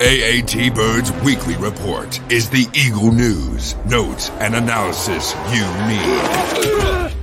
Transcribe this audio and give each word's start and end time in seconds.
AAT 0.00 0.76
Birds 0.76 1.10
Weekly 1.24 1.56
Report 1.56 2.20
is 2.30 2.48
the 2.48 2.68
Eagle 2.72 3.10
news, 3.10 3.74
notes, 3.84 4.30
and 4.38 4.54
analysis 4.54 5.34
you 5.50 5.66
need. 5.88 7.17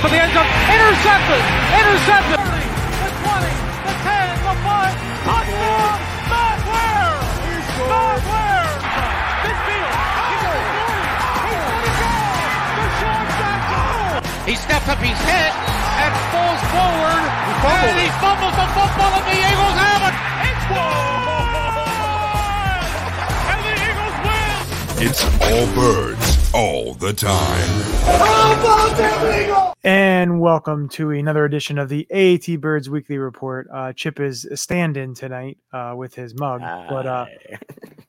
For 0.00 0.08
the 0.08 0.16
end 0.16 0.32
zone. 0.32 0.48
Intercepted. 0.48 1.42
Intercepted. 1.76 2.40
30, 2.40 2.72
the 3.04 3.12
20, 3.20 3.52
the 3.84 3.94
10, 4.00 4.32
the 4.48 4.56
5. 4.64 4.96
Touchdown. 5.28 6.00
Matt 6.32 6.56
Ware. 6.72 7.20
Matt 7.84 8.24
Ware. 8.24 8.80
Midfield. 9.44 9.92
He's 10.24 10.40
at 10.40 10.56
the 10.56 11.36
40. 11.52 11.84
He's 11.84 12.00
going 12.00 12.16
to 12.16 12.32
go. 12.32 12.48
DeSean 12.80 13.28
Jackson. 13.36 14.24
He 14.48 14.56
steps 14.56 14.88
up 14.88 15.04
his 15.04 15.20
head 15.20 15.52
and 16.00 16.12
falls 16.32 16.62
forward. 16.72 17.20
and 17.60 18.00
he 18.00 18.08
fumbles 18.24 18.56
the 18.56 18.68
football 18.72 19.20
and 19.20 19.28
the 19.28 19.36
Eagles 19.36 19.76
have 19.84 20.00
it. 20.08 20.16
It's 20.48 20.64
one. 20.80 21.28
And 23.52 23.60
the 23.68 23.76
Eagles 23.84 24.16
win. 24.24 24.64
It's 25.04 25.20
all 25.44 25.68
birds, 25.76 26.24
all 26.54 26.94
the 26.94 27.12
time. 27.12 27.68
And 29.82 30.42
welcome 30.42 30.90
to 30.90 31.10
another 31.10 31.46
edition 31.46 31.78
of 31.78 31.88
the 31.88 32.06
AAT 32.10 32.60
Birds 32.60 32.90
Weekly 32.90 33.16
Report. 33.16 33.66
Uh, 33.72 33.94
Chip 33.94 34.20
is 34.20 34.44
a 34.44 34.56
stand-in 34.56 35.14
tonight 35.14 35.56
uh, 35.72 35.94
with 35.96 36.14
his 36.14 36.34
mug, 36.34 36.60
but 36.60 37.06
uh, 37.06 37.24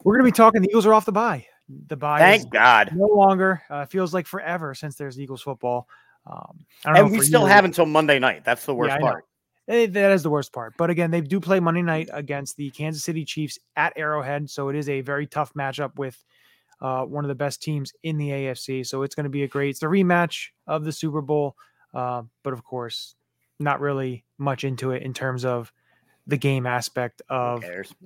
we're 0.03 0.15
going 0.15 0.25
to 0.25 0.31
be 0.31 0.35
talking. 0.35 0.61
The 0.61 0.67
Eagles 0.67 0.85
are 0.85 0.93
off 0.93 1.05
the 1.05 1.13
bye. 1.13 1.45
The 1.87 1.95
bye 1.95 2.33
is 2.33 2.41
Thank 2.41 2.53
God. 2.53 2.91
no 2.93 3.05
longer 3.05 3.61
uh, 3.69 3.85
feels 3.85 4.13
like 4.13 4.27
forever 4.27 4.75
since 4.75 4.95
there's 4.95 5.17
Eagles 5.17 5.41
football. 5.41 5.87
Um, 6.27 6.65
I 6.83 6.89
don't 6.89 6.95
know 6.95 7.03
And 7.05 7.11
we 7.13 7.21
still 7.21 7.41
you. 7.41 7.47
have 7.47 7.63
until 7.63 7.85
Monday 7.85 8.19
night. 8.19 8.43
That's 8.43 8.65
the 8.65 8.75
worst 8.75 8.99
know. 8.99 9.05
part. 9.05 9.25
Eh, 9.69 9.85
that 9.85 10.11
is 10.11 10.23
the 10.23 10.29
worst 10.29 10.51
part. 10.51 10.73
But 10.77 10.89
again, 10.89 11.09
they 11.09 11.21
do 11.21 11.39
play 11.39 11.61
Monday 11.61 11.83
night 11.83 12.09
against 12.11 12.57
the 12.57 12.69
Kansas 12.71 13.05
City 13.05 13.23
Chiefs 13.23 13.57
at 13.77 13.93
Arrowhead, 13.95 14.49
so 14.49 14.67
it 14.67 14.75
is 14.75 14.89
a 14.89 14.99
very 14.99 15.25
tough 15.25 15.53
matchup 15.53 15.95
with 15.95 16.21
uh, 16.81 17.03
one 17.05 17.23
of 17.23 17.29
the 17.29 17.35
best 17.35 17.61
teams 17.61 17.93
in 18.03 18.17
the 18.17 18.29
AFC. 18.29 18.85
So 18.85 19.03
it's 19.03 19.15
going 19.15 19.25
to 19.25 19.29
be 19.29 19.43
a 19.43 19.47
great. 19.47 19.69
It's 19.69 19.79
the 19.79 19.87
rematch 19.87 20.47
of 20.67 20.83
the 20.83 20.91
Super 20.91 21.21
Bowl, 21.21 21.55
uh, 21.93 22.23
but 22.43 22.53
of 22.53 22.63
course, 22.63 23.15
not 23.59 23.79
really 23.79 24.25
much 24.37 24.63
into 24.63 24.91
it 24.91 25.03
in 25.03 25.13
terms 25.13 25.45
of 25.45 25.71
the 26.27 26.37
game 26.37 26.65
aspect 26.65 27.21
of 27.29 27.63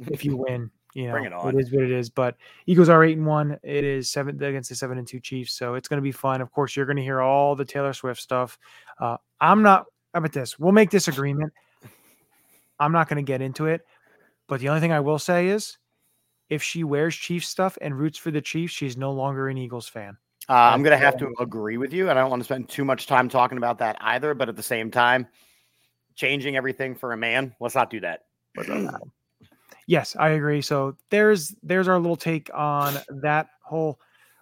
if 0.10 0.26
you 0.26 0.38
win. 0.38 0.72
You 0.96 1.08
know, 1.08 1.12
Bring 1.12 1.26
it 1.26 1.34
on. 1.34 1.54
it 1.54 1.60
is 1.60 1.74
what 1.74 1.84
it 1.84 1.92
is. 1.92 2.10
But 2.10 2.38
Eagles 2.68 2.88
are 2.88 3.04
eight 3.04 3.18
and 3.18 3.26
one. 3.26 3.60
It 3.64 3.84
is 3.84 4.10
seven 4.10 4.42
against 4.42 4.70
the 4.70 4.76
seven 4.76 4.98
and 4.98 5.06
two 5.06 5.20
Chiefs, 5.20 5.52
so 5.52 5.76
it's 5.76 5.90
going 5.90 5.98
to 5.98 6.02
be 6.02 6.14
fun. 6.14 6.40
Of 6.40 6.54
course, 6.54 6.74
you're 6.74 6.86
going 6.86 6.96
to 6.96 7.04
hear 7.04 7.20
all 7.20 7.54
the 7.54 7.66
Taylor 7.66 7.92
Swift 7.92 8.22
stuff. 8.22 8.58
Uh, 8.98 9.18
I'm 9.42 9.62
not. 9.62 9.88
How 10.14 10.20
about 10.20 10.32
this? 10.32 10.58
We'll 10.58 10.72
make 10.72 10.92
this 10.92 11.10
agreement. 11.10 11.52
I'm 12.80 12.94
not 12.94 13.10
going 13.10 13.18
to 13.18 13.30
get 13.30 13.42
into 13.42 13.66
it, 13.66 13.86
but 14.48 14.62
the 14.62 14.70
only 14.70 14.80
thing 14.80 14.94
I 14.94 15.02
will 15.02 15.20
say 15.20 15.48
is, 15.48 15.78
if 16.50 16.62
she 16.62 16.84
wears 16.84 17.16
Chiefs 17.16 17.48
stuff 17.48 17.78
and 17.82 17.98
roots 17.98 18.18
for 18.18 18.32
the 18.32 18.42
Chiefs, 18.42 18.74
she's 18.74 18.98
no 18.98 19.12
longer 19.12 19.50
an 19.50 19.58
Eagles 19.58 19.88
fan. 19.88 20.18
Uh, 20.48 20.54
I'm 20.54 20.84
going 20.84 20.98
to 20.98 21.04
have 21.04 21.18
to 21.18 21.34
agree 21.40 21.78
with 21.78 21.92
you. 21.92 22.10
And 22.10 22.20
I 22.20 22.22
don't 22.22 22.30
want 22.30 22.42
to 22.42 22.46
spend 22.46 22.70
too 22.70 22.86
much 22.86 23.08
time 23.08 23.30
talking 23.30 23.58
about 23.58 23.80
that 23.80 23.98
either. 24.02 24.34
But 24.34 24.48
at 24.48 24.56
the 24.56 24.64
same 24.64 24.92
time, 24.92 25.28
changing 26.16 26.56
everything 26.56 26.94
for 26.94 27.14
a 27.14 27.18
man, 27.18 27.56
let's 27.60 27.76
not 27.76 27.90
do 27.90 28.00
that. 28.02 28.26
Yes, 29.88 30.16
I 30.18 30.30
agree. 30.30 30.62
So 30.62 30.96
there's 31.12 31.56
there's 31.62 31.88
our 31.88 32.00
little 32.00 32.16
take 32.16 32.50
on 32.54 32.96
that 33.22 33.50
whole. 33.62 34.00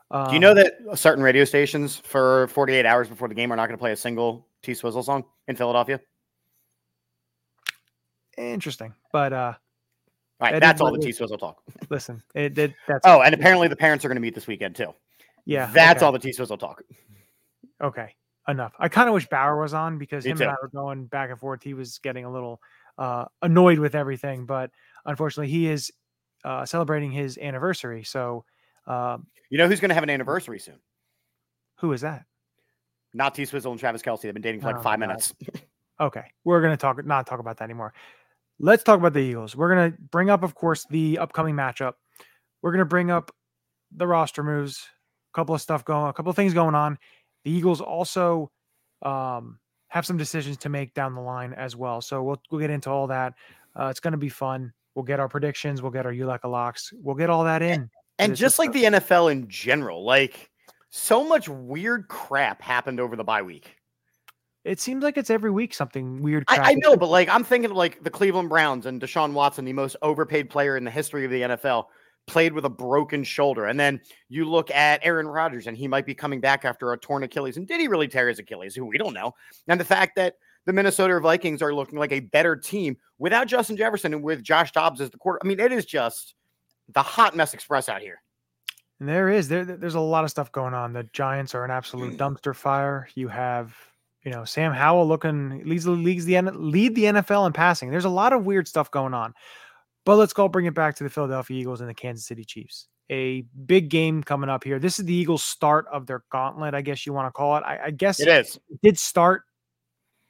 Um, 0.09 0.27
do 0.27 0.33
you 0.33 0.39
know 0.39 0.53
that 0.53 0.73
certain 0.95 1.23
radio 1.23 1.43
stations 1.43 1.97
for 1.97 2.47
48 2.49 2.85
hours 2.85 3.09
before 3.09 3.27
the 3.27 3.35
game 3.35 3.51
are 3.51 3.55
not 3.55 3.67
going 3.67 3.77
to 3.77 3.81
play 3.81 3.91
a 3.91 3.97
single 3.97 4.47
T 4.61 4.73
Swizzle 4.73 5.03
song 5.03 5.25
in 5.47 5.55
Philadelphia? 5.55 5.99
Interesting, 8.37 8.93
but 9.11 9.33
uh, 9.33 9.53
All 10.43 10.51
right, 10.51 10.59
That 10.59 10.59
that's 10.59 10.81
all 10.81 10.91
the 10.91 10.99
T. 10.99 11.11
Swizzle 11.13 11.37
talk. 11.37 11.61
listen, 11.89 12.21
it, 12.35 12.57
it 12.57 12.73
that's 12.87 12.99
Oh, 13.05 13.21
and 13.21 13.33
apparently 13.33 13.67
the 13.69 13.75
parents 13.77 14.03
are 14.03 14.09
going 14.09 14.17
to 14.17 14.21
meet 14.21 14.35
this 14.35 14.45
weekend 14.47 14.75
too. 14.75 14.93
yeah, 15.45 15.67
that's 15.73 15.97
okay. 15.99 16.05
all 16.05 16.11
the 16.11 16.19
T 16.19 16.33
Swizzle 16.33 16.57
talk. 16.57 16.83
Okay, 17.81 18.13
enough. 18.47 18.73
I 18.77 18.89
kind 18.89 19.07
of 19.07 19.13
wish 19.13 19.27
Bauer 19.27 19.59
was 19.61 19.73
on 19.73 19.97
because 19.97 20.25
Me 20.25 20.31
him 20.31 20.37
too. 20.37 20.43
and 20.43 20.51
I 20.51 20.55
were 20.61 20.69
going 20.69 21.05
back 21.05 21.29
and 21.29 21.39
forth. 21.39 21.63
He 21.63 21.73
was 21.73 21.97
getting 21.99 22.25
a 22.25 22.31
little 22.31 22.61
uh, 22.97 23.25
annoyed 23.41 23.79
with 23.79 23.95
everything, 23.95 24.45
but 24.45 24.69
unfortunately, 25.05 25.49
he 25.51 25.67
is 25.69 25.91
uh, 26.43 26.65
celebrating 26.65 27.11
his 27.11 27.37
anniversary. 27.37 28.03
So, 28.03 28.43
um, 28.85 29.27
You 29.49 29.57
know 29.57 29.67
who's 29.67 29.79
going 29.79 29.89
to 29.89 29.95
have 29.95 30.03
an 30.03 30.09
anniversary 30.09 30.59
soon? 30.59 30.79
who 31.77 31.91
is 31.93 32.01
that? 32.01 32.25
Not 33.13 33.33
T 33.35 33.45
Swizzle 33.45 33.71
and 33.71 33.79
Travis 33.79 34.01
Kelce. 34.01 34.21
They've 34.23 34.33
been 34.33 34.41
dating 34.41 34.61
for 34.61 34.67
like 34.67 34.77
Oh, 34.77 34.81
five 34.81 34.99
God. 34.99 35.07
minutes. 35.07 35.33
Okay, 35.99 36.23
we're 36.43 36.59
gonna 36.61 36.75
talk 36.75 37.05
not 37.05 37.27
talk 37.27 37.39
about 37.39 37.57
that 37.57 37.65
anymore. 37.65 37.93
Let's 38.59 38.83
talk 38.83 38.99
about 38.99 39.13
the 39.13 39.19
Eagles. 39.19 39.55
We're 39.55 39.69
gonna 39.69 39.93
bring 40.11 40.29
up, 40.29 40.43
of 40.43 40.55
course, 40.55 40.85
the 40.89 41.17
upcoming 41.17 41.55
matchup. 41.55 41.93
We're 42.61 42.71
gonna 42.71 42.85
bring 42.85 43.11
up 43.11 43.31
the 43.95 44.07
roster 44.07 44.43
moves, 44.43 44.87
a 45.33 45.37
couple 45.37 45.55
of 45.55 45.61
stuff 45.61 45.83
going, 45.85 46.09
a 46.09 46.13
couple 46.13 46.29
of 46.29 46.35
things 46.35 46.53
going 46.53 46.75
on. 46.75 46.97
The 47.43 47.51
Eagles 47.51 47.81
also 47.81 48.51
um, 49.01 49.59
have 49.89 50.05
some 50.05 50.17
decisions 50.17 50.57
to 50.57 50.69
make 50.69 50.93
down 50.93 51.15
the 51.15 51.21
line 51.21 51.53
as 51.53 51.75
well. 51.75 52.01
So 52.01 52.23
we'll 52.23 52.41
we'll 52.51 52.61
get 52.61 52.69
into 52.69 52.89
all 52.89 53.07
that. 53.07 53.33
Uh, 53.77 53.87
it's 53.87 53.99
gonna 53.99 54.17
be 54.17 54.29
fun. 54.29 54.73
We'll 54.95 55.03
get 55.03 55.19
our 55.19 55.29
predictions. 55.29 55.81
We'll 55.81 55.91
get 55.91 56.05
our 56.05 56.13
Ulecka 56.13 56.49
locks. 56.49 56.93
We'll 56.95 57.15
get 57.15 57.29
all 57.29 57.43
that 57.45 57.61
in. 57.61 57.89
And 58.19 58.33
this 58.33 58.39
just 58.39 58.59
like 58.59 58.71
the 58.71 58.83
NFL 58.83 59.31
in 59.31 59.47
general, 59.47 60.05
like 60.05 60.51
so 60.89 61.23
much 61.23 61.49
weird 61.49 62.07
crap 62.07 62.61
happened 62.61 62.99
over 62.99 63.15
the 63.15 63.23
bye 63.23 63.41
week. 63.41 63.75
It 64.63 64.79
seems 64.79 65.03
like 65.03 65.17
it's 65.17 65.29
every 65.29 65.51
week 65.51 65.73
something 65.73 66.21
weird. 66.21 66.45
I, 66.47 66.57
I 66.71 66.73
know, 66.75 66.95
but 66.95 67.09
like 67.09 67.27
I'm 67.29 67.43
thinking 67.43 67.69
of 67.71 67.75
like 67.77 68.01
the 68.03 68.09
Cleveland 68.09 68.49
Browns 68.49 68.85
and 68.85 69.01
Deshaun 69.01 69.33
Watson, 69.33 69.65
the 69.65 69.73
most 69.73 69.95
overpaid 70.01 70.49
player 70.49 70.77
in 70.77 70.83
the 70.85 70.91
history 70.91 71.25
of 71.25 71.31
the 71.31 71.41
NFL, 71.41 71.85
played 72.27 72.53
with 72.53 72.63
a 72.63 72.69
broken 72.69 73.23
shoulder. 73.25 73.65
And 73.65 73.77
then 73.77 73.99
you 74.29 74.45
look 74.45 74.71
at 74.71 75.01
Aaron 75.03 75.27
Rodgers, 75.27 75.67
and 75.67 75.75
he 75.77 75.87
might 75.89 76.05
be 76.05 76.15
coming 76.15 76.39
back 76.39 76.63
after 76.63 76.93
a 76.93 76.97
torn 76.97 77.23
Achilles. 77.23 77.57
And 77.57 77.67
did 77.67 77.81
he 77.81 77.89
really 77.89 78.07
tear 78.07 78.29
his 78.29 78.39
Achilles? 78.39 78.73
Who 78.73 78.85
we 78.85 78.97
don't 78.97 79.13
know. 79.13 79.33
And 79.67 79.79
the 79.79 79.85
fact 79.85 80.15
that 80.15 80.35
the 80.65 80.71
Minnesota 80.71 81.19
Vikings 81.19 81.61
are 81.61 81.73
looking 81.73 81.99
like 81.99 82.13
a 82.13 82.21
better 82.21 82.55
team 82.55 82.95
without 83.17 83.47
Justin 83.47 83.75
Jefferson 83.75 84.13
and 84.13 84.23
with 84.23 84.41
Josh 84.43 84.71
Dobbs 84.71 85.01
as 85.01 85.09
the 85.09 85.17
quarter. 85.17 85.39
I 85.43 85.47
mean, 85.47 85.59
it 85.59 85.73
is 85.73 85.85
just 85.85 86.35
the 86.93 87.01
hot 87.01 87.35
mess 87.35 87.53
express 87.53 87.89
out 87.89 88.01
here. 88.01 88.21
And 89.01 89.09
there 89.09 89.27
is 89.27 89.49
there. 89.49 89.65
there- 89.65 89.75
There's 89.75 89.95
a 89.95 89.99
lot 89.99 90.23
of 90.23 90.29
stuff 90.29 90.53
going 90.53 90.73
on. 90.73 90.93
The 90.93 91.03
Giants 91.11 91.53
are 91.53 91.65
an 91.65 91.71
absolute 91.71 92.17
dumpster 92.17 92.55
fire. 92.55 93.09
You 93.15 93.27
have, 93.27 93.75
you 94.23 94.31
know, 94.31 94.45
Sam 94.45 94.73
Howell 94.73 95.07
looking 95.07 95.63
leads 95.65 95.83
the 95.83 95.91
leads 95.91 96.25
the 96.25 96.41
lead 96.41 96.95
the 96.95 97.05
NFL 97.05 97.45
in 97.47 97.53
passing. 97.53 97.91
There's 97.91 98.05
a 98.05 98.09
lot 98.09 98.33
of 98.33 98.45
weird 98.45 98.67
stuff 98.67 98.89
going 98.89 99.13
on. 99.13 99.33
But 100.05 100.17
let's 100.17 100.33
go 100.33 100.47
bring 100.47 100.65
it 100.65 100.73
back 100.73 100.95
to 100.97 101.03
the 101.03 101.09
Philadelphia 101.09 101.59
Eagles 101.59 101.81
and 101.81 101.89
the 101.89 101.93
Kansas 101.93 102.25
City 102.25 102.43
Chiefs. 102.43 102.87
A 103.09 103.45
big 103.65 103.89
game 103.89 104.23
coming 104.23 104.49
up 104.49 104.63
here. 104.63 104.79
This 104.79 104.99
is 104.99 105.05
the 105.05 105.13
Eagles' 105.13 105.43
start 105.43 105.85
of 105.91 106.07
their 106.07 106.23
gauntlet, 106.31 106.73
I 106.73 106.81
guess 106.81 107.05
you 107.05 107.13
want 107.13 107.27
to 107.27 107.31
call 107.31 107.57
it. 107.57 107.63
I, 107.65 107.85
I 107.85 107.91
guess 107.91 108.19
It 108.19 108.27
is. 108.27 108.57
it 108.69 108.79
did 108.81 108.97
start 108.97 109.43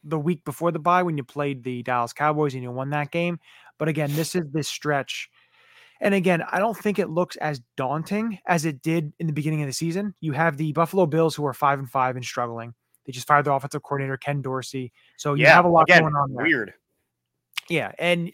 the 0.04 0.20
week 0.20 0.44
before 0.44 0.72
the 0.72 0.80
bye 0.80 1.04
when 1.04 1.18
you 1.18 1.24
played 1.24 1.64
the 1.64 1.82
Dallas 1.84 2.14
Cowboys 2.14 2.54
and 2.54 2.64
you 2.64 2.72
won 2.72 2.90
that 2.92 3.12
game. 3.12 3.40
But 3.80 3.88
again, 3.88 4.14
this 4.16 4.36
is 4.36 4.44
this 4.52 4.68
stretch. 4.68 5.30
And 6.02 6.14
again, 6.14 6.44
I 6.52 6.60
don't 6.60 6.78
think 6.78 7.00
it 7.00 7.10
looks 7.10 7.36
as 7.38 7.62
daunting 7.78 8.40
as 8.46 8.66
it 8.66 8.82
did 8.82 9.14
in 9.20 9.28
the 9.28 9.34
beginning 9.34 9.62
of 9.62 9.68
the 9.68 9.74
season. 9.74 10.14
You 10.20 10.34
have 10.34 10.58
the 10.58 10.74
Buffalo 10.74 11.06
Bills 11.06 11.36
who 11.36 11.46
are 11.46 11.54
five 11.54 11.80
and 11.80 11.90
five 11.90 12.16
and 12.16 12.26
struggling. 12.26 12.74
They 13.06 13.12
just 13.12 13.28
fired 13.28 13.46
their 13.46 13.54
offensive 13.54 13.84
coordinator, 13.84 14.18
Ken 14.18 14.42
Dorsey. 14.42 14.92
So 15.18 15.34
you 15.34 15.44
yeah, 15.44 15.56
have 15.56 15.66
a 15.66 15.70
lot 15.70 15.84
again, 15.84 16.02
going 16.02 16.16
on 16.16 16.34
there. 16.34 16.46
Weird. 16.46 16.74
Yeah. 17.70 17.92
And 18.00 18.32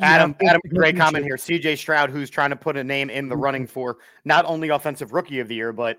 Adam, 0.00 0.34
big 0.38 0.48
Adam, 0.48 0.60
great 0.68 0.96
comment 0.96 1.24
here. 1.24 1.36
CJ 1.36 1.78
Stroud, 1.78 2.10
who's 2.10 2.30
trying 2.30 2.50
to 2.50 2.56
put 2.56 2.76
a 2.76 2.84
name 2.84 3.10
in 3.10 3.28
the 3.28 3.36
running 3.36 3.66
for 3.66 3.98
not 4.24 4.44
only 4.44 4.68
offensive 4.70 5.12
rookie 5.12 5.40
of 5.40 5.48
the 5.48 5.54
year, 5.54 5.72
but 5.72 5.98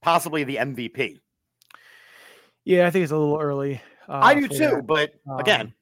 possibly 0.00 0.44
the 0.44 0.56
MVP. 0.56 1.18
Yeah, 2.64 2.86
I 2.86 2.90
think 2.90 3.02
it's 3.02 3.12
a 3.12 3.16
little 3.16 3.38
early. 3.40 3.80
Uh, 4.08 4.20
I 4.22 4.34
do 4.34 4.48
too, 4.48 4.58
that. 4.58 4.86
but 4.86 5.14
again, 5.38 5.60
Um, 5.60 5.74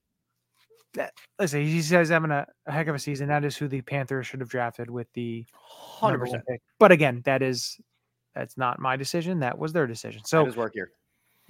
that, 0.94 1.12
listen, 1.38 1.62
he 1.62 1.82
says 1.82 2.08
having 2.08 2.30
a, 2.30 2.46
a 2.66 2.72
heck 2.72 2.88
of 2.88 2.94
a 2.94 2.98
season. 2.98 3.28
That 3.28 3.44
is 3.44 3.56
who 3.56 3.68
the 3.68 3.80
Panthers 3.82 4.26
should 4.26 4.40
have 4.40 4.48
drafted 4.48 4.90
with 4.90 5.06
the 5.12 5.46
hundred 5.52 6.18
percent. 6.18 6.42
But 6.78 6.92
again, 6.92 7.22
that 7.24 7.42
is 7.42 7.78
that's 8.34 8.56
not 8.56 8.78
my 8.78 8.96
decision. 8.96 9.40
That 9.40 9.58
was 9.58 9.72
their 9.72 9.86
decision. 9.86 10.22
So 10.24 10.42
That 10.44 10.48
is 10.48 10.56
work 10.56 10.72
here. 10.74 10.92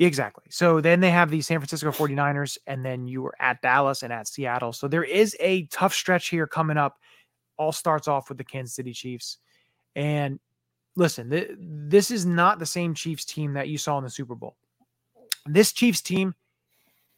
Exactly. 0.06 0.44
So 0.48 0.80
then 0.80 1.00
they 1.00 1.10
have 1.10 1.30
the 1.30 1.42
San 1.42 1.58
Francisco 1.58 1.90
49ers, 1.90 2.56
and 2.66 2.84
then 2.84 3.06
you 3.06 3.20
were 3.20 3.34
at 3.38 3.60
Dallas 3.60 4.02
and 4.02 4.10
at 4.10 4.26
Seattle. 4.26 4.72
So 4.72 4.88
there 4.88 5.04
is 5.04 5.36
a 5.40 5.66
tough 5.66 5.92
stretch 5.92 6.28
here 6.28 6.46
coming 6.46 6.78
up. 6.78 6.98
All 7.58 7.70
starts 7.70 8.08
off 8.08 8.30
with 8.30 8.38
the 8.38 8.44
Kansas 8.44 8.74
City 8.74 8.94
Chiefs. 8.94 9.36
And 9.94 10.40
listen, 10.96 11.28
th- 11.28 11.50
this 11.58 12.10
is 12.10 12.24
not 12.24 12.58
the 12.58 12.64
same 12.64 12.94
Chiefs 12.94 13.26
team 13.26 13.52
that 13.52 13.68
you 13.68 13.76
saw 13.76 13.98
in 13.98 14.04
the 14.04 14.08
Super 14.08 14.34
Bowl. 14.34 14.56
This 15.44 15.70
Chiefs 15.70 16.00
team, 16.00 16.34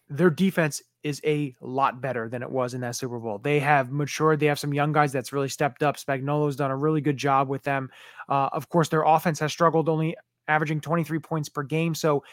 their 0.08 0.30
defense 0.30 0.82
is 1.04 1.20
a 1.24 1.54
lot 1.60 2.00
better 2.00 2.28
than 2.28 2.42
it 2.42 2.50
was 2.50 2.74
in 2.74 2.80
that 2.80 2.96
Super 2.96 3.20
Bowl. 3.20 3.38
They 3.38 3.60
have 3.60 3.92
matured. 3.92 4.40
They 4.40 4.46
have 4.46 4.58
some 4.58 4.74
young 4.74 4.90
guys 4.90 5.12
that's 5.12 5.32
really 5.32 5.48
stepped 5.48 5.84
up. 5.84 5.98
Spagnuolo's 5.98 6.56
done 6.56 6.72
a 6.72 6.76
really 6.76 7.00
good 7.00 7.16
job 7.16 7.48
with 7.48 7.62
them. 7.62 7.90
Uh, 8.28 8.48
of 8.52 8.68
course, 8.68 8.88
their 8.88 9.02
offense 9.02 9.38
has 9.38 9.52
struggled, 9.52 9.88
only 9.88 10.16
averaging 10.48 10.80
23 10.80 11.20
points 11.20 11.48
per 11.48 11.62
game. 11.62 11.94
So 11.94 12.24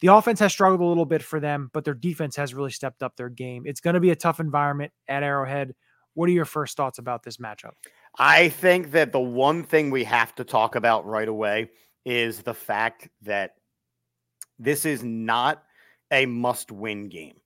the 0.00 0.08
offense 0.08 0.40
has 0.40 0.52
struggled 0.52 0.80
a 0.80 0.84
little 0.84 1.04
bit 1.04 1.22
for 1.22 1.40
them, 1.40 1.70
but 1.72 1.84
their 1.84 1.94
defense 1.94 2.36
has 2.36 2.54
really 2.54 2.70
stepped 2.70 3.02
up 3.02 3.16
their 3.16 3.28
game. 3.28 3.64
It's 3.66 3.80
going 3.80 3.94
to 3.94 4.00
be 4.00 4.10
a 4.10 4.16
tough 4.16 4.40
environment 4.40 4.92
at 5.08 5.22
Arrowhead. 5.22 5.74
What 6.14 6.28
are 6.28 6.32
your 6.32 6.44
first 6.44 6.76
thoughts 6.76 6.98
about 6.98 7.22
this 7.22 7.38
matchup? 7.38 7.72
I 8.18 8.48
think 8.48 8.92
that 8.92 9.12
the 9.12 9.20
one 9.20 9.62
thing 9.62 9.90
we 9.90 10.04
have 10.04 10.34
to 10.36 10.44
talk 10.44 10.74
about 10.74 11.06
right 11.06 11.28
away 11.28 11.70
is 12.04 12.42
the 12.42 12.54
fact 12.54 13.08
that 13.22 13.52
this 14.58 14.84
is 14.84 15.02
not 15.04 15.62
a 16.10 16.26
must 16.26 16.72
win 16.72 17.08
game, 17.08 17.36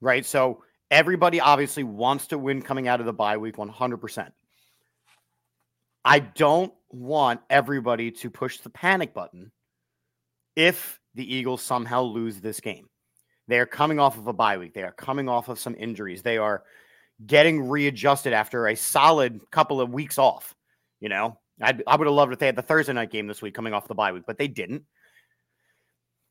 right? 0.00 0.24
So 0.24 0.62
everybody 0.90 1.40
obviously 1.40 1.84
wants 1.84 2.28
to 2.28 2.38
win 2.38 2.62
coming 2.62 2.88
out 2.88 3.00
of 3.00 3.06
the 3.06 3.12
bye 3.12 3.36
week 3.36 3.56
100%. 3.56 4.30
I 6.04 6.18
don't 6.20 6.72
want 6.90 7.40
everybody 7.50 8.10
to 8.10 8.30
push 8.30 8.58
the 8.58 8.70
panic 8.70 9.12
button 9.12 9.52
if 10.56 10.99
the 11.14 11.34
Eagles 11.34 11.62
somehow 11.62 12.02
lose 12.02 12.40
this 12.40 12.60
game. 12.60 12.88
They 13.48 13.58
are 13.58 13.66
coming 13.66 13.98
off 13.98 14.16
of 14.16 14.26
a 14.26 14.32
bye 14.32 14.58
week. 14.58 14.74
They 14.74 14.84
are 14.84 14.92
coming 14.92 15.28
off 15.28 15.48
of 15.48 15.58
some 15.58 15.74
injuries. 15.76 16.22
They 16.22 16.38
are 16.38 16.62
getting 17.26 17.68
readjusted 17.68 18.32
after 18.32 18.68
a 18.68 18.76
solid 18.76 19.40
couple 19.50 19.80
of 19.80 19.92
weeks 19.92 20.18
off. 20.18 20.54
You 21.00 21.08
know, 21.08 21.38
I'd, 21.60 21.82
I 21.86 21.96
would 21.96 22.06
have 22.06 22.14
loved 22.14 22.32
if 22.32 22.38
they 22.38 22.46
had 22.46 22.56
the 22.56 22.62
Thursday 22.62 22.92
night 22.92 23.10
game 23.10 23.26
this 23.26 23.42
week 23.42 23.54
coming 23.54 23.74
off 23.74 23.88
the 23.88 23.94
bye 23.94 24.12
week, 24.12 24.24
but 24.26 24.38
they 24.38 24.48
didn't. 24.48 24.84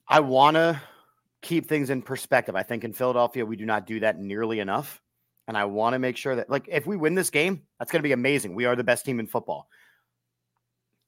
I 0.08 0.22
want 0.22 0.56
to 0.56 0.82
keep 1.42 1.68
things 1.68 1.90
in 1.90 2.02
perspective. 2.02 2.56
I 2.56 2.64
think 2.64 2.84
in 2.84 2.94
Philadelphia, 2.94 3.46
we 3.46 3.56
do 3.56 3.66
not 3.66 3.86
do 3.86 4.00
that 4.00 4.20
nearly 4.20 4.60
enough. 4.60 5.02
And 5.48 5.58
I 5.58 5.66
want 5.66 5.94
to 5.94 6.00
make 6.00 6.16
sure 6.16 6.36
that, 6.36 6.50
like, 6.50 6.68
if 6.68 6.86
we 6.86 6.96
win 6.96 7.16
this 7.16 7.32
game, 7.32 7.64
that's 7.80 7.92
going 7.92 8.02
to 8.02 8.08
be 8.08 8.12
amazing. 8.12 8.56
We 8.56 8.66
are 8.66 8.76
the 8.76 8.84
best 8.84 9.04
team 9.04 9.20
in 9.20 9.28
football. 9.28 9.68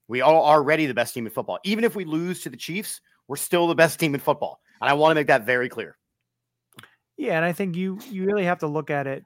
We 0.07 0.21
are 0.21 0.33
already 0.33 0.87
the 0.87 0.93
best 0.93 1.13
team 1.13 1.25
in 1.25 1.31
football. 1.31 1.59
Even 1.63 1.83
if 1.83 1.95
we 1.95 2.05
lose 2.05 2.41
to 2.41 2.49
the 2.49 2.57
Chiefs, 2.57 3.01
we're 3.27 3.35
still 3.35 3.67
the 3.67 3.75
best 3.75 3.99
team 3.99 4.13
in 4.13 4.19
football. 4.19 4.59
And 4.81 4.89
I 4.89 4.93
want 4.93 5.11
to 5.11 5.15
make 5.15 5.27
that 5.27 5.45
very 5.45 5.69
clear. 5.69 5.97
Yeah, 7.17 7.35
and 7.35 7.45
I 7.45 7.53
think 7.53 7.75
you 7.75 7.99
you 8.09 8.25
really 8.25 8.45
have 8.45 8.59
to 8.59 8.67
look 8.67 8.89
at 8.89 9.05
it 9.05 9.23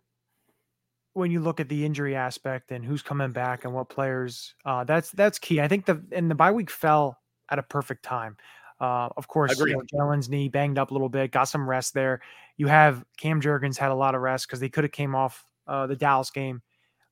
when 1.14 1.32
you 1.32 1.40
look 1.40 1.62
at 1.62 1.70
the 1.70 1.86
injury 1.86 2.14
aspect 2.14 2.72
and 2.72 2.84
who's 2.84 3.02
coming 3.02 3.32
back 3.32 3.64
and 3.64 3.74
what 3.74 3.88
players. 3.88 4.54
Uh, 4.66 4.84
that's 4.84 5.12
that's 5.12 5.40
key. 5.40 5.62
I 5.62 5.68
think 5.68 5.86
the 5.86 6.04
and 6.12 6.30
the 6.30 6.36
bye 6.36 6.52
week 6.52 6.70
fell 6.70 7.18
at 7.50 7.58
a 7.58 7.64
perfect 7.64 8.04
time. 8.04 8.36
Uh, 8.82 9.08
of 9.16 9.30
course, 9.30 9.58
you 9.58 9.68
know, 9.68 9.82
Jalen's 9.94 10.28
knee 10.28 10.50
banged 10.50 10.78
up 10.78 10.92
a 10.92 10.94
little 10.94 11.08
bit, 11.08 11.32
got 11.32 11.46
some 11.46 11.68
rest 11.68 11.94
there. 11.94 12.20
You 12.58 12.68
have 12.68 13.06
Cam 13.18 13.40
Jurgens 13.40 13.78
had 13.78 13.92
a 13.92 13.96
lot 13.96 14.14
of 14.14 14.22
rest 14.22 14.48
because 14.48 14.60
they 14.60 14.68
could 14.68 14.84
have 14.84 14.92
came 14.92 15.16
off 15.16 15.46
uh, 15.66 15.88
the 15.88 15.96
Dallas 15.96 16.30
game. 16.30 16.62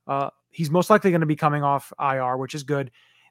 Uh, 0.06 0.28
he's 0.50 0.70
most 0.70 0.90
likely 0.90 1.10
going 1.10 1.22
to 1.22 1.26
be 1.26 1.36
coming 1.36 1.62
off 1.62 1.90
IR, 1.98 2.36
which 2.36 2.54
is 2.54 2.62
good. 2.62 2.90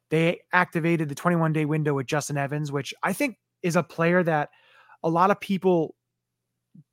They 0.09 0.39
activated 0.51 1.07
the 1.07 1.15
21 1.15 1.53
day 1.53 1.65
window 1.65 1.93
with 1.93 2.07
Justin 2.07 2.37
Evans, 2.37 2.71
which 2.71 2.95
I 3.03 3.13
think 3.13 3.37
is 3.63 3.75
a 3.75 3.83
player 3.83 4.21
that 4.23 4.49
a 5.03 5.09
lot 5.09 5.31
of 5.31 5.39
people 5.39 5.95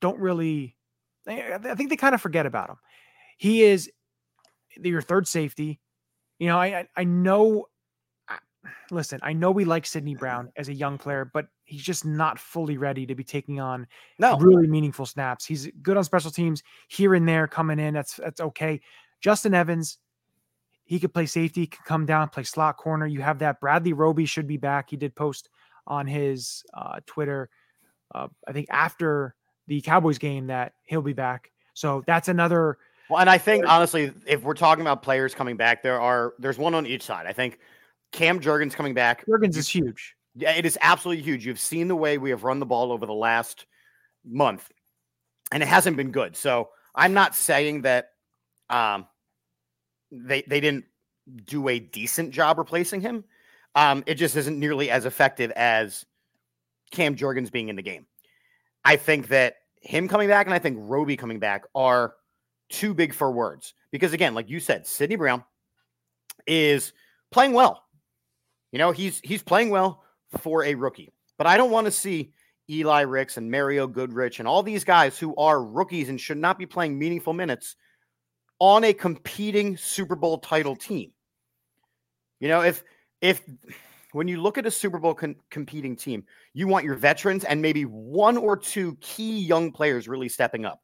don't 0.01 0.19
really. 0.19 0.77
Eh, 1.27 1.59
I 1.65 1.75
think 1.75 1.91
they 1.91 1.97
kind 1.97 2.15
of 2.15 2.23
forget 2.23 2.47
about 2.47 2.71
him. 2.71 2.77
He 3.37 3.63
is 3.63 3.91
your 4.77 5.03
third 5.03 5.29
safety. 5.29 5.81
You 6.39 6.49
know, 6.49 6.59
I 6.59 6.87
I 6.97 7.05
know 7.05 7.67
listen, 8.91 9.21
I 9.23 9.33
know 9.33 9.51
we 9.51 9.65
like 9.65 9.87
Sydney 9.87 10.15
Brown 10.15 10.51
as 10.57 10.69
a 10.69 10.75
young 10.75 10.99
player, 10.99 11.31
but 11.33 11.49
he's 11.65 11.83
just 11.83 12.05
not 12.05 12.39
fully 12.39 12.77
ready 12.77 13.07
to 13.07 13.15
be 13.15 13.25
taking 13.25 13.61
on 13.61 13.87
no. 14.19 14.37
really 14.39 14.67
meaningful 14.67 15.07
snaps. 15.07 15.45
He's 15.45 15.69
good 15.83 15.97
on 15.97 16.05
special 16.05 16.31
teams 16.31 16.63
here 16.89 17.15
and 17.15 17.29
there 17.29 17.47
coming 17.47 17.79
in. 17.79 17.95
That's 17.95 18.17
that's 18.17 18.41
okay. 18.41 18.81
Justin 19.21 19.55
Evans, 19.55 19.99
he 20.85 20.99
could 20.99 21.15
play 21.15 21.27
safety, 21.27 21.67
could 21.67 21.85
come 21.85 22.07
down, 22.07 22.29
play 22.29 22.43
slot 22.43 22.77
corner. 22.77 23.07
You 23.07 23.21
have 23.21 23.39
that. 23.41 23.61
Bradley 23.61 23.93
Roby 23.93 24.27
should 24.27 24.47
be 24.47 24.57
back. 24.57 24.91
He 24.91 24.97
did 24.97 25.15
post 25.15 25.49
on 25.87 26.07
his 26.07 26.63
uh, 26.75 27.01
Twitter, 27.07 27.49
uh, 28.15 28.29
I 28.47 28.53
think 28.53 28.69
after 28.71 29.35
the 29.67 29.81
Cowboys 29.81 30.19
game 30.19 30.49
that 30.49 30.73
he'll 30.85 31.03
be 31.03 31.13
back. 31.13 31.51
So 31.75 32.03
that's 32.07 32.29
another. 32.29 32.79
Well, 33.09 33.21
and 33.21 33.31
I 33.31 33.39
think 33.39 33.65
honestly, 33.67 34.13
if 34.27 34.43
we're 34.43 34.55
talking 34.55 34.83
about 34.83 35.03
players 35.03 35.35
coming 35.35 35.57
back, 35.57 35.83
there 35.83 36.01
are 36.01 36.35
there's 36.39 36.59
one 36.59 36.75
on 36.75 36.87
each 36.87 37.03
side. 37.03 37.27
I 37.27 37.33
think 37.33 37.59
Cam 38.13 38.41
Jurgens 38.41 38.75
coming 38.75 38.95
back. 38.95 39.25
Jurgens 39.27 39.57
is 39.57 39.69
huge. 39.69 40.15
Yeah, 40.35 40.53
it 40.53 40.65
is 40.65 40.79
absolutely 40.81 41.23
huge. 41.23 41.45
You've 41.45 41.61
seen 41.61 41.89
the 41.89 41.97
way 41.97 42.19
we 42.19 42.31
have 42.31 42.45
run 42.45 42.61
the 42.61 42.67
ball 42.67 42.93
over 42.93 43.07
the 43.07 43.13
last 43.15 43.67
month, 44.25 44.71
and 45.53 45.63
it 45.63 45.67
hasn't 45.67 45.97
been 45.97 46.11
good. 46.13 46.37
So 46.37 46.71
I'm 46.95 47.15
not 47.15 47.35
saying 47.35 47.83
that 47.83 48.11
um, 48.69 49.07
they 50.11 50.43
they 50.43 50.61
didn't 50.61 50.85
do 51.45 51.69
a 51.69 51.79
decent 51.79 52.33
job 52.33 52.59
replacing 52.59 53.01
him. 53.01 53.25
Um, 53.75 54.03
it 54.07 54.15
just 54.15 54.37
isn't 54.37 54.59
nearly 54.59 54.91
as 54.91 55.05
effective 55.05 55.51
as 55.53 56.05
Cam 56.91 57.15
Jurgens 57.17 57.53
being 57.53 57.69
in 57.69 57.77
the 57.77 57.83
game. 57.83 58.07
I 58.85 58.97
think 58.97 59.29
that 59.29 59.57
him 59.81 60.09
coming 60.09 60.29
back 60.29 60.47
and 60.47 60.55
I 60.55 60.59
think 60.59 60.79
Roby 60.81 61.17
coming 61.17 61.39
back 61.39 61.65
are 61.75 62.15
too 62.69 62.95
big 62.95 63.15
for 63.15 63.31
words 63.31 63.75
because 63.91 64.13
again, 64.13 64.35
like 64.35 64.49
you 64.49 64.61
said, 64.61 64.87
Sydney 64.87 65.17
Brown 65.17 65.45
is 66.47 66.93
playing 67.31 67.53
well. 67.53 67.85
You 68.73 68.79
know, 68.79 68.93
he's 68.93 69.21
he's 69.23 69.43
playing 69.43 69.71
well 69.71 70.05
for 70.39 70.65
a 70.65 70.75
rookie. 70.75 71.13
But 71.39 71.47
I 71.47 71.57
don't 71.57 71.71
want 71.71 71.87
to 71.87 71.91
see 71.91 72.33
Eli 72.69 73.03
Ricks 73.03 73.37
and 73.37 73.51
Mario 73.51 73.87
Goodrich 73.87 74.39
and 74.39 74.47
all 74.47 74.63
these 74.63 74.85
guys 74.85 75.19
who 75.19 75.35
are 75.37 75.65
rookies 75.65 76.09
and 76.09 76.21
should 76.21 76.39
not 76.39 76.59
be 76.59 76.67
playing 76.67 76.99
meaningful 76.99 77.33
minutes 77.33 77.77
on 78.59 78.85
a 78.85 78.93
competing 78.93 79.77
Super 79.77 80.15
Bowl 80.15 80.39
title 80.39 80.77
team. 80.77 81.13
You 82.39 82.49
know, 82.49 82.61
if 82.63 82.85
if 83.21 83.43
when 84.13 84.29
you 84.29 84.41
look 84.41 84.59
at 84.59 84.67
a 84.67 84.71
Super 84.71 84.99
Bowl 84.99 85.15
con- 85.15 85.37
competing 85.51 85.97
team, 85.97 86.25
you 86.53 86.67
want 86.67 86.85
your 86.85 86.95
veterans 86.95 87.45
and 87.45 87.63
maybe 87.63 87.85
one 87.85 88.37
or 88.37 88.57
two 88.57 88.97
key 89.01 89.39
young 89.39 89.71
players 89.73 90.09
really 90.09 90.29
stepping 90.29 90.65
up. 90.65 90.83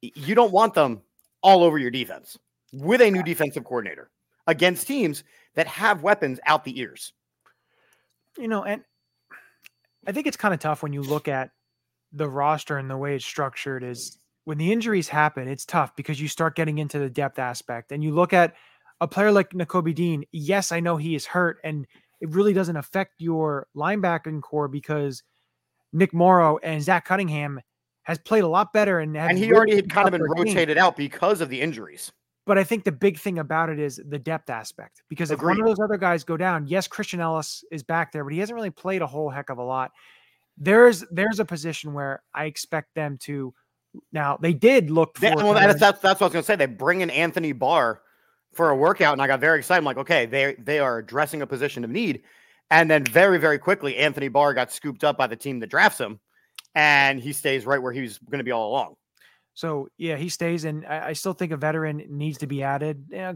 You 0.00 0.34
don't 0.34 0.52
want 0.52 0.74
them 0.74 1.02
all 1.42 1.62
over 1.62 1.78
your 1.78 1.90
defense 1.90 2.38
with 2.72 3.00
a 3.00 3.10
new 3.10 3.22
defensive 3.22 3.64
coordinator 3.64 4.10
against 4.46 4.86
teams 4.86 5.24
that 5.54 5.66
have 5.66 6.02
weapons 6.02 6.40
out 6.46 6.64
the 6.64 6.78
ears. 6.78 7.12
You 8.38 8.48
know, 8.48 8.64
and 8.64 8.82
I 10.06 10.12
think 10.12 10.26
it's 10.26 10.36
kind 10.36 10.54
of 10.54 10.60
tough 10.60 10.82
when 10.82 10.92
you 10.92 11.02
look 11.02 11.28
at 11.28 11.50
the 12.12 12.28
roster 12.28 12.78
and 12.78 12.90
the 12.90 12.96
way 12.96 13.14
it's 13.14 13.24
structured 13.24 13.82
is 13.82 14.18
when 14.44 14.58
the 14.58 14.72
injuries 14.72 15.08
happen, 15.08 15.48
it's 15.48 15.64
tough 15.64 15.94
because 15.96 16.20
you 16.20 16.28
start 16.28 16.56
getting 16.56 16.78
into 16.78 16.98
the 16.98 17.10
depth 17.10 17.38
aspect 17.38 17.92
and 17.92 18.02
you 18.02 18.12
look 18.12 18.32
at 18.32 18.54
a 19.00 19.08
player 19.08 19.32
like 19.32 19.50
Nakobe 19.50 19.94
Dean. 19.94 20.24
Yes, 20.32 20.72
I 20.72 20.80
know 20.80 20.96
he 20.96 21.14
is 21.14 21.26
hurt 21.26 21.58
and 21.64 21.86
it 22.20 22.30
really 22.30 22.52
doesn't 22.52 22.76
affect 22.76 23.14
your 23.18 23.66
linebacking 23.76 24.42
core 24.42 24.68
because 24.68 25.22
Nick 25.92 26.14
Morrow 26.14 26.58
and 26.62 26.80
Zach 26.80 27.04
Cunningham 27.04 27.60
has 28.04 28.18
played 28.18 28.44
a 28.44 28.48
lot 28.48 28.72
better 28.72 29.00
and 29.00 29.16
and 29.16 29.36
he 29.36 29.52
already 29.52 29.76
had 29.76 29.90
kind 29.90 30.08
of 30.08 30.12
been 30.12 30.22
rotated 30.22 30.78
out 30.78 30.96
because 30.96 31.40
of 31.40 31.48
the 31.48 31.60
injuries. 31.60 32.12
But 32.44 32.58
I 32.58 32.64
think 32.64 32.84
the 32.84 32.92
big 32.92 33.18
thing 33.18 33.38
about 33.38 33.70
it 33.70 33.78
is 33.78 34.00
the 34.08 34.18
depth 34.18 34.50
aspect 34.50 35.02
because 35.08 35.30
if 35.30 35.40
one 35.40 35.60
of 35.60 35.66
those 35.66 35.78
other 35.78 35.96
guys 35.96 36.24
go 36.24 36.36
down, 36.36 36.66
yes, 36.66 36.88
Christian 36.88 37.20
Ellis 37.20 37.64
is 37.70 37.84
back 37.84 38.10
there, 38.10 38.24
but 38.24 38.32
he 38.32 38.40
hasn't 38.40 38.56
really 38.56 38.70
played 38.70 39.02
a 39.02 39.06
whole 39.06 39.30
heck 39.30 39.48
of 39.50 39.58
a 39.58 39.62
lot. 39.62 39.92
There's 40.56 41.04
there's 41.10 41.38
a 41.38 41.44
position 41.44 41.92
where 41.92 42.22
I 42.34 42.46
expect 42.46 42.94
them 42.94 43.18
to. 43.22 43.54
Now 44.12 44.38
they 44.40 44.54
did 44.54 44.90
look. 44.90 45.18
For 45.18 45.34
well, 45.36 45.54
that's, 45.54 45.78
that's 45.78 46.00
that's 46.00 46.20
what 46.20 46.26
I 46.26 46.28
was 46.28 46.32
going 46.32 46.42
to 46.42 46.46
say. 46.46 46.56
They 46.56 46.66
bring 46.66 47.00
in 47.00 47.10
Anthony 47.10 47.52
Barr 47.52 48.00
for 48.52 48.70
a 48.70 48.76
workout, 48.76 49.12
and 49.12 49.22
I 49.22 49.26
got 49.26 49.40
very 49.40 49.58
excited. 49.58 49.78
I'm 49.78 49.84
like, 49.84 49.98
okay, 49.98 50.26
they 50.26 50.54
they 50.58 50.78
are 50.78 50.98
addressing 50.98 51.42
a 51.42 51.46
position 51.46 51.84
of 51.84 51.90
need, 51.90 52.22
and 52.70 52.90
then 52.90 53.04
very 53.04 53.38
very 53.38 53.58
quickly, 53.58 53.96
Anthony 53.96 54.28
Barr 54.28 54.54
got 54.54 54.72
scooped 54.72 55.04
up 55.04 55.16
by 55.16 55.26
the 55.26 55.36
team 55.36 55.60
that 55.60 55.68
drafts 55.68 55.98
him, 56.00 56.20
and 56.74 57.20
he 57.20 57.32
stays 57.32 57.66
right 57.66 57.82
where 57.82 57.92
he 57.92 58.02
was 58.02 58.18
going 58.18 58.38
to 58.38 58.44
be 58.44 58.52
all 58.52 58.68
along. 58.70 58.94
So 59.54 59.88
yeah, 59.98 60.16
he 60.16 60.28
stays, 60.28 60.64
and 60.64 60.86
I, 60.86 61.08
I 61.08 61.12
still 61.12 61.34
think 61.34 61.52
a 61.52 61.56
veteran 61.56 62.04
needs 62.08 62.38
to 62.38 62.46
be 62.46 62.62
added. 62.62 63.06
Yeah, 63.10 63.34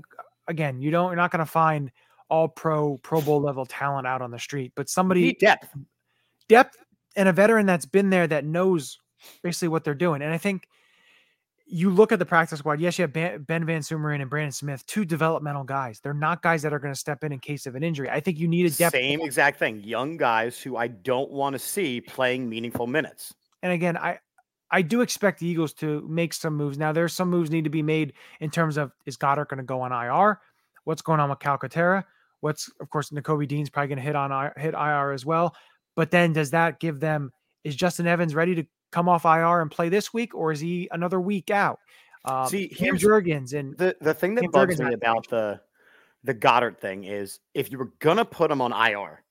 again, 0.48 0.80
you 0.80 0.90
don't, 0.90 1.08
you're 1.08 1.16
not 1.16 1.30
going 1.30 1.40
to 1.40 1.46
find 1.46 1.90
all 2.28 2.48
pro, 2.48 2.98
Pro 2.98 3.20
Bowl 3.20 3.40
level 3.40 3.66
talent 3.66 4.06
out 4.06 4.22
on 4.22 4.30
the 4.30 4.38
street, 4.38 4.72
but 4.74 4.88
somebody 4.88 5.34
depth, 5.34 5.68
depth, 6.48 6.76
and 7.14 7.28
a 7.28 7.32
veteran 7.32 7.66
that's 7.66 7.86
been 7.86 8.10
there 8.10 8.26
that 8.26 8.44
knows 8.44 8.98
basically 9.42 9.68
what 9.68 9.84
they're 9.84 9.94
doing. 9.94 10.22
And 10.22 10.32
I 10.32 10.38
think 10.38 10.68
you 11.66 11.90
look 11.90 12.12
at 12.12 12.18
the 12.18 12.26
practice 12.26 12.60
squad. 12.60 12.80
Yes, 12.80 12.98
you 12.98 13.02
have 13.02 13.12
Ben, 13.12 13.44
VanSumeren 13.46 14.20
and 14.20 14.30
Brandon 14.30 14.52
Smith, 14.52 14.86
two 14.86 15.04
developmental 15.04 15.64
guys. 15.64 16.00
They're 16.00 16.14
not 16.14 16.40
guys 16.40 16.62
that 16.62 16.72
are 16.72 16.78
going 16.78 16.94
to 16.94 16.98
step 16.98 17.24
in 17.24 17.32
in 17.32 17.40
case 17.40 17.66
of 17.66 17.74
an 17.74 17.82
injury. 17.82 18.08
I 18.08 18.20
think 18.20 18.38
you 18.38 18.46
need 18.46 18.66
a 18.66 18.70
depth. 18.70 18.94
Same 18.94 19.20
exact 19.22 19.58
thing. 19.58 19.82
Young 19.82 20.16
guys 20.16 20.60
who 20.60 20.76
I 20.76 20.86
don't 20.86 21.30
want 21.30 21.54
to 21.54 21.58
see 21.58 22.00
playing 22.00 22.48
meaningful 22.48 22.86
minutes. 22.86 23.34
And 23.62 23.72
again, 23.72 23.96
I 23.96 24.20
I 24.70 24.82
do 24.82 25.00
expect 25.00 25.40
the 25.40 25.46
Eagles 25.46 25.72
to 25.74 26.06
make 26.08 26.34
some 26.34 26.54
moves. 26.54 26.78
Now, 26.78 26.92
there's 26.92 27.12
some 27.12 27.30
moves 27.30 27.50
need 27.50 27.64
to 27.64 27.70
be 27.70 27.82
made 27.82 28.12
in 28.40 28.50
terms 28.50 28.76
of 28.76 28.92
is 29.04 29.16
Goedert 29.16 29.48
going 29.48 29.58
to 29.58 29.64
go 29.64 29.80
on 29.80 29.92
IR? 29.92 30.40
What's 30.84 31.02
going 31.02 31.20
on 31.20 31.30
with 31.30 31.40
Calcaterra? 31.40 32.04
What's 32.40 32.70
of 32.80 32.90
course 32.90 33.10
Nakobe 33.10 33.48
Dean's 33.48 33.70
probably 33.70 33.88
going 33.88 33.98
to 33.98 34.04
hit 34.04 34.14
on 34.16 34.52
hit 34.56 34.74
IR 34.74 35.12
as 35.12 35.26
well. 35.26 35.56
But 35.96 36.12
then 36.12 36.32
does 36.32 36.50
that 36.50 36.78
give 36.78 37.00
them 37.00 37.32
is 37.64 37.74
Justin 37.74 38.06
Evans 38.06 38.34
ready 38.34 38.54
to 38.54 38.64
come 38.92 39.08
off 39.08 39.24
IR 39.24 39.60
and 39.60 39.70
play 39.70 39.88
this 39.88 40.12
week, 40.12 40.34
or 40.34 40.52
is 40.52 40.60
he 40.60 40.88
another 40.92 41.20
week 41.20 41.50
out? 41.50 41.78
Um, 42.24 42.46
See, 42.48 42.68
Cam 42.68 42.96
here's- 42.96 43.02
Jurgens 43.02 43.52
and 43.58 43.76
The 43.78 43.96
the 44.00 44.14
thing 44.14 44.34
that 44.36 44.42
Cam 44.42 44.50
bugs 44.50 44.78
Jurgens 44.80 44.88
me 44.88 44.94
about 44.94 45.28
the 45.28 45.60
the 46.24 46.34
Goedert 46.34 46.78
thing 46.80 47.04
is 47.04 47.38
if 47.54 47.70
you 47.70 47.78
were 47.78 47.92
gonna 48.00 48.24
put 48.24 48.50
him 48.50 48.60
on 48.60 48.72
IR, 48.72 49.22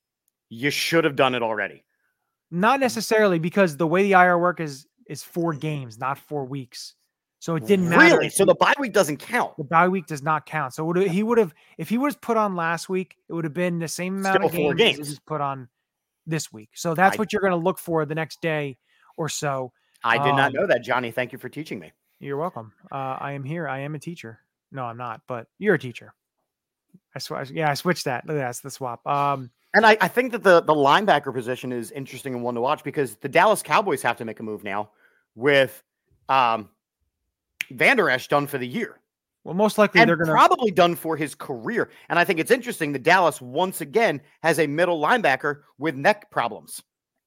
you 0.50 0.69
should 0.69 1.03
have 1.03 1.15
done 1.15 1.35
it 1.35 1.43
already. 1.43 1.83
not 2.51 2.79
necessarily 2.79 3.39
because 3.39 3.75
the 3.75 3.88
way 3.88 4.03
the 4.03 4.13
IR 4.13 4.38
work 4.39 4.59
is 4.59 4.88
is 5.07 5.24
four 5.24 5.53
games, 5.53 5.97
not 6.00 6.17
four 6.17 6.45
weeks. 6.45 6.95
So 7.39 7.55
it 7.55 7.65
didn't 7.67 7.89
matter. 7.89 8.15
Really? 8.17 8.29
So 8.29 8.45
the 8.45 8.55
bye 8.55 8.74
week 8.79 8.93
doesn't 8.93 9.17
count. 9.17 9.55
the 9.57 9.63
bye 9.65 9.88
week 9.88 10.07
does 10.07 10.24
not 10.24 10.45
count. 10.45 10.74
So 10.74 10.85
would 10.85 10.97
he 11.09 11.21
would 11.21 11.38
have 11.38 11.53
if 11.77 11.89
he 11.89 11.97
was 11.97 12.15
put 12.15 12.38
on 12.38 12.55
last 12.55 12.88
week, 12.88 13.17
it 13.27 13.33
would 13.33 13.43
have 13.43 13.53
been 13.53 13.77
the 13.79 13.88
same 13.88 14.15
amount 14.17 14.35
Still 14.38 14.45
of 14.47 14.53
four 14.55 14.74
games, 14.74 14.91
as 14.93 14.97
games. 14.97 15.07
he's 15.09 15.19
put 15.19 15.41
on 15.41 15.67
this 16.25 16.51
week. 16.53 16.69
So 16.75 16.93
that's 16.95 17.17
I- 17.17 17.19
what 17.19 17.33
you're 17.33 17.41
going 17.41 17.51
to 17.51 17.57
look 17.57 17.77
for 17.77 18.05
the 18.05 18.15
next 18.15 18.41
day 18.41 18.77
or 19.17 19.29
so. 19.29 19.72
I 20.03 20.17
did 20.17 20.36
not 20.36 20.48
Um, 20.48 20.53
know 20.53 20.67
that, 20.67 20.84
Johnny. 20.84 21.12
Thank 21.12 21.31
you 21.31 21.38
for 21.38 21.50
teaching 21.50 21.79
me. 21.79 21.91
You're 22.19 22.38
welcome. 22.38 22.74
Uh, 22.91 23.17
I 23.19 23.31
am 23.34 23.43
here. 23.43 23.67
I 23.67 23.79
am 23.79 23.95
a 23.95 24.00
teacher. 24.00 24.39
No, 24.72 24.84
I'm 24.84 24.98
not, 24.98 25.22
but 25.27 25.48
you're 25.57 25.75
a 25.75 25.79
teacher. 25.79 26.13
I 27.15 27.19
sw- 27.19 27.51
yeah, 27.51 27.69
I 27.69 27.74
switched 27.74 28.05
that. 28.05 28.25
Look 28.25 28.36
at 28.36 28.39
that, 28.39 28.45
that's 28.45 28.60
the 28.62 28.72
swap. 28.72 29.05
Um, 29.07 29.50
And 29.74 29.86
I, 29.86 29.98
I 30.00 30.07
think 30.07 30.31
that 30.31 30.43
the 30.43 30.62
the 30.62 30.74
linebacker 30.74 31.34
position 31.34 31.72
is 31.72 31.91
interesting 31.91 32.34
and 32.34 32.43
one 32.43 32.55
to 32.55 32.62
watch 32.62 32.84
because 32.84 33.15
the 33.15 33.29
Dallas 33.29 33.62
Cowboys 33.62 34.01
have 34.03 34.17
to 34.17 34.25
make 34.25 34.39
a 34.39 34.43
move 34.43 34.63
now 34.63 34.91
with 35.36 35.84
um 36.29 36.69
Vander 37.72 38.10
Esch 38.10 38.27
done 38.27 38.48
for 38.48 38.57
the 38.57 38.67
year. 38.67 39.00
well, 39.43 39.53
most 39.55 39.77
likely 39.77 40.00
and 40.01 40.10
they're 40.10 40.15
going 40.17 40.27
to 40.27 40.34
probably 40.34 40.72
done 40.72 40.95
for 40.95 41.17
his 41.17 41.36
career. 41.36 41.89
And 42.10 42.17
I 42.19 42.24
think 42.24 42.39
it's 42.39 42.51
interesting 42.51 42.93
that 42.93 43.03
Dallas 43.03 43.41
once 43.41 43.81
again 43.81 44.22
has 44.43 44.60
a 44.60 44.67
middle 44.67 45.01
linebacker 45.01 45.62
with 45.77 45.95
neck 45.95 46.31
problems, 46.31 46.81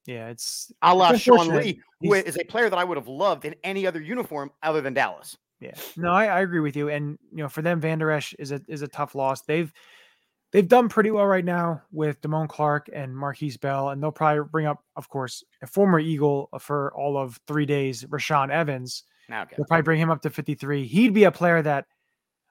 yeah, 0.09 0.29
it's 0.29 0.73
a 0.81 0.95
la 0.95 1.11
It's 1.11 1.21
Sean. 1.21 1.49
Lee, 1.55 1.83
who 2.00 2.15
He's- 2.15 2.25
is 2.25 2.38
a 2.38 2.45
player 2.45 2.71
that 2.71 2.79
I 2.79 2.85
would 2.85 2.97
have 2.97 3.09
loved 3.09 3.45
in 3.45 3.55
any 3.62 3.87
other 3.87 4.00
uniform 4.00 4.50
other 4.62 4.81
than 4.81 4.95
Dallas. 4.95 5.37
Yeah, 5.61 5.75
no, 5.97 6.11
I, 6.12 6.27
I 6.27 6.41
agree 6.41 6.61
with 6.61 6.77
you. 6.77 6.88
And 6.88 7.19
you 7.31 7.43
know, 7.43 7.49
for 7.49 7.61
them, 7.61 7.79
Vander 7.79 8.11
Esch 8.11 8.33
is 8.38 8.50
a 8.53 8.62
is 8.69 8.81
a 8.81 8.88
tough 8.88 9.15
loss. 9.15 9.43
They've 9.43 9.71
they've 10.50 10.67
done 10.67 10.88
pretty 10.88 11.11
well 11.11 11.27
right 11.27 11.45
now 11.45 11.83
with 11.93 12.23
Damone 12.23 12.49
Clark 12.49 12.88
and 12.91 13.12
Markquese 13.15 13.61
Bell, 13.61 13.91
and 13.91 14.03
they'll 14.03 14.11
probably 14.12 14.45
bring 14.50 14.67
up, 14.67 14.83
of 14.97 15.09
course, 15.11 15.45
a 15.61 15.67
former 15.67 15.99
Eagle 15.99 16.49
for 16.59 16.91
all 16.95 17.19
of 17.19 17.38
three 17.47 17.67
days, 17.67 18.05
Rashaan 18.05 18.49
Evans. 18.50 19.03
Okay. 19.31 19.57
They'll 19.59 19.67
probably 19.67 19.83
bring 19.83 20.00
him 20.00 20.11
up 20.11 20.23
to 20.23 20.31
53. 20.31 20.87
He'd 20.87 21.12
be 21.12 21.25
a 21.25 21.31
player 21.31 21.61
that 21.61 21.85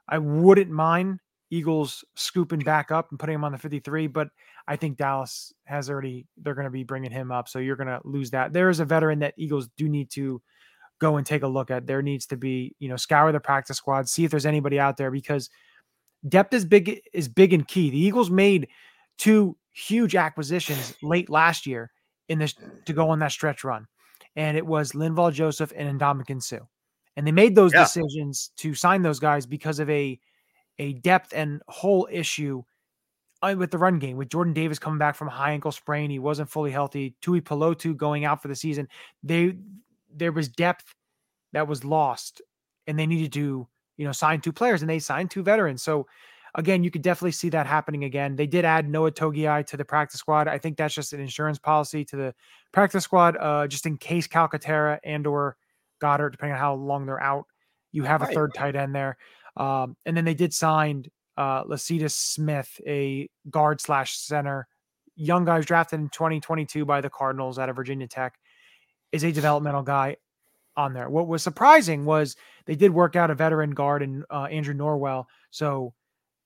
I 0.08 0.20
wouldn't 0.20 0.70
mind 0.70 1.20
Eagles 1.50 2.04
scooping 2.16 2.60
back 2.60 2.92
up 2.92 3.08
and 3.10 3.20
putting 3.20 3.36
him 3.36 3.44
on 3.44 3.51
the 3.51 3.58
53, 3.58 4.08
but 4.08 4.27
I 4.68 4.75
think 4.75 4.98
Dallas 4.98 5.54
has 5.66 5.89
already, 5.89 6.27
they're 6.38 6.56
going 6.56 6.66
to 6.66 6.72
be 6.72 6.84
bringing 6.84 7.12
him 7.12 7.32
up. 7.32 7.48
So 7.48 7.60
you're 7.60 7.75
going 7.75 7.88
to 7.88 8.01
lose 8.04 8.32
that. 8.32 8.54
There 8.54 8.70
is 8.70 8.80
a 8.80 8.86
veteran 8.86 9.20
that 9.20 9.34
Eagles 9.38 9.70
do 9.77 9.88
need 9.88 10.10
to 10.12 10.42
go 11.00 11.18
and 11.18 11.25
take 11.25 11.44
a 11.44 11.48
look 11.48 11.72
at. 11.72 11.88
There 11.88 12.01
needs 12.01 12.25
to 12.27 12.38
be, 12.38 12.75
you 12.80 12.89
know, 12.89 12.98
scour 12.98 13.32
the 13.32 13.39
practice 13.39 13.77
squad, 13.77 14.10
see 14.10 14.25
if 14.25 14.32
there's 14.32 14.46
anybody 14.46 14.80
out 14.80 14.98
there 14.98 15.12
because 15.12 15.50
depth 16.27 16.54
is 16.54 16.66
big, 16.66 17.01
is 17.13 17.27
big 17.30 17.54
and 17.54 17.68
key. 17.68 17.89
The 17.89 18.00
Eagles 18.00 18.30
made 18.30 18.68
two 19.18 19.56
huge 19.72 20.16
acquisitions 20.16 20.96
late 21.01 21.30
last 21.30 21.66
year 21.66 21.92
in 22.27 22.39
this 22.39 22.56
to 22.86 22.94
go 22.94 23.10
on 23.10 23.20
that 23.20 23.32
stretch 23.32 23.63
run. 23.63 23.86
And 24.36 24.58
it 24.58 24.66
was 24.66 24.92
Linval 24.92 25.32
Joseph 25.32 25.72
and 25.75 26.00
Ndamukong 26.00 26.44
Suh. 26.44 26.60
And 27.16 27.25
they 27.25 27.32
made 27.32 27.56
those 27.56 27.74
Yeah. 27.74 27.84
decisions 27.84 28.51
to 28.58 28.74
sign 28.74 29.01
those 29.01 29.20
guys 29.20 29.46
because 29.46 29.80
of 29.80 29.89
a 29.89 30.20
a 30.79 30.93
depth 30.93 31.34
and 31.34 31.62
whole 31.67 32.07
issue 32.12 32.63
uh, 33.41 33.55
with 33.57 33.72
the 33.72 33.77
run 33.77 34.00
game, 34.00 34.17
with 34.17 34.29
Jordan 34.29 34.53
Davis 34.53 34.79
coming 34.79 35.00
back 35.00 35.15
from 35.15 35.27
a 35.27 35.31
high 35.31 35.51
ankle 35.51 35.72
sprain, 35.72 36.10
he 36.10 36.19
wasn't 36.19 36.50
fully 36.50 36.72
healthy. 36.72 37.15
Tuipulotu 37.22 37.96
going 37.96 38.25
out 38.25 38.41
for 38.41 38.48
the 38.48 38.55
season. 38.55 38.88
They 39.24 39.57
there 40.13 40.31
was 40.31 40.50
depth 40.50 40.93
that 41.53 41.67
was 41.67 41.84
lost, 41.84 42.41
and 42.88 42.98
they 42.98 43.07
needed 43.07 43.34
to 43.34 43.67
you 43.98 44.05
know 44.05 44.12
sign 44.12 44.41
two 44.41 44.53
players, 44.53 44.81
and 44.81 44.89
they 44.89 45.00
signed 45.00 45.31
two 45.31 45.43
veterans. 45.43 45.84
So 45.84 46.07
again, 46.55 46.84
you 46.84 46.91
could 46.91 47.01
definitely 47.03 47.31
see 47.31 47.50
that 47.50 47.67
happening 47.67 48.03
again. 48.03 48.36
They 48.36 48.48
did 48.48 48.65
add 48.65 48.89
Noah 48.89 49.12
Togiai 49.12 49.65
to 49.67 49.77
the 49.77 49.86
practice 49.86 50.19
squad. 50.19 50.48
I 50.48 50.57
think 50.57 50.77
that's 50.77 50.93
just 50.96 51.13
an 51.13 51.19
insurance 51.19 51.60
policy 51.60 52.03
to 52.05 52.15
the 52.15 52.36
practice 52.72 53.03
squad, 53.03 53.38
uh, 53.38 53.67
just 53.67 53.86
in 53.86 53.98
case 53.98 54.27
Calcaterra 54.27 55.00
and 55.03 55.27
or 55.27 55.57
Goedert, 56.01 56.31
depending 56.31 56.53
on 56.53 56.60
how 56.60 56.74
long 56.75 57.05
they're 57.05 57.22
out, 57.22 57.46
you 57.91 58.03
have 58.03 58.22
a 58.24 58.27
Right. 58.27 58.27
third 58.27 58.53
tight 58.55 58.75
end 58.75 58.96
there. 58.96 59.17
Um, 59.58 59.98
and 60.06 60.16
then 60.16 60.24
they 60.24 60.36
did 60.36 60.54
sign 60.54 61.06
uh, 61.36 61.64
Lecitus 61.64 62.12
Smith, 62.12 62.80
a 62.86 63.30
guard 63.50 63.82
slash 63.82 64.18
center, 64.18 64.68
young 65.16 65.46
guy 65.46 65.58
who's 65.58 65.66
drafted 65.66 66.00
in 66.00 66.10
2022 66.10 66.86
by 66.86 67.02
the 67.02 67.10
Cardinals 67.10 67.60
out 67.60 67.70
of 67.70 67.76
Virginia 67.76 68.08
Tech, 68.08 68.36
is 69.12 69.24
a 69.24 69.32
developmental 69.32 69.84
guy 69.84 70.18
on 70.76 70.94
there. 70.94 71.10
What 71.10 71.28
was 71.28 71.42
surprising 71.42 72.06
was 72.06 72.36
they 72.66 72.76
did 72.76 72.94
work 72.94 73.16
out 73.16 73.32
a 73.32 73.36
veteran 73.36 73.72
guard 73.72 74.04
in 74.04 74.24
uh, 74.30 74.44
Andrew 74.44 74.76
Norwell. 74.76 75.26
So 75.50 75.94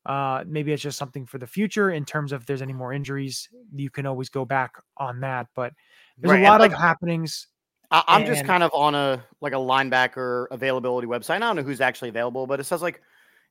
uh, 0.05 0.43
maybe 0.47 0.71
it's 0.71 0.81
just 0.81 0.97
something 0.97 1.25
for 1.25 1.37
the 1.37 1.47
future 1.47 1.91
in 1.91 2.05
terms 2.05 2.31
of 2.31 2.41
if 2.41 2.47
there's 2.47 2.61
any 2.61 2.73
more 2.73 2.93
injuries, 2.93 3.49
you 3.75 3.89
can 3.89 4.05
always 4.05 4.29
go 4.29 4.45
back 4.45 4.75
on 4.97 5.19
that. 5.19 5.47
But 5.53 5.73
there's 6.17 6.31
Right, 6.31 6.41
a 6.43 6.49
lot 6.49 6.61
like, 6.61 6.71
of 6.71 6.77
happenings. 6.77 7.47
I, 7.91 8.03
I'm 8.07 8.25
just 8.25 8.45
kind 8.45 8.63
of 8.63 8.71
on 8.73 8.95
a 8.95 9.23
like 9.41 9.53
a 9.53 9.57
linebacker 9.57 10.47
availability 10.49 11.07
website. 11.07 11.35
I 11.35 11.39
don't 11.39 11.57
know 11.57 11.63
who's 11.63 11.81
actually 11.81 12.09
available, 12.09 12.47
but 12.47 12.59
it 12.59 12.63
says 12.63 12.81
like, 12.81 13.01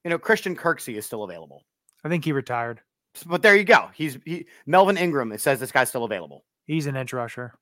you 0.02 0.11
know, 0.11 0.18
Christian 0.18 0.56
Kirksey 0.56 0.97
is 0.97 1.04
still 1.04 1.25
available. 1.25 1.64
I 2.04 2.09
think 2.09 2.25
he 2.25 2.32
retired. 2.32 2.80
But 3.26 3.42
there 3.42 3.56
you 3.56 3.64
go. 3.64 3.90
He's 3.94 4.18
he, 4.25 4.47
Melvin 4.66 4.97
Ingram. 4.97 5.32
It 5.32 5.40
says 5.40 5.61
this 5.61 5.73
guy's 5.73 5.88
still 5.88 6.04
available. 6.04 6.44
He's 6.66 6.87
an 6.87 6.97
edge 6.97 7.12
rusher. 7.12 7.54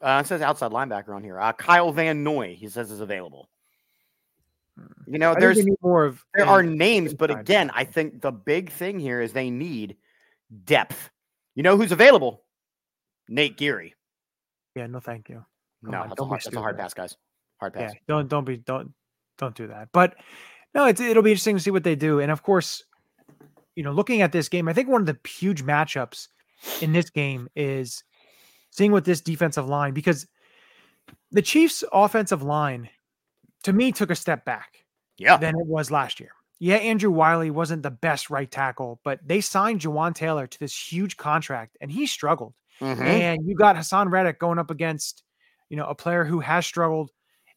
Uh, 0.00 0.22
it 0.24 0.26
says 0.26 0.40
outside 0.40 0.70
linebacker 0.70 1.14
on 1.14 1.22
here. 1.24 1.40
Uh, 1.40 1.52
Kyle 1.52 1.92
Van 1.92 2.22
Noy. 2.22 2.54
He 2.54 2.68
says 2.68 2.90
is 2.90 3.00
available. 3.00 3.50
You 5.06 5.18
know, 5.18 5.32
I 5.32 5.40
there's 5.40 5.66
more 5.82 6.04
of 6.04 6.24
there 6.34 6.46
are 6.46 6.62
names, 6.62 7.14
but 7.14 7.30
again, 7.30 7.70
I 7.74 7.84
think 7.84 8.20
the 8.20 8.32
big 8.32 8.70
thing 8.70 8.98
here 8.98 9.20
is 9.20 9.32
they 9.32 9.50
need 9.50 9.96
depth. 10.64 11.10
You 11.54 11.62
know 11.62 11.76
who's 11.76 11.92
available? 11.92 12.42
Nate 13.28 13.56
Gerry. 13.56 13.94
Yeah, 14.74 14.86
no, 14.86 15.00
thank 15.00 15.28
you. 15.28 15.44
Come 15.84 15.92
No, 15.92 16.00
on, 16.02 16.08
that's, 16.08 16.20
a 16.20 16.24
hard, 16.24 16.40
that's 16.44 16.56
a 16.56 16.60
hard 16.60 16.78
pass, 16.78 16.94
guys. 16.94 17.16
Hard 17.60 17.74
Yeah, 17.76 17.88
pass. 17.88 17.94
don't 18.08 18.28
don't 18.28 18.44
be 18.44 18.56
don't 18.58 18.92
don't 19.38 19.54
do 19.54 19.66
that. 19.68 19.88
But 19.92 20.14
no, 20.74 20.86
it's 20.86 21.00
it'll 21.00 21.22
be 21.22 21.30
interesting 21.32 21.56
to 21.56 21.62
see 21.62 21.70
what 21.70 21.84
they 21.84 21.94
do. 21.96 22.20
And 22.20 22.30
of 22.30 22.42
course, 22.42 22.84
you 23.74 23.82
know, 23.82 23.92
looking 23.92 24.22
at 24.22 24.32
this 24.32 24.48
game, 24.48 24.68
I 24.68 24.72
think 24.72 24.88
one 24.88 25.00
of 25.02 25.06
the 25.06 25.18
huge 25.28 25.64
matchups 25.64 26.28
in 26.80 26.92
this 26.92 27.10
game 27.10 27.48
is 27.56 28.02
seeing 28.70 28.92
what 28.92 29.04
this 29.04 29.20
defensive 29.20 29.68
line 29.68 29.92
because 29.94 30.26
the 31.30 31.42
Chiefs' 31.42 31.84
offensive 31.92 32.42
line 32.42 32.88
to 33.64 33.72
me 33.72 33.92
took 33.92 34.10
a 34.10 34.14
step 34.14 34.44
back 34.44 34.84
Yeah. 35.18 35.36
than 35.36 35.54
it 35.58 35.66
was 35.66 35.90
last 35.90 36.20
year. 36.20 36.30
Yeah, 36.58 36.76
Andrew 36.76 37.10
Wylie 37.10 37.50
wasn't 37.50 37.82
the 37.82 37.90
best 37.90 38.30
right 38.30 38.50
tackle, 38.50 39.00
but 39.04 39.20
they 39.26 39.40
signed 39.42 39.80
Jawaan 39.80 40.14
Taylor 40.14 40.46
to 40.46 40.58
this 40.58 40.74
huge 40.92 41.16
contract 41.18 41.76
and 41.80 41.90
he 41.90 42.06
struggled. 42.06 42.54
Mhm. 42.80 43.00
And 43.00 43.46
you 43.46 43.54
got 43.54 43.76
Haason 43.76 44.10
Reddick 44.10 44.38
going 44.38 44.58
up 44.58 44.70
against, 44.70 45.22
you 45.68 45.76
know, 45.76 45.86
a 45.86 45.94
player 45.94 46.24
who 46.24 46.40
has 46.40 46.66
struggled 46.66 47.10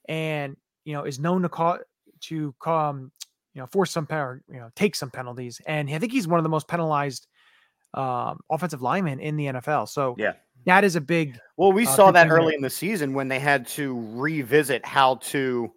and, 0.08 0.56
you 0.86 0.94
know, 0.94 1.04
is 1.04 1.20
known 1.20 1.42
to 1.44 1.50
call 1.50 1.78
to 2.22 2.54
um, 2.66 3.12
you 3.54 3.62
know, 3.62 3.68
force 3.68 3.92
some 3.92 4.06
power, 4.08 4.42
you 4.48 4.58
know, 4.60 4.70
take 4.76 4.96
some 4.96 5.10
penalties. 5.12 5.62
And 5.66 5.90
I 5.90 5.98
think 6.00 6.12
he's 6.12 6.28
one 6.28 6.40
of 6.40 6.44
the 6.44 6.50
most 6.50 6.68
penalized 6.68 7.28
um 7.96 8.40
offensive 8.52 8.82
linemen 8.84 9.20
in 9.20 9.36
the 9.36 9.46
NFL. 9.48 9.88
So 9.90 10.16
Yeah. 10.18 10.34
that 10.66 10.84
is 10.84 10.96
a 10.96 11.02
big 11.02 11.40
Well, 11.58 11.72
we 11.72 11.88
uh, 11.88 11.90
saw 11.96 12.12
that 12.12 12.28
there. 12.28 12.38
early 12.38 12.54
in 12.54 12.62
the 12.62 12.70
season 12.70 13.14
when 13.16 13.28
they 13.30 13.40
had 13.40 13.66
to 13.70 14.00
revisit 14.14 14.86
how 14.86 15.16
to 15.16 15.74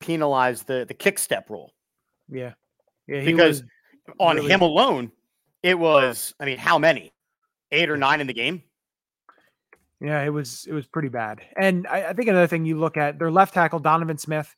penalize 0.00 0.62
the 0.62 0.84
the 0.86 0.94
kick 0.94 1.18
step 1.18 1.50
rule 1.50 1.72
yeah. 2.28 2.52
Yeah, 3.08 3.24
because 3.24 3.64
on 4.20 4.36
really- 4.36 4.50
him 4.50 4.60
alone, 4.62 5.10
it 5.62 5.78
was. 5.78 6.32
I 6.40 6.44
mean, 6.44 6.56
how 6.58 6.78
many? 6.78 7.12
Eight 7.72 7.90
or 7.90 7.96
nine 7.96 8.20
in 8.20 8.26
the 8.28 8.32
game. 8.32 8.62
Yeah, 10.02 10.22
it 10.22 10.30
was 10.30 10.66
it 10.68 10.72
was 10.72 10.86
pretty 10.86 11.08
bad. 11.08 11.40
And 11.56 11.86
I, 11.86 12.08
I 12.08 12.12
think 12.12 12.28
another 12.28 12.48
thing 12.48 12.64
you 12.66 12.78
look 12.78 12.96
at 12.96 13.18
their 13.18 13.30
left 13.30 13.54
tackle 13.54 13.78
Donovan 13.78 14.18
Smith, 14.18 14.54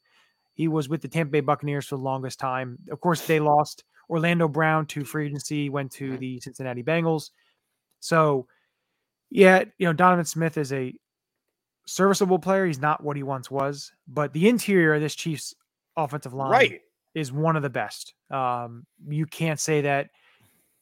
he 0.54 0.68
was 0.68 0.88
with 0.88 1.02
the 1.02 1.08
Tampa 1.08 1.30
Bay 1.32 1.40
Buccaneers 1.40 1.86
for 1.86 1.96
the 1.96 2.02
longest 2.02 2.38
time. 2.38 2.78
Of 2.90 3.00
course, 3.00 3.26
they 3.26 3.40
lost 3.40 3.84
Orlando 4.08 4.48
Brown 4.48 4.86
to 4.86 5.04
free 5.04 5.26
agency, 5.26 5.68
went 5.68 5.92
to 5.92 6.16
the 6.16 6.40
Cincinnati 6.40 6.82
Bengals. 6.82 7.30
So, 8.00 8.46
yeah, 9.30 9.64
you 9.76 9.86
know 9.86 9.92
Donovan 9.92 10.24
Smith 10.24 10.56
is 10.56 10.72
a 10.72 10.94
serviceable 11.86 12.38
player. 12.38 12.64
He's 12.66 12.80
not 12.80 13.02
what 13.04 13.16
he 13.16 13.22
once 13.22 13.50
was, 13.50 13.92
but 14.08 14.32
the 14.32 14.48
interior 14.48 14.94
of 14.94 15.02
this 15.02 15.14
Chiefs 15.14 15.54
offensive 15.94 16.32
line 16.32 16.50
Right. 16.50 16.80
is 17.14 17.30
one 17.30 17.56
of 17.56 17.62
the 17.62 17.70
best. 17.70 18.14
Um, 18.30 18.86
you 19.06 19.26
can't 19.26 19.60
say 19.60 19.82
that, 19.82 20.08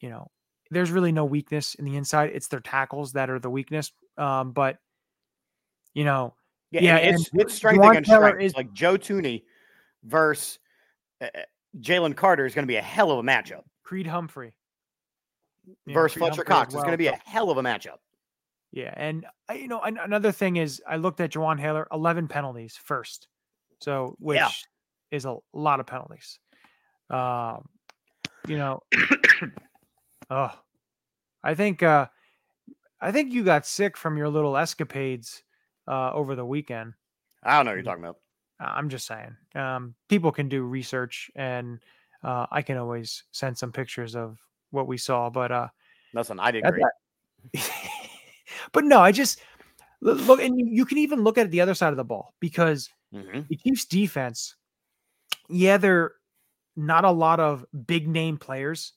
you 0.01 0.09
know, 0.09 0.31
there's 0.71 0.93
really 0.93 1.11
no 1.13 1.25
weakness 1.25 1.75
in 1.75 1.85
the 1.85 1.97
inside. 1.97 2.31
It's 2.33 2.49
their 2.49 2.61
tackles 2.61 3.13
that 3.15 3.29
are 3.29 3.41
the 3.41 3.51
weakness. 3.51 3.91
Um, 4.19 4.53
but 4.53 4.79
you 5.95 6.05
know, 6.05 6.35
Yeah, 6.71 6.81
Yeah, 6.83 6.97
it's 6.97 7.31
it's 7.35 7.55
strength 7.55 7.81
Jawaan 7.83 7.91
against 7.91 8.11
Taylor 8.11 8.29
strength. 8.31 8.43
is- 8.45 8.55
like 8.55 8.73
Joe 8.73 8.97
Thuney 8.97 9.45
versus 10.05 10.59
uh, 11.21 11.29
Jalen 11.81 12.17
Carter 12.17 12.45
is 12.47 12.55
going 12.55 12.65
to 12.65 12.69
be 12.69 12.77
a 12.77 12.83
hell 12.83 13.11
of 13.11 13.19
a 13.19 13.23
matchup. 13.23 13.63
Creed 13.83 14.07
Humphrey 14.07 14.55
you 15.67 15.75
know, 15.87 15.95
versus 15.95 16.15
Creed 16.15 16.21
Fletcher 16.21 16.35
Humphrey 16.37 16.45
Cox 16.47 16.75
is 16.75 16.81
going 16.81 16.93
to 16.93 16.99
be 16.99 17.07
a 17.09 17.19
hell 17.25 17.51
of 17.51 17.59
a 17.59 17.63
matchup. 17.63 17.99
Yeah, 18.73 18.93
and 18.97 19.27
uh, 19.51 19.53
you 19.55 19.69
know 19.69 19.81
an- 19.83 19.99
another 19.99 20.33
thing 20.33 20.57
is 20.57 20.83
I 20.89 20.97
looked 20.97 21.21
at 21.21 21.31
Jawaan 21.33 21.61
Haler, 21.61 21.87
eleven 21.93 22.27
penalties 22.27 22.79
first, 22.83 23.29
so 23.81 24.17
which 24.19 24.37
Yeah. 24.39 24.49
is 25.11 25.25
a 25.27 25.37
lot 25.53 25.79
of 25.81 25.87
penalties. 25.87 26.39
Um, 27.11 27.69
you 28.49 28.57
know, 28.57 28.81
oh, 30.31 30.51
I 31.45 31.55
think 31.55 31.83
uh, 31.83 32.07
I 33.03 33.11
think 33.11 33.33
you 33.33 33.43
got 33.43 33.67
sick 33.67 33.97
from 33.97 34.17
your 34.17 34.29
little 34.29 34.57
escapades 34.57 35.43
uh, 35.89 36.13
over 36.13 36.37
the 36.37 36.47
weekend. 36.47 36.95
I 37.43 37.57
don't 37.57 37.67
know 37.67 37.73
what 37.73 37.75
you're 37.75 37.83
talking 37.83 38.05
about. 38.05 38.17
I'm 38.61 38.89
just 38.89 39.09
saying, 39.09 39.37
um, 39.57 39.97
people 40.09 40.31
can 40.31 40.49
do 40.49 40.63
research, 40.63 41.33
and 41.35 41.81
uh, 42.23 42.47
I 42.53 42.63
can 42.63 42.77
always 42.77 43.25
send 43.33 43.59
some 43.59 43.73
pictures 43.73 44.15
of 44.15 44.39
what 44.71 44.87
we 44.87 44.97
saw. 44.99 45.31
But 45.31 45.51
uh, 45.51 45.69
Listen, 46.15 46.39
I 46.39 46.53
did 46.53 46.63
great. 46.63 46.85
but 48.73 48.85
no, 48.85 49.01
I 49.01 49.11
just 49.11 49.41
look, 50.01 50.41
and 50.41 50.57
you, 50.57 50.85
can 50.85 50.99
even 50.99 51.25
look 51.25 51.39
at 51.39 51.51
the 51.51 51.61
other 51.61 51.75
side 51.75 51.93
of 51.93 51.97
the 51.97 52.05
ball 52.05 52.35
because 52.39 52.89
Mhm. 53.13 53.49
the 53.49 53.57
Chiefs 53.57 53.85
defense, 53.85 54.55
yeah, 55.49 55.77
they're 55.77 56.13
not 56.77 57.05
a 57.05 57.11
lot 57.11 57.41
of 57.41 57.67
big 57.87 58.07
name 58.07 58.39
players. 58.39 58.93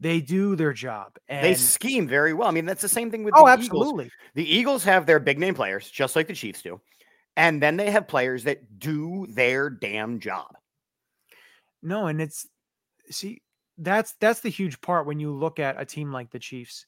They 0.00 0.20
do 0.20 0.56
their 0.56 0.72
job. 0.72 1.16
And 1.28 1.44
They 1.44 1.54
scheme 1.54 2.06
very 2.06 2.32
well. 2.32 2.48
I 2.48 2.50
mean, 2.50 2.66
that's 2.66 2.82
the 2.82 2.88
same 2.88 3.10
thing 3.10 3.24
with 3.24 3.34
oh, 3.36 3.46
the 3.46 3.52
Eagles. 3.52 3.68
absolutely. 3.68 4.10
The 4.34 4.44
Eagles 4.44 4.84
have 4.84 5.06
their 5.06 5.20
big 5.20 5.38
name 5.38 5.54
players, 5.54 5.90
just 5.90 6.16
like 6.16 6.26
the 6.26 6.34
Chiefs 6.34 6.62
do. 6.62 6.80
And 7.36 7.62
then 7.62 7.76
they 7.76 7.90
have 7.90 8.06
players 8.06 8.44
that 8.44 8.78
do 8.78 9.26
their 9.30 9.70
damn 9.70 10.20
job. 10.20 10.54
No, 11.82 12.06
and 12.06 12.20
it's 12.20 12.46
see 13.10 13.42
that's 13.76 14.14
that's 14.20 14.40
the 14.40 14.48
huge 14.48 14.80
part 14.80 15.06
when 15.06 15.20
you 15.20 15.32
look 15.32 15.58
at 15.58 15.80
a 15.80 15.84
team 15.84 16.12
like 16.12 16.30
the 16.30 16.38
Chiefs. 16.38 16.86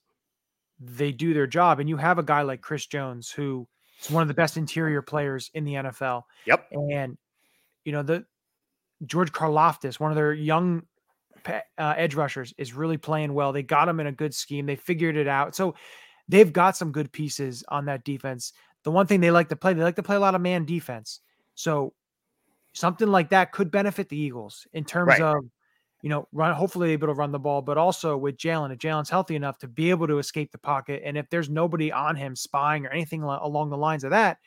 They 0.81 1.13
do 1.13 1.35
their 1.35 1.47
job, 1.47 1.81
and 1.81 1.89
you 1.89 1.97
have 1.97 2.19
a 2.19 2.23
guy 2.23 2.43
like 2.43 2.61
Chris 2.61 2.87
Jones, 2.87 3.31
who 3.31 3.67
is 4.01 4.11
one 4.11 4.23
of 4.23 4.29
the 4.29 4.35
best 4.35 4.57
interior 4.57 5.03
players 5.03 5.51
in 5.55 5.65
the 5.65 5.75
NFL. 5.75 6.23
Yep. 6.47 6.69
And 6.71 7.19
you 7.85 7.93
know 7.93 8.03
the 8.03 8.25
George 9.05 9.33
Karlaftis, 9.33 10.01
one 10.01 10.11
of 10.11 10.17
their 10.17 10.33
young 10.33 10.83
uh, 11.49 11.63
edge 11.97 12.15
rushers, 12.15 12.55
is 12.59 12.75
really 12.75 12.97
playing 12.97 13.35
well. 13.35 13.53
They 13.53 13.63
got 13.63 13.89
him 13.89 14.01
in 14.01 14.07
a 14.07 14.13
good 14.13 14.35
scheme. 14.35 14.67
They 14.67 14.77
figured 14.77 15.17
it 15.17 15.29
out. 15.29 15.55
So 15.55 15.75
they've 16.29 16.53
got 16.53 16.77
some 16.77 16.93
good 16.93 17.13
pieces 17.13 17.65
on 17.69 17.87
that 17.87 18.05
defense. 18.05 18.53
The 18.83 18.91
one 18.91 19.07
thing 19.07 19.21
they 19.21 19.31
like 19.31 19.49
to 19.49 19.57
play, 19.57 19.73
they 19.73 19.83
like 19.83 19.97
to 19.97 20.03
play 20.03 20.17
a 20.17 20.21
lot 20.21 20.35
of 20.35 20.41
man 20.41 20.65
defense. 20.65 21.21
So 21.55 21.93
something 22.73 23.09
like 23.09 23.31
that 23.31 23.53
could 23.53 23.71
benefit 23.71 24.09
the 24.09 24.19
Eagles 24.19 24.67
in 24.73 24.85
terms 24.85 25.09
Right. 25.09 25.23
of, 25.23 25.45
you 26.03 26.11
know, 26.11 26.29
run. 26.33 26.55
Hopefully, 26.55 26.93
able 26.93 27.09
to 27.09 27.15
run 27.15 27.33
the 27.33 27.39
ball, 27.39 27.63
but 27.63 27.79
also 27.79 28.17
with 28.17 28.37
Jalen, 28.37 28.73
if 28.73 28.79
Jalen's 28.79 29.11
healthy 29.11 29.35
enough 29.35 29.59
to 29.59 29.69
be 29.69 29.91
able 29.91 30.07
to 30.07 30.19
escape 30.19 30.53
the 30.53 30.59
pocket, 30.59 31.03
and 31.05 31.17
if 31.17 31.29
there's 31.31 31.49
nobody 31.49 31.91
on 31.91 32.17
him 32.17 32.37
spying 32.37 32.87
or 32.87 32.91
anything 32.91 33.23
along 33.23 33.71
the 33.71 33.77
lines 33.77 34.05
of 34.05 34.11
that, 34.11 34.39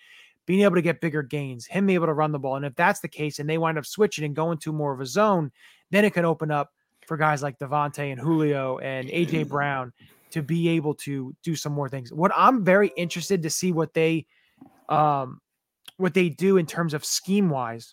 being 0.46 0.62
able 0.62 0.76
to 0.76 0.82
get 0.82 1.02
bigger 1.02 1.22
gains, 1.24 1.66
him 1.66 1.86
being 1.86 1.96
able 1.96 2.06
to 2.06 2.14
run 2.14 2.32
the 2.32 2.40
ball, 2.40 2.56
and 2.56 2.66
if 2.66 2.76
that's 2.76 3.02
the 3.02 3.08
case, 3.08 3.40
and 3.40 3.50
they 3.50 3.58
wind 3.58 3.78
up 3.78 3.86
switching 3.86 4.24
and 4.26 4.36
going 4.36 4.58
to 4.60 4.72
more 4.72 4.94
of 4.94 5.02
a 5.02 5.06
zone, 5.06 5.52
then 5.90 6.06
it 6.06 6.14
can 6.14 6.24
open 6.24 6.50
up 6.52 6.72
for 7.10 7.18
guys 7.18 7.42
like 7.44 7.58
DeVonta 7.58 8.12
and 8.12 8.22
Julio 8.22 8.78
and 8.78 9.10
AJ 9.10 9.50
Brown 9.50 9.92
to 10.30 10.44
be 10.44 10.70
able 10.70 10.94
to 10.94 11.36
do 11.44 11.56
some 11.56 11.74
more 11.74 11.90
things. 11.90 12.14
What 12.14 12.32
I'm 12.38 12.64
very 12.64 12.92
interested 12.96 13.42
to 13.44 13.50
see 13.50 13.72
what 13.74 13.94
they 13.96 14.28
um 14.88 15.42
what 15.98 16.14
they 16.14 16.30
do 16.30 16.58
in 16.58 16.66
terms 16.68 16.94
of 16.94 17.04
scheme 17.04 17.50
wise 17.50 17.92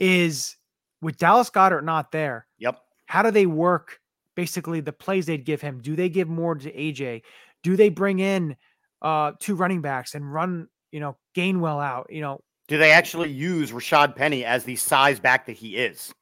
is 0.00 0.56
with 1.02 1.18
Dallas 1.18 1.50
Goedert 1.50 1.84
not 1.84 2.10
there, 2.12 2.46
Yep. 2.58 2.80
how 3.04 3.22
do 3.22 3.30
they 3.30 3.46
work 3.46 4.00
basically 4.34 4.80
the 4.80 4.92
plays 4.92 5.26
they'd 5.26 5.44
give 5.44 5.60
him? 5.60 5.80
Do 5.80 5.94
they 5.96 6.08
give 6.08 6.28
more 6.28 6.54
to 6.54 6.72
AJ? 6.72 7.22
Do 7.62 7.76
they 7.76 7.90
bring 7.90 8.18
in 8.20 8.56
uh 9.02 9.32
two 9.38 9.54
running 9.54 9.82
backs 9.82 10.14
and 10.14 10.32
run, 10.32 10.68
you 10.92 11.00
know, 11.00 11.16
Gainwell 11.34 11.84
out? 11.84 12.06
You 12.08 12.22
know, 12.22 12.40
Do 12.68 12.78
they 12.78 12.90
actually 12.90 13.30
use 13.30 13.70
Rashaad 13.70 14.16
Penny 14.16 14.46
as 14.46 14.64
the 14.64 14.76
size 14.76 15.20
back 15.20 15.44
that 15.44 15.56
he 15.56 15.76
is? 15.76 16.14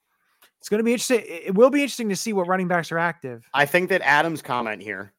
It's 0.64 0.70
going 0.70 0.79
to 0.79 0.85
be 0.85 0.92
interesting. 0.94 1.20
It 1.27 1.55
will 1.55 1.68
be 1.68 1.83
interesting 1.83 2.09
to 2.09 2.16
see 2.16 2.33
what 2.33 2.46
running 2.48 2.68
backs 2.68 2.90
are 2.90 2.96
active. 2.96 3.46
I 3.53 3.66
think 3.66 3.90
that 3.90 4.00
Adam's 4.00 4.40
comment 4.40 4.81
here, 4.81 5.12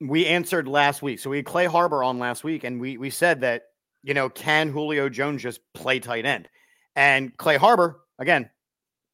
we 0.00 0.26
answered 0.26 0.68
last 0.68 1.02
week. 1.02 1.18
So 1.18 1.28
we 1.28 1.38
had 1.38 1.44
Clay 1.44 1.64
Harbor 1.64 2.04
on 2.04 2.20
last 2.20 2.44
week, 2.44 2.62
and 2.62 2.80
we 2.80 2.96
we 2.96 3.10
said 3.10 3.40
that, 3.40 3.62
you 4.04 4.14
know, 4.14 4.28
can 4.28 4.68
Julio 4.68 5.08
Jones 5.08 5.42
just 5.42 5.58
play 5.72 5.98
tight 5.98 6.24
end? 6.24 6.48
And 6.94 7.36
Clay 7.36 7.56
Harbor, 7.56 8.02
again, 8.20 8.48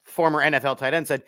former 0.05 0.41
NFL 0.41 0.77
tight 0.77 0.93
end, 0.93 1.09
said 1.09 1.23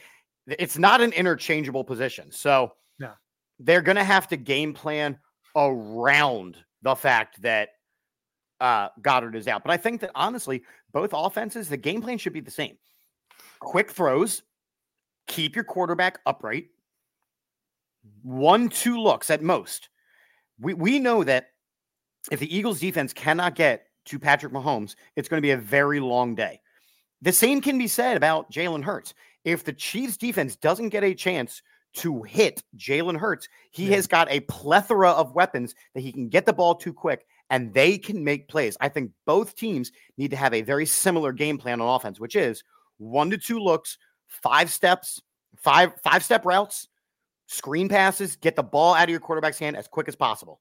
it's 0.47 0.77
not 0.77 1.01
an 1.01 1.15
interchangeable 1.15 1.83
position. 1.83 2.31
So 2.31 2.75
No. 2.99 3.13
they're 3.61 3.81
gonna 3.81 4.05
have 4.05 4.29
to 4.29 4.37
game 4.37 4.75
plan 4.75 5.19
around 5.57 6.59
the 6.83 6.95
fact 6.95 7.41
that 7.41 7.71
uh, 8.61 8.91
Goedert 9.01 9.37
is 9.37 9.49
out. 9.49 9.65
But 9.65 9.71
I 9.73 9.79
think 9.79 10.03
that 10.03 10.11
honestly, 10.15 10.65
both 10.93 11.15
offenses, 11.15 11.71
the 11.71 11.79
game 11.79 12.03
plan 12.03 12.19
should 12.19 12.35
be 12.35 12.41
the 12.41 12.51
same. 12.51 12.77
Quick 13.63 13.93
throws, 13.93 14.43
keep 15.29 15.55
your 15.55 15.65
quarterback 15.65 16.19
upright, 16.27 16.67
one, 18.23 18.69
two 18.69 18.99
looks 19.01 19.31
at 19.31 19.41
most. 19.41 19.89
We 20.61 20.75
we 20.75 20.99
know 20.99 21.23
that 21.23 21.51
if 22.33 22.41
the 22.41 22.55
Eagles 22.55 22.81
defense 22.81 23.13
cannot 23.13 23.55
get 23.55 23.87
to 24.07 24.19
Patrick 24.19 24.53
Mahomes, 24.53 24.97
it's 25.15 25.29
going 25.29 25.39
to 25.39 25.47
be 25.47 25.53
a 25.53 25.57
very 25.57 26.01
long 26.01 26.35
day. 26.35 26.61
The 27.23 27.33
same 27.33 27.61
can 27.61 27.79
be 27.79 27.87
said 27.87 28.17
about 28.17 28.51
Jalen 28.51 28.83
Hurts. 28.83 29.15
If 29.45 29.63
the 29.63 29.73
Chiefs 29.73 30.17
defense 30.17 30.57
doesn't 30.57 30.89
get 30.89 31.05
a 31.05 31.15
chance 31.15 31.63
to 31.95 32.23
hit 32.23 32.65
Jalen 32.77 33.17
Hurts, 33.17 33.49
he 33.71 33.89
Yeah. 33.89 33.97
has 33.97 34.09
got 34.09 34.29
a 34.31 34.41
plethora 34.41 35.11
of 35.11 35.37
weapons 35.37 35.77
that 35.95 36.01
he 36.01 36.11
can 36.11 36.29
get 36.29 36.47
the 36.47 36.53
ball 36.53 36.75
too 36.75 36.93
quick 36.93 37.27
and 37.51 37.73
they 37.73 37.97
can 37.97 38.25
make 38.25 38.49
plays. 38.49 38.77
I 38.81 38.89
think 38.89 39.13
both 39.25 39.55
teams 39.55 39.93
need 40.17 40.31
to 40.33 40.37
have 40.37 40.53
a 40.53 40.63
very 40.63 40.87
similar 40.87 41.33
game 41.33 41.59
plan 41.59 41.81
on 41.81 41.95
offense, 41.95 42.19
which 42.19 42.35
is 42.35 42.65
one 43.03 43.31
to 43.31 43.39
two 43.39 43.59
looks, 43.59 43.99
five 44.29 44.71
steps, 44.71 45.21
five 45.57 45.93
five 46.03 46.25
step 46.25 46.45
routes, 46.47 46.89
screen 47.47 47.89
passes, 47.89 48.37
get 48.37 48.57
the 48.57 48.63
ball 48.63 48.95
out 48.95 49.05
of 49.05 49.11
your 49.11 49.21
quarterback's 49.21 49.59
hand 49.59 49.77
as 49.77 49.89
quick 49.89 50.09
as 50.09 50.17
possible. 50.17 50.61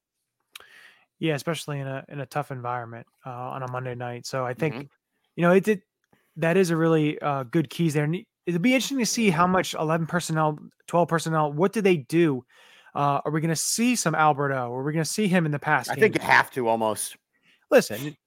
Yeah, 1.20 1.36
especially 1.36 1.80
in 1.80 1.88
a 1.88 2.04
in 2.10 2.20
a 2.20 2.26
tough 2.26 2.52
environment 2.52 3.06
uh, 3.26 3.30
on 3.30 3.64
a 3.64 3.72
Monday 3.72 3.96
night. 3.96 4.26
So 4.26 4.44
I 4.46 4.54
think 4.54 4.76
Mhm. 4.76 4.90
you 5.36 5.42
know 5.44 5.52
it 5.52 5.64
did 5.64 5.82
that 6.38 6.58
is 6.58 6.72
a 6.72 6.76
really 6.78 7.20
uh, 7.22 7.44
good 7.44 7.70
keys 7.70 7.94
there. 7.94 8.06
And 8.06 8.16
it- 8.16 8.28
it'll 8.48 8.60
be 8.60 8.74
interesting 8.74 8.98
to 9.00 9.06
see 9.06 9.30
how 9.30 9.46
much 9.46 9.74
eleven 9.76 10.08
personnel, 10.08 10.58
twelve 10.88 11.08
personnel, 11.10 11.54
what 11.54 11.74
do 11.74 11.82
they 11.82 11.98
do? 11.98 12.44
Uh, 12.96 13.22
are 13.24 13.32
we 13.32 13.40
going 13.40 13.50
to 13.50 13.56
see 13.56 13.96
some 13.96 14.16
Alberto? 14.16 14.74
Are 14.74 14.84
we 14.84 14.92
going 14.92 15.06
to 15.06 15.10
see 15.10 15.28
him 15.28 15.46
in 15.46 15.52
the 15.52 15.60
past? 15.60 15.90
I 15.90 15.96
think 15.96 16.16
you 16.16 16.22
have 16.22 16.50
to 16.52 16.68
almost. 16.68 17.16
listen 17.70 18.18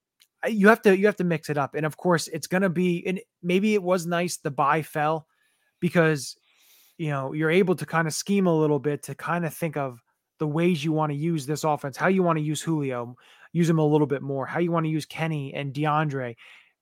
you 0.48 0.68
have 0.68 0.82
to 0.82 0.96
you 0.96 1.06
have 1.06 1.16
to 1.16 1.24
mix 1.24 1.48
it 1.50 1.58
up 1.58 1.74
and 1.74 1.86
of 1.86 1.96
course 1.96 2.28
it's 2.28 2.46
to 2.46 2.68
be 2.68 3.02
and 3.06 3.20
maybe 3.42 3.74
it 3.74 3.82
was 3.82 4.06
nice 4.06 4.36
the 4.38 4.50
bye 4.50 4.82
fell 4.82 5.26
because 5.80 6.36
you 6.98 7.08
know 7.08 7.32
you're 7.32 7.50
able 7.50 7.74
to 7.74 7.86
kind 7.86 8.06
of 8.06 8.14
scheme 8.14 8.46
a 8.46 8.58
little 8.58 8.78
bit 8.78 9.02
to 9.02 9.14
kind 9.14 9.44
of 9.44 9.54
think 9.54 9.76
of 9.76 10.00
the 10.38 10.46
ways 10.46 10.84
you 10.84 10.92
want 10.92 11.10
to 11.10 11.16
use 11.16 11.46
this 11.46 11.64
offense 11.64 11.96
how 11.96 12.08
you 12.08 12.22
want 12.22 12.38
to 12.38 12.44
use 12.44 12.60
julio 12.60 13.16
use 13.52 13.70
him 13.70 13.78
a 13.78 13.86
little 13.86 14.06
bit 14.06 14.20
more 14.20 14.44
how 14.46 14.58
you 14.58 14.70
want 14.70 14.84
to 14.84 14.90
use 14.90 15.06
kenny 15.06 15.54
and 15.54 15.72
deandre. 15.72 16.34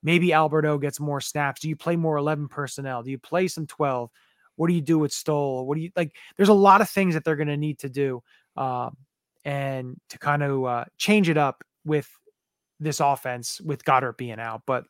Maybe 0.04 0.32
alberto 0.32 0.78
gets 0.78 0.98
more 0.98 1.20
snaps. 1.20 1.60
Do 1.60 1.68
you 1.68 1.76
play 1.76 1.94
more 1.94 2.16
11 2.16 2.48
personnel? 2.48 3.04
Do 3.04 3.12
you 3.12 3.18
play 3.18 3.46
some 3.46 3.68
12 3.68 4.10
what 4.56 4.68
do 4.68 4.74
you 4.74 4.82
do 4.82 4.98
with 4.98 5.12
stoll? 5.12 5.66
What 5.66 5.76
do 5.76 5.82
you 5.82 5.90
like 5.96 6.14
there's 6.36 6.48
a 6.48 6.54
lot 6.54 6.80
of 6.80 6.90
things 6.90 7.14
that 7.14 7.24
they're 7.24 7.36
going 7.36 7.48
to 7.48 7.56
need 7.56 7.78
to 7.80 7.88
do 7.88 8.22
um, 8.56 8.96
and 9.44 9.96
to 10.10 10.18
kind 10.18 10.42
of 10.42 10.64
uh, 10.64 10.84
change 10.98 11.28
it 11.28 11.38
up 11.38 11.62
with 11.84 12.08
this 12.82 13.00
offense 13.00 13.60
with 13.60 13.84
Goedert 13.84 14.16
being 14.16 14.40
out. 14.40 14.62
But 14.66 14.84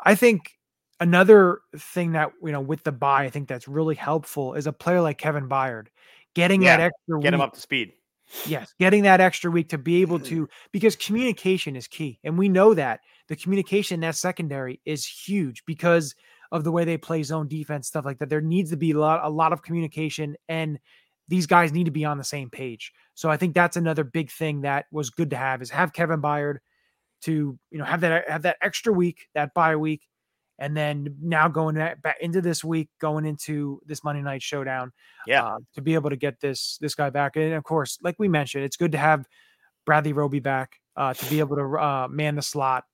I 0.00 0.14
think 0.14 0.52
another 1.00 1.60
thing 1.76 2.12
that 2.12 2.32
you 2.42 2.52
know 2.52 2.60
with 2.60 2.84
the 2.84 2.92
bye, 2.92 3.24
I 3.24 3.30
think 3.30 3.48
that's 3.48 3.68
really 3.68 3.94
helpful 3.94 4.54
is 4.54 4.66
a 4.66 4.72
player 4.72 5.00
like 5.00 5.18
Kevin 5.18 5.48
Byard 5.48 5.86
getting 6.34 6.60
that 6.60 6.80
extra 6.80 7.20
Get 7.20 7.34
him 7.34 7.40
up 7.40 7.54
to 7.54 7.60
speed. 7.60 7.92
Yes, 8.46 8.74
getting 8.78 9.04
that 9.04 9.20
extra 9.20 9.50
week 9.50 9.70
to 9.70 9.78
be 9.78 10.02
able 10.02 10.20
to 10.20 10.48
because 10.72 10.96
communication 10.96 11.76
is 11.76 11.88
key, 11.88 12.18
and 12.22 12.38
we 12.38 12.48
know 12.48 12.74
that 12.74 13.00
the 13.28 13.36
communication 13.36 13.94
in 13.96 14.00
that 14.00 14.16
secondary 14.16 14.80
is 14.84 15.06
huge 15.06 15.64
because 15.64 16.14
of 16.50 16.64
the 16.64 16.72
way 16.72 16.84
they 16.84 16.96
play 16.96 17.22
zone 17.22 17.48
defense, 17.48 17.88
stuff 17.88 18.04
like 18.04 18.18
that. 18.18 18.28
There 18.28 18.40
needs 18.40 18.70
to 18.70 18.76
be 18.76 18.92
a 18.92 18.98
lot, 18.98 19.20
a 19.22 19.28
lot 19.28 19.52
of 19.52 19.62
communication, 19.62 20.36
and 20.48 20.78
these 21.28 21.46
guys 21.46 21.72
need 21.72 21.84
to 21.84 21.90
be 21.90 22.04
on 22.04 22.18
the 22.18 22.24
same 22.24 22.50
page. 22.50 22.92
So 23.14 23.30
I 23.30 23.36
think 23.36 23.54
that's 23.54 23.76
another 23.76 24.04
big 24.04 24.30
thing 24.30 24.62
that 24.62 24.86
was 24.90 25.10
good 25.10 25.30
to 25.30 25.36
have 25.36 25.60
is 25.62 25.70
have 25.70 25.92
Kevin 25.92 26.22
Byard 26.22 26.56
to 27.22 27.58
you 27.70 27.78
know 27.78 27.84
have 27.84 28.00
that 28.00 28.28
have 28.28 28.42
that 28.42 28.56
extra 28.62 28.92
week, 28.92 29.28
that 29.34 29.52
bye 29.54 29.76
week, 29.76 30.02
and 30.58 30.76
then 30.76 31.16
now 31.20 31.48
going 31.48 31.74
back 31.74 32.16
into 32.20 32.40
this 32.40 32.64
week, 32.64 32.88
going 33.00 33.24
into 33.26 33.80
this 33.86 34.02
Monday 34.04 34.22
night 34.22 34.42
showdown 34.42 34.92
Yeah. 35.26 35.44
uh, 35.44 35.58
to 35.74 35.82
be 35.82 35.94
able 35.94 36.10
to 36.10 36.16
get 36.16 36.40
this 36.40 36.78
this 36.80 36.94
guy 36.94 37.10
back. 37.10 37.36
And 37.36 37.54
of 37.54 37.64
course, 37.64 37.98
like 38.02 38.16
we 38.18 38.28
mentioned, 38.28 38.64
it's 38.64 38.76
good 38.76 38.92
to 38.92 38.98
have 38.98 39.26
Bradley 39.84 40.12
Roby 40.12 40.40
back 40.40 40.76
uh, 40.96 41.14
to 41.14 41.30
be 41.30 41.38
able 41.40 41.56
to 41.56 41.62
uh, 41.78 42.08
man 42.10 42.36
the 42.36 42.42
slot. 42.42 42.84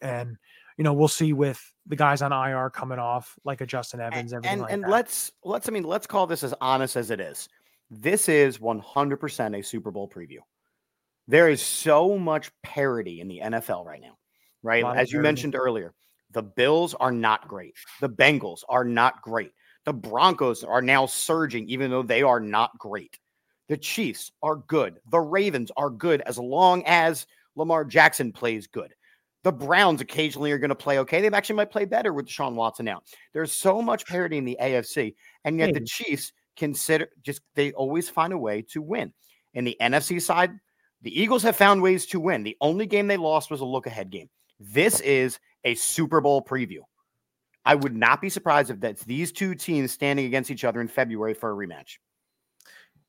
And 0.00 0.36
you 0.80 0.84
know, 0.84 0.94
we'll 0.94 1.08
see 1.08 1.34
with 1.34 1.62
the 1.86 1.94
guys 1.94 2.22
on 2.22 2.32
IR 2.32 2.70
coming 2.70 2.98
off, 2.98 3.38
like 3.44 3.60
a 3.60 3.66
Justin 3.66 4.00
Evans, 4.00 4.32
everything 4.32 4.52
and 4.52 4.60
like 4.62 4.72
and 4.72 4.82
that. 4.82 4.88
let's 4.88 5.30
let's 5.44 5.68
I 5.68 5.72
mean 5.72 5.82
let's 5.82 6.06
call 6.06 6.26
this 6.26 6.42
as 6.42 6.54
honest 6.58 6.96
as 6.96 7.10
it 7.10 7.20
is. 7.20 7.50
this 7.90 8.30
is 8.30 8.56
100% 8.56 9.58
a 9.58 9.62
Super 9.62 9.90
Bowl 9.90 10.08
preview. 10.08 10.38
There 11.28 11.50
is 11.50 11.60
so 11.60 12.16
much 12.16 12.50
parity 12.62 13.20
in 13.20 13.28
the 13.28 13.40
NFL 13.40 13.84
right 13.84 14.00
now, 14.00 14.16
right? 14.62 14.82
As 14.96 15.12
you 15.12 15.20
mentioned 15.20 15.54
earlier, 15.54 15.92
the 16.30 16.42
Bills 16.42 16.94
are 16.94 17.12
not 17.12 17.46
great. 17.46 17.74
The 18.00 18.08
Bengals 18.08 18.62
are 18.66 18.84
not 18.84 19.20
great. 19.20 19.52
The 19.84 19.92
Broncos 19.92 20.64
are 20.64 20.80
now 20.80 21.04
surging, 21.04 21.68
even 21.68 21.90
though 21.90 22.02
they 22.02 22.22
are 22.22 22.40
not 22.40 22.70
great. 22.78 23.18
The 23.68 23.76
Chiefs 23.76 24.32
are 24.42 24.56
good. 24.56 24.98
The 25.10 25.20
Ravens 25.20 25.70
are 25.76 25.90
good 25.90 26.22
as 26.22 26.38
long 26.38 26.84
as 26.86 27.26
Lamar 27.54 27.84
Jackson 27.84 28.32
plays 28.32 28.66
good. 28.66 28.94
The 29.42 29.52
Browns 29.52 30.00
occasionally 30.00 30.52
are 30.52 30.58
going 30.58 30.70
to 30.70 30.74
play 30.74 30.98
okay. 30.98 31.20
They 31.20 31.34
actually 31.34 31.56
might 31.56 31.70
play 31.70 31.86
better 31.86 32.12
with 32.12 32.26
Deshaun 32.26 32.54
Watson 32.54 32.84
now. 32.84 33.00
There's 33.32 33.52
so 33.52 33.80
much 33.80 34.06
parity 34.06 34.36
in 34.36 34.44
the 34.44 34.58
AFC, 34.60 35.14
and 35.44 35.58
yet 35.58 35.72
the 35.72 35.80
Chiefs 35.80 36.32
consider 36.56 37.08
just 37.22 37.40
they 37.54 37.72
always 37.72 38.08
find 38.10 38.32
a 38.32 38.38
way 38.38 38.62
to 38.70 38.82
win. 38.82 39.12
In 39.54 39.64
the 39.64 39.76
NFC 39.80 40.20
side, 40.20 40.52
the 41.02 41.20
Eagles 41.20 41.42
have 41.42 41.56
found 41.56 41.82
ways 41.82 42.06
to 42.06 42.20
win. 42.20 42.42
The 42.42 42.56
only 42.60 42.86
game 42.86 43.06
they 43.06 43.16
lost 43.16 43.50
was 43.50 43.60
a 43.60 43.64
look 43.64 43.86
ahead 43.86 44.10
game. 44.10 44.28
This 44.60 45.00
is 45.00 45.38
a 45.64 45.74
Super 45.74 46.20
Bowl 46.20 46.42
preview. 46.42 46.80
I 47.64 47.74
would 47.74 47.96
not 47.96 48.20
be 48.20 48.28
surprised 48.28 48.70
if 48.70 48.80
that's 48.80 49.04
these 49.04 49.32
two 49.32 49.54
teams 49.54 49.92
standing 49.92 50.26
against 50.26 50.50
each 50.50 50.64
other 50.64 50.80
in 50.80 50.88
February 50.88 51.34
for 51.34 51.50
a 51.50 51.66
rematch. 51.66 51.96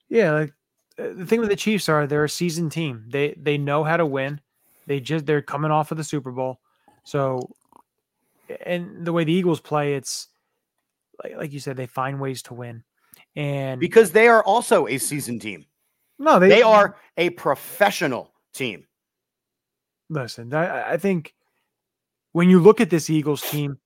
Yeah, 0.10 0.32
like 0.32 0.54
uh, 0.98 1.14
the 1.16 1.26
thing 1.26 1.40
with 1.40 1.50
the 1.50 1.56
Chiefs 1.56 1.90
are 1.90 2.08
they're 2.08 2.24
a 2.24 2.30
seasoned 2.30 2.72
team. 2.72 3.06
They 3.08 3.36
they 3.38 3.58
know 3.58 3.84
how 3.84 3.98
to 3.98 4.06
win. 4.06 4.42
They 4.88 5.00
just 5.00 5.26
they're 5.26 5.42
coming 5.42 5.72
off 5.72 5.92
of 5.92 5.98
the 5.98 6.04
Super 6.04 6.32
Bowl. 6.32 6.60
So 7.04 7.50
and 8.66 9.06
the 9.06 9.14
way 9.14 9.24
the 9.24 9.34
Eagles 9.34 9.60
play, 9.62 9.96
it's 9.96 10.28
like, 11.24 11.36
like 11.38 11.54
you 11.54 11.60
said, 11.60 11.78
they 11.78 11.86
find 11.88 12.20
ways 12.20 12.42
to 12.44 12.54
win. 12.54 12.84
And 13.36 13.80
Because 13.80 14.12
they 14.12 14.28
are 14.28 14.44
also 14.44 14.88
a 14.88 14.98
season 14.98 15.40
team. 15.40 15.66
no, 16.20 16.40
they, 16.40 16.50
They 16.50 16.62
are 16.62 16.98
a 17.18 17.30
professional 17.32 18.34
team. 18.54 18.86
listen, 20.10 20.54
I, 20.54 20.94
I 20.94 20.98
think 20.98 21.34
when 22.34 22.50
you 22.50 22.60
look 22.60 22.82
at 22.82 22.90
this 22.90 23.10
Eagles 23.10 23.42
team, 23.42 23.78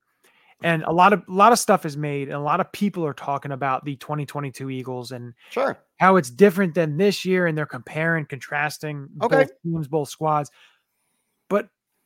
and 0.63 0.83
a 0.83 0.91
lot 0.91 1.13
of 1.13 1.21
a 1.27 1.31
lot 1.31 1.51
of 1.51 1.59
stuff 1.59 1.85
is 1.85 1.97
made, 1.97 2.27
and 2.29 2.37
a 2.37 2.41
lot 2.41 2.59
of 2.59 2.71
people 2.71 3.05
are 3.05 3.13
talking 3.13 3.51
about 3.51 3.83
the 3.85 3.95
2022 3.97 4.69
Eagles 4.69 5.11
and 5.11 5.33
Sure. 5.51 5.77
how 5.97 6.15
it's 6.15 6.29
different 6.31 6.73
than 6.73 6.97
this 6.97 7.25
year, 7.25 7.45
and 7.47 7.57
they're 7.57 7.65
comparing, 7.65 8.25
contrasting 8.25 9.07
Okay. 9.21 9.35
both 9.43 9.49
teams, 9.63 9.87
both 9.87 10.09
squads. 10.09 10.49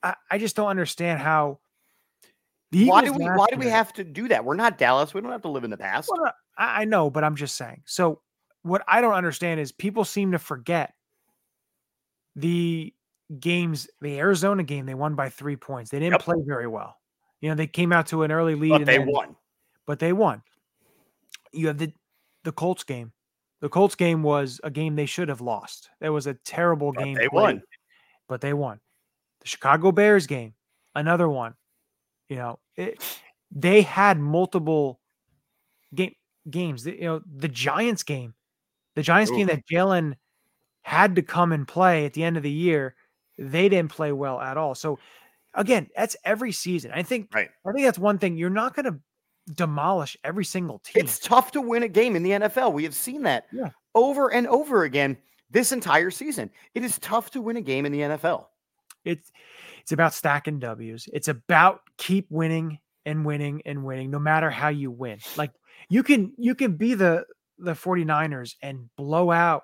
I, 0.03 0.15
I 0.31 0.38
just 0.38 0.55
don't 0.55 0.67
understand 0.67 1.19
how 1.19 1.59
Why 2.71 3.03
do 3.03 3.13
we 3.13 3.25
why 3.25 3.47
do 3.51 3.57
we 3.57 3.65
year- 3.65 3.73
have 3.75 3.91
to 3.93 4.03
do 4.03 4.27
that? 4.29 4.45
We're 4.45 4.55
not 4.55 4.77
Dallas. 4.77 5.13
We 5.13 5.21
don't 5.21 5.31
have 5.31 5.41
to 5.43 5.49
live 5.49 5.63
in 5.63 5.69
the 5.69 5.77
past. 5.77 6.09
Well, 6.12 6.31
I, 6.57 6.81
I 6.81 6.85
know, 6.85 7.09
but 7.09 7.23
I'm 7.23 7.35
just 7.35 7.55
saying. 7.57 7.81
So 7.85 8.21
what 8.63 8.83
I 8.88 9.01
don't 9.01 9.13
understand 9.13 9.59
is 9.59 9.71
people 9.71 10.05
seem 10.05 10.31
to 10.33 10.39
forget 10.39 10.93
the 12.35 12.93
games, 13.39 13.88
the 14.01 14.17
Arizona 14.19 14.63
game, 14.63 14.85
they 14.85 14.93
won 14.95 15.15
by 15.15 15.29
three 15.29 15.55
points. 15.55 15.91
They 15.91 15.99
didn't 15.99 16.13
Yep. 16.13 16.21
play 16.21 16.35
very 16.45 16.67
well. 16.67 16.95
You 17.41 17.49
know, 17.49 17.55
they 17.55 17.67
came 17.67 17.91
out 17.93 18.07
to 18.07 18.23
an 18.23 18.31
early 18.31 18.55
lead, 18.55 18.69
But 18.69 18.81
and 18.81 18.88
they 18.88 18.97
then- 18.97 19.07
won. 19.12 19.35
but 19.85 19.99
they 19.99 20.13
won. 20.13 20.41
You 21.51 21.67
have 21.67 21.77
the 21.77 21.91
the 22.43 22.51
Colts 22.51 22.83
game. 22.83 23.12
The 23.59 23.67
Colts 23.69 23.95
game 23.95 24.23
was 24.23 24.62
a 24.63 24.69
game 24.71 24.95
they 24.95 25.05
should 25.05 25.27
have 25.27 25.41
lost. 25.41 25.89
That 25.99 26.13
was 26.13 26.25
a 26.27 26.33
terrible 26.33 26.93
But 26.93 27.03
game. 27.03 27.15
they 27.15 27.27
played, 27.27 27.31
won. 27.57 27.63
but 28.29 28.39
they 28.39 28.53
won. 28.53 28.79
The 29.41 29.47
Chicago 29.47 29.91
Bears 29.91 30.28
game, 30.28 30.54
another 30.95 31.30
one. 31.30 31.54
You 32.30 32.38
know, 32.38 32.60
it, 32.75 33.02
they 33.52 33.82
had 33.82 34.19
multiple 34.19 34.99
game 35.95 36.13
games. 36.49 36.84
The- 36.84 36.95
You 36.95 37.02
know, 37.06 37.21
the 37.38 37.47
Giants 37.47 38.04
game, 38.04 38.34
the 38.95 39.02
Giants 39.04 39.32
game 39.32 39.47
that 39.47 39.65
Jalen 39.71 40.15
had 40.84 41.15
to 41.15 41.21
come 41.21 41.52
and 41.52 41.67
play 41.67 42.06
at 42.06 42.13
the 42.13 42.23
end 42.23 42.38
of 42.38 42.43
the 42.43 42.52
year, 42.52 42.95
they 43.38 43.69
didn't 43.69 43.91
play 43.91 44.12
well 44.12 44.39
at 44.39 44.58
all. 44.58 44.75
So 44.75 44.99
again, 45.54 45.88
that's 45.95 46.15
every 46.25 46.52
season. 46.52 46.91
I 46.93 47.04
think 47.04 47.30
Right. 47.34 47.49
I 47.65 47.71
think 47.71 47.86
that's 47.86 47.99
one 47.99 48.17
thing. 48.17 48.38
You're 48.38 48.49
not 48.49 48.75
going 48.75 48.86
to 48.86 48.99
demolish 49.54 50.15
every 50.23 50.45
single 50.45 50.80
team. 50.80 51.04
It's 51.04 51.17
tough 51.19 51.52
to 51.54 51.62
win 51.62 51.84
a 51.84 51.88
game 51.88 52.15
in 52.15 52.23
the 52.23 52.32
NFL. 52.32 52.71
We 52.73 52.84
have 52.84 52.93
seen 52.95 53.23
that 53.23 53.45
Yeah. 53.52 53.69
over 53.95 54.32
and 54.32 54.45
over 54.47 54.84
again 54.84 55.17
this 55.49 55.71
entire 55.71 56.12
season. 56.12 56.52
It 56.75 56.84
is 56.84 56.99
tough 56.99 57.32
to 57.32 57.41
win 57.41 57.58
a 57.58 57.62
game 57.62 57.86
in 57.86 57.91
the 57.91 58.02
NFL. 58.02 58.47
It's 59.10 59.32
it's 59.82 59.91
about 59.91 60.13
stacking 60.13 60.60
W's. 60.60 61.10
It's 61.12 61.28
about 61.28 61.82
keep 61.98 62.28
winning 62.30 62.80
and 63.06 63.26
winning 63.26 63.62
and 63.65 63.84
winning 63.84 64.12
no 64.12 64.19
matter 64.19 64.50
how 64.50 64.69
you 64.69 64.91
win. 64.91 65.19
Like 65.36 65.52
you 65.89 66.04
can 66.04 66.34
you 66.38 66.56
can 66.56 66.76
be 66.76 66.93
the 66.93 67.26
the 67.58 67.74
49ers 67.74 68.56
and 68.62 68.89
blow 68.95 69.32
out 69.32 69.63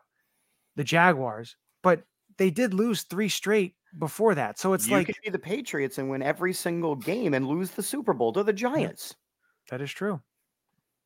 the 0.76 0.84
Jaguars, 0.84 1.56
but 1.82 2.04
they 2.38 2.50
did 2.50 2.74
lose 2.74 3.04
3 3.04 3.30
straight 3.30 3.76
before 3.98 4.36
that. 4.36 4.60
So 4.60 4.74
it's 4.74 4.88
you 4.88 4.98
like 4.98 5.08
could 5.08 5.16
be 5.24 5.30
the 5.30 5.40
Patriots 5.40 5.98
and 5.98 6.10
win 6.10 6.22
every 6.22 6.54
single 6.54 6.96
game 6.96 7.34
and 7.34 7.48
lose 7.48 7.72
the 7.72 7.84
Super 7.84 8.14
Bowl 8.14 8.34
to 8.34 8.44
the 8.44 8.54
Giants. 8.54 9.16
that 9.70 9.82
is 9.82 9.92
true. 9.92 10.22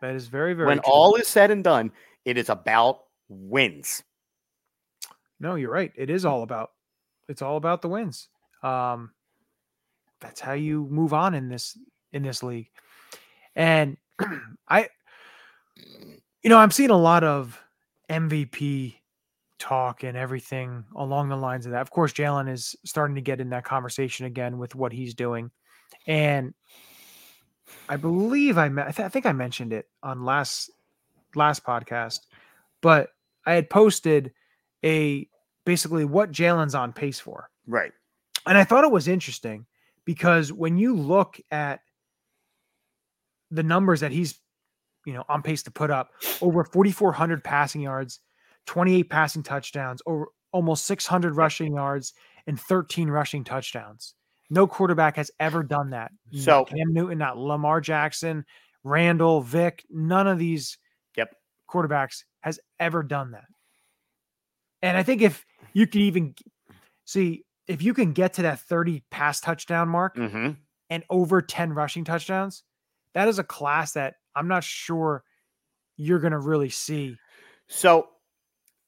That 0.01 0.15
is 0.15 0.27
very 0.27 0.53
very 0.53 0.67
when 0.67 0.77
true. 0.77 0.91
all 0.91 1.15
is 1.15 1.27
said 1.27 1.51
and 1.51 1.63
done, 1.63 1.91
it 2.25 2.37
is 2.37 2.49
about 2.49 3.01
wins. 3.27 4.01
No, 5.39 5.55
you're 5.55 5.71
right. 5.71 5.91
It 5.95 6.09
is 6.09 6.25
all 6.25 6.43
about 6.43 6.71
it's 7.29 7.41
all 7.41 7.55
about 7.55 7.81
the 7.81 7.89
wins. 7.89 8.27
Um 8.61 9.11
that's 10.19 10.41
how 10.41 10.53
you 10.53 10.85
move 10.89 11.13
on 11.13 11.33
in 11.33 11.47
this 11.47 11.77
in 12.11 12.23
this 12.23 12.43
league. 12.43 12.69
And 13.55 13.97
I 14.67 14.89
you 16.41 16.49
know, 16.49 16.57
I'm 16.57 16.71
seeing 16.71 16.89
a 16.89 16.97
lot 16.97 17.23
of 17.23 17.61
MVP 18.09 18.95
talk 19.59 20.03
and 20.03 20.17
everything 20.17 20.85
along 20.95 21.29
the 21.29 21.35
lines 21.35 21.65
of 21.65 21.73
that. 21.73 21.81
Of 21.81 21.91
course, 21.91 22.13
Jalen 22.13 22.49
is 22.51 22.75
starting 22.85 23.15
to 23.15 23.21
get 23.21 23.41
in 23.41 23.49
that 23.49 23.65
conversation 23.65 24.25
again 24.25 24.57
with 24.57 24.73
what 24.73 24.91
he's 24.93 25.13
doing. 25.13 25.51
And 26.07 26.53
I 27.87 27.97
believe 27.97 28.57
I, 28.57 28.65
I, 28.65 28.91
th- 28.91 28.99
I 28.99 29.09
think 29.09 29.25
I 29.25 29.33
mentioned 29.33 29.73
it 29.73 29.87
on 30.01 30.23
last 30.23 30.71
last 31.35 31.63
podcast, 31.63 32.21
but 32.81 33.09
I 33.45 33.53
had 33.53 33.69
posted 33.69 34.33
a 34.83 35.27
basically 35.69 36.03
what 36.03 36.31
Jalen's 36.31 36.73
on 36.73 36.91
pace 36.91 37.19
for. 37.19 37.47
Right. 37.67 37.91
And 38.47 38.57
I 38.57 38.63
thought 38.63 38.83
it 38.83 38.89
was 38.91 39.07
interesting 39.07 39.67
because 40.03 40.51
when 40.51 40.79
you 40.79 40.95
look 40.95 41.39
at 41.51 41.81
the 43.51 43.61
numbers 43.61 43.99
that 43.99 44.11
he's, 44.11 44.39
you 45.05 45.13
know, 45.13 45.23
on 45.29 45.43
pace 45.43 45.61
to 45.61 45.69
put 45.71 45.91
up 45.91 46.09
over 46.41 46.63
4,400 46.63 47.43
passing 47.43 47.81
yards, 47.81 48.19
28 48.65 49.11
passing 49.11 49.43
touchdowns, 49.43 50.01
over 50.07 50.29
almost 50.51 50.85
600 50.85 51.35
rushing 51.35 51.75
yards, 51.75 52.13
and 52.47 52.59
13 52.59 53.07
rushing 53.07 53.43
touchdowns. 53.43 54.15
No 54.49 54.65
quarterback 54.65 55.17
has 55.17 55.29
ever 55.39 55.61
done 55.61 55.91
that. 55.91 56.11
Not 56.31 56.41
So- 56.43 56.65
Cam 56.65 56.91
Newton, 56.93 57.19
not 57.19 57.37
Lamar 57.37 57.79
Jackson, 57.79 58.43
Randall, 58.83 59.41
Vick, 59.41 59.85
none 59.91 60.25
of 60.25 60.39
these 60.39 60.79
Yep. 61.15 61.35
quarterbacks 61.69 62.23
has 62.39 62.59
ever 62.79 63.03
done 63.03 63.31
that. 63.31 63.45
And 64.81 64.97
I 64.97 65.03
think 65.03 65.21
if 65.21 65.45
you 65.73 65.87
can 65.87 66.01
even 66.01 66.35
see 67.05 67.45
if 67.67 67.81
you 67.81 67.93
can 67.93 68.13
get 68.13 68.33
to 68.33 68.41
that 68.43 68.59
30 68.59 69.03
pass 69.11 69.39
touchdown 69.39 69.89
mark 69.89 70.15
hmm 70.15 70.51
and 70.89 71.03
over 71.09 71.39
10 71.41 71.73
rushing 71.73 72.03
touchdowns, 72.03 72.63
that 73.13 73.27
is 73.27 73.37
a 73.37 73.43
class 73.43 73.93
that 73.93 74.15
I'm 74.35 74.47
not 74.47 74.63
sure 74.63 75.23
you're 75.97 76.19
going 76.19 76.31
to 76.31 76.39
really 76.39 76.69
see. 76.69 77.15
So, 77.67 78.07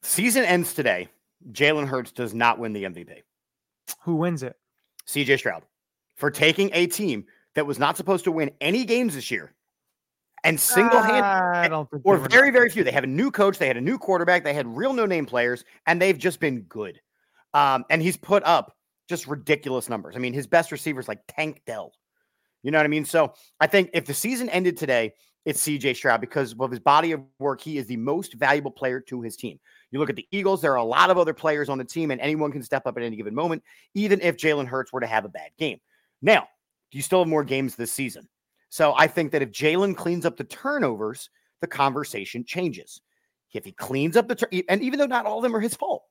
season 0.01 0.43
ends 0.43 0.73
today. 0.73 1.09
Jalen 1.51 1.87
Hurts 1.87 2.11
does 2.11 2.33
not 2.33 2.57
win 2.57 2.73
the 2.73 2.85
MVP. 2.85 3.21
Who 4.03 4.15
wins 4.15 4.41
it? 4.41 4.55
CJ 5.07 5.39
Stroud 5.39 5.63
for 6.15 6.31
taking 6.31 6.69
a 6.73 6.87
team 6.87 7.25
that 7.55 7.65
was 7.65 7.79
not 7.79 7.97
supposed 7.97 8.23
to 8.23 8.31
win 8.31 8.51
any 8.61 8.85
games 8.85 9.15
this 9.15 9.29
year 9.29 9.53
and 10.43 10.59
single 10.59 11.01
handed 11.01 11.23
I 11.23 11.67
or 12.03 12.17
very, 12.17 12.47
not- 12.47 12.53
very 12.53 12.69
few. 12.69 12.83
They 12.83 12.91
have 12.91 13.03
a 13.03 13.07
new 13.07 13.31
coach, 13.31 13.57
they 13.57 13.67
had 13.67 13.77
a 13.77 13.81
new 13.81 13.97
quarterback, 13.97 14.43
they 14.43 14.53
had 14.53 14.67
real 14.67 14.93
no 14.93 15.05
name 15.05 15.25
players, 15.25 15.63
and 15.85 16.01
they've 16.01 16.17
just 16.17 16.39
been 16.39 16.61
good. 16.61 16.99
Um, 17.53 17.85
and 17.89 18.01
he's 18.01 18.17
put 18.17 18.43
up 18.43 18.75
just 19.07 19.27
ridiculous 19.27 19.89
numbers. 19.89 20.15
I 20.15 20.19
mean, 20.19 20.33
his 20.33 20.47
best 20.47 20.71
receivers 20.71 21.07
like 21.07 21.19
Tank 21.27 21.61
Dell. 21.65 21.91
You 22.63 22.71
know 22.71 22.77
what 22.77 22.85
I 22.85 22.89
mean? 22.89 23.05
So 23.05 23.33
I 23.59 23.67
think 23.67 23.89
if 23.93 24.05
the 24.05 24.13
season 24.13 24.49
ended 24.49 24.77
today, 24.77 25.13
it's 25.43 25.65
CJ 25.65 25.95
Stroud 25.95 26.21
because 26.21 26.55
of 26.59 26.69
his 26.69 26.79
body 26.79 27.11
of 27.13 27.21
work. 27.39 27.61
He 27.61 27.77
is 27.77 27.87
the 27.87 27.97
most 27.97 28.35
valuable 28.35 28.69
player 28.69 28.99
to 29.01 29.21
his 29.21 29.35
team. 29.35 29.59
You 29.89 29.99
look 29.99 30.09
at 30.09 30.15
the 30.15 30.27
Eagles, 30.31 30.61
there 30.61 30.73
are 30.73 30.77
a 30.77 30.83
lot 30.83 31.09
of 31.09 31.17
other 31.17 31.33
players 31.33 31.67
on 31.67 31.79
the 31.79 31.83
team, 31.83 32.11
and 32.11 32.21
anyone 32.21 32.51
can 32.51 32.61
step 32.61 32.85
up 32.85 32.95
at 32.97 33.03
any 33.03 33.15
given 33.15 33.33
moment, 33.33 33.63
even 33.95 34.21
if 34.21 34.37
Jalen 34.37 34.67
Hurts 34.67 34.93
were 34.93 35.01
to 35.01 35.07
have 35.07 35.25
a 35.25 35.29
bad 35.29 35.49
game. 35.57 35.79
Now, 36.21 36.47
do 36.91 36.97
you 36.97 37.01
still 37.01 37.19
have 37.19 37.27
more 37.27 37.43
games 37.43 37.75
this 37.75 37.91
season. 37.91 38.27
So 38.71 38.93
I 38.95 39.05
think 39.07 39.33
that 39.33 39.41
if 39.41 39.51
Jalen 39.51 39.97
cleans 39.97 40.25
up 40.25 40.37
the 40.37 40.45
turnovers, 40.45 41.29
the 41.59 41.67
conversation 41.67 42.45
changes. 42.45 43.01
If 43.53 43.65
he 43.65 43.73
cleans 43.73 44.15
up 44.15 44.29
the 44.29 44.35
tur- 44.35 44.63
and 44.69 44.81
even 44.81 44.97
though 44.97 45.05
not 45.05 45.25
all 45.25 45.39
of 45.39 45.43
them 45.43 45.53
are 45.53 45.59
his 45.59 45.75
fault, 45.75 46.03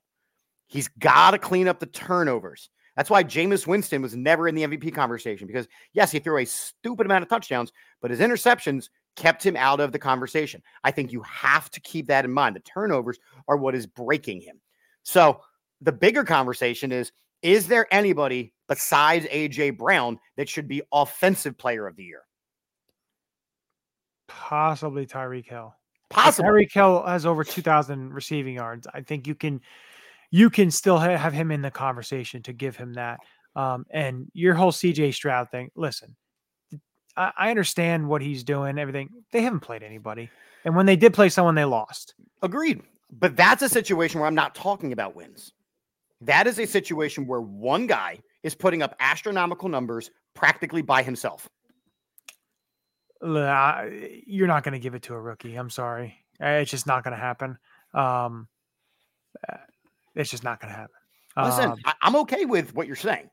he's 0.67 0.89
got 0.89 1.31
to 1.31 1.39
clean 1.39 1.69
up 1.69 1.81
the 1.81 1.87
turnovers. 1.87 2.69
That's 2.97 3.09
why 3.09 3.25
Jameis 3.25 3.67
Winston 3.67 4.03
was 4.03 4.15
never 4.15 4.47
in 4.47 4.55
the 4.55 4.65
MVP 4.65 4.95
conversation 4.95 5.47
because 5.47 5.67
yes, 5.95 6.13
he 6.13 6.19
threw 6.19 6.37
a 6.37 6.45
stupid 6.45 7.07
amount 7.07 7.23
of 7.23 7.31
touchdowns, 7.31 7.73
but 8.03 8.11
his 8.11 8.21
interceptions 8.21 8.91
kept 9.17 9.45
him 9.45 9.57
out 9.57 9.81
of 9.81 9.93
the 9.93 9.99
conversation. 9.99 10.63
I 10.85 10.91
think 10.91 11.13
you 11.13 11.23
have 11.23 11.71
to 11.71 11.81
keep 11.81 12.09
that 12.09 12.27
in 12.27 12.31
mind. 12.31 12.57
The 12.57 12.61
turnovers 12.61 13.19
are 13.49 13.57
what 13.57 13.75
is 13.75 13.87
breaking 13.87 14.43
him. 14.43 14.61
So 15.03 15.41
the 15.81 15.93
bigger 15.93 16.25
conversation 16.25 16.93
is 16.93 17.11
is 17.41 17.67
there 17.69 17.87
anybody 17.91 18.53
besides 18.69 19.25
AJ 19.27 19.79
Brown 19.79 20.19
that 20.37 20.47
should 20.47 20.69
be 20.69 20.83
offensive 20.93 21.57
player 21.57 21.87
of 21.87 21.97
the 21.97 22.05
year? 22.05 22.21
Possibly 24.31 25.07
Tyreek 25.07 25.49
Hill. 25.49 25.75
Possible. 26.09 26.49
Tyreek 26.49 26.73
Hill 26.73 27.05
has 27.07 27.27
over 27.27 27.45
2,000 27.45 28.13
receiving 28.13 28.55
yards. 28.55 28.87
I 28.93 29.01
think 29.01 29.27
you 29.27 29.35
can 29.35 29.61
you 30.31 30.49
can 30.49 30.71
still 30.71 30.99
ha- 30.99 31.17
have 31.17 31.33
him 31.33 31.51
in 31.51 31.63
the 31.63 31.71
conversation 31.71 32.43
to 32.45 32.53
give 32.53 32.77
him 32.77 32.95
that. 32.95 33.19
Um, 33.57 33.85
and 33.91 34.29
your 34.33 34.55
whole 34.55 34.71
CJ 34.71 35.15
Stroud 35.15 35.51
thing. 35.51 35.71
Listen, 35.75 36.17
I, 37.17 37.33
I 37.37 37.51
understand 37.51 38.09
what 38.09 38.23
he's 38.23 38.45
doing. 38.45 38.79
Everything 38.79 39.11
they 39.33 39.43
haven't 39.43 39.61
played 39.61 39.83
anybody, 39.83 40.31
and 40.65 40.77
when 40.77 40.87
they 40.87 40.97
did 40.97 41.15
play 41.15 41.29
someone, 41.29 41.55
they 41.55 41.65
lost. 41.65 42.15
Agreed. 42.43 42.83
But 43.13 43.37
that's 43.37 43.63
a 43.63 43.69
situation 43.69 44.21
where 44.21 44.29
I'm 44.29 44.37
not 44.37 44.55
talking 44.55 44.93
about 44.93 45.17
wins. 45.17 45.53
That 46.21 46.47
is 46.47 46.61
a 46.61 46.67
situation 46.67 47.27
where 47.27 47.41
one 47.41 47.87
guy 47.89 48.21
is 48.45 48.55
putting 48.55 48.83
up 48.83 48.95
astronomical 49.01 49.69
numbers 49.69 50.11
practically 50.35 50.83
by 50.83 51.03
himself. 51.03 51.49
Uh, 53.23 53.87
You're 54.27 54.47
not 54.47 54.63
going 54.65 54.73
to 54.73 54.79
give 54.79 54.95
it 54.95 55.03
to 55.05 55.15
a 55.15 55.21
rookie. 55.21 55.55
I'm 55.57 55.71
sorry. 55.71 56.17
Uh, 56.43 56.61
It's 56.63 56.71
just 56.71 56.87
not 56.87 57.05
going 57.05 57.13
to 57.13 57.21
happen. 57.21 57.59
Um, 57.95 58.49
uh, 59.49 59.57
it's 60.15 60.31
just 60.31 60.43
not 60.45 60.61
going 60.61 60.73
to 60.73 60.79
happen. 60.79 60.95
Listen, 61.37 61.71
Um, 61.71 61.79
I'm 62.03 62.17
okay 62.17 62.45
with 62.45 62.75
what 62.75 62.87
you're 62.87 62.97
saying. 62.97 63.31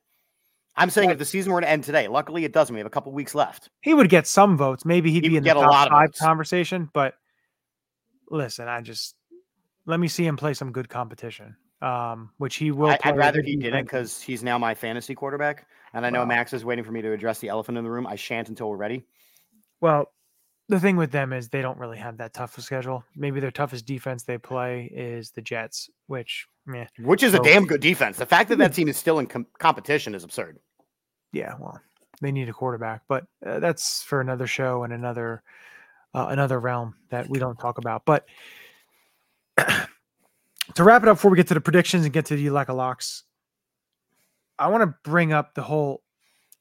I'm 0.76 0.90
saying 0.92 1.10
if 1.10 1.18
the 1.18 1.26
season 1.26 1.52
were 1.52 1.62
to 1.62 1.68
end 1.68 1.84
today, 1.84 2.08
luckily 2.08 2.46
it 2.46 2.54
doesn't. 2.54 2.72
We 2.74 2.80
have 2.80 2.86
a 2.86 2.92
couple 2.92 3.12
weeks 3.12 3.34
left. 3.34 3.70
he 3.82 3.94
would 3.96 4.10
get 4.10 4.28
some 4.28 4.56
votes. 4.58 4.86
Maybe 4.86 5.12
he'd 5.12 5.24
He 5.24 5.30
be 5.30 5.34
would 5.36 5.48
in 5.48 5.56
the 5.56 5.62
top 5.62 5.72
lot 5.72 5.88
of 5.88 5.92
five 5.92 6.10
votes. 6.10 6.20
conversation. 6.20 6.90
But 6.94 7.16
listen, 8.30 8.68
I 8.68 8.82
just 8.82 9.16
let 9.88 10.00
me 10.00 10.08
see 10.08 10.26
him 10.26 10.38
play 10.38 10.54
some 10.54 10.72
good 10.72 10.88
competition, 10.90 11.56
um, 11.82 12.30
which 12.38 12.58
he 12.58 12.70
will. 12.72 12.90
I, 12.90 12.98
play 12.98 13.12
I'd 13.12 13.18
rather 13.18 13.42
he 13.42 13.56
didn't 13.56 13.86
because 13.86 14.22
he's 14.22 14.44
now 14.44 14.58
my 14.60 14.76
fantasy 14.76 15.16
quarterback. 15.16 15.66
And 15.94 16.06
I 16.06 16.12
know 16.12 16.20
Wow. 16.20 16.26
Max 16.26 16.54
is 16.54 16.64
waiting 16.64 16.84
for 16.84 16.92
me 16.92 17.02
to 17.02 17.12
address 17.12 17.40
the 17.40 17.50
elephant 17.50 17.78
in 17.80 17.84
the 17.84 17.90
room. 17.90 18.06
I 18.06 18.16
shan't 18.16 18.50
until 18.50 18.70
we're 18.70 18.78
ready. 18.78 19.04
Well, 19.82 20.12
the 20.70 20.80
thing 20.80 20.98
with 20.98 21.12
them 21.12 21.32
is 21.32 21.50
they 21.50 21.62
don't 21.62 21.78
really 21.78 21.98
have 21.98 22.18
that 22.18 22.34
tough 22.34 22.58
a 22.58 22.62
schedule. 22.62 23.04
Maybe 23.16 23.40
their 23.40 23.52
toughest 23.52 23.86
defense 23.86 24.24
they 24.24 24.38
play 24.38 24.92
is 24.94 25.32
the 25.32 25.42
Jets, 25.42 25.90
which, 26.08 26.48
meh, 26.66 26.88
Which 27.00 27.24
is 27.24 27.34
a 27.34 27.40
damn 27.40 27.66
good 27.66 27.80
defense. 27.82 28.18
The 28.18 28.26
fact 28.26 28.50
that 28.50 28.58
that 28.58 28.74
team 28.74 28.90
is 28.90 28.98
still 28.98 29.20
in 29.20 29.28
com- 29.28 29.48
competition 29.60 30.14
is 30.14 30.24
absurd. 30.24 30.60
yeah, 31.32 31.54
well, 31.60 31.80
they 32.22 32.32
need 32.32 32.50
a 32.50 32.54
quarterback, 32.54 33.04
but 33.08 33.26
uh, 33.46 33.60
that's 33.60 34.02
for 34.04 34.20
another 34.20 34.48
show 34.48 34.84
and 34.84 34.92
another 34.92 35.44
uh, 36.14 36.28
another 36.30 36.60
realm 36.60 36.96
that 37.10 37.30
we 37.30 37.38
don't 37.38 37.60
talk 37.60 37.78
about. 37.78 38.04
But 38.06 38.26
to 39.58 40.84
wrap 40.84 41.04
it 41.04 41.10
up, 41.10 41.18
before 41.18 41.32
we 41.32 41.38
get 41.38 41.48
to 41.50 41.54
the 41.54 41.62
predictions 41.62 42.04
and 42.06 42.14
get 42.14 42.26
to 42.26 42.36
the 42.36 42.48
Ulecka 42.48 42.76
locks, 42.76 43.24
I 44.58 44.68
want 44.68 44.82
to 44.84 44.96
bring 45.10 45.32
up 45.32 45.54
the 45.54 45.62
whole 45.62 46.02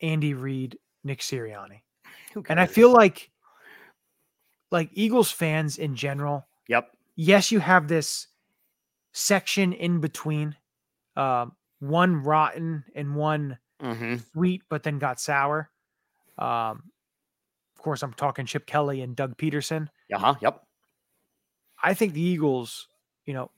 Andy 0.02 0.34
Reid, 0.34 0.78
Nick 1.04 1.20
Sirianni, 1.20 1.80
and 2.48 2.60
I 2.60 2.66
feel 2.66 2.92
like 2.92 3.30
like 4.70 4.90
Eagles 4.92 5.30
fans 5.30 5.78
in 5.78 5.94
general 5.96 6.46
Yep. 6.68 6.96
yes, 7.16 7.52
you 7.52 7.60
have 7.60 7.88
this 7.88 8.28
section 9.12 9.72
in 9.72 10.00
between, 10.00 10.56
um, 11.16 11.56
one 11.80 12.22
rotten 12.22 12.84
and 12.94 13.16
one 13.16 13.58
hmm 13.80 14.16
sweet, 14.32 14.62
but 14.68 14.82
then 14.82 14.98
got 14.98 15.20
sour. 15.20 15.70
Um, 16.38 16.90
of 17.76 17.82
course, 17.82 18.02
I'm 18.02 18.14
talking 18.14 18.46
Chip 18.46 18.66
Kelly 18.66 19.02
and 19.02 19.16
Doug 19.16 19.36
Pederson. 19.36 19.88
Uh 20.12 20.18
huh. 20.18 20.34
Yep. 20.40 20.62
I 21.82 21.94
think 21.94 22.14
the 22.14 22.20
Eagles, 22.22 22.88
you 23.26 23.34
know, 23.34 23.50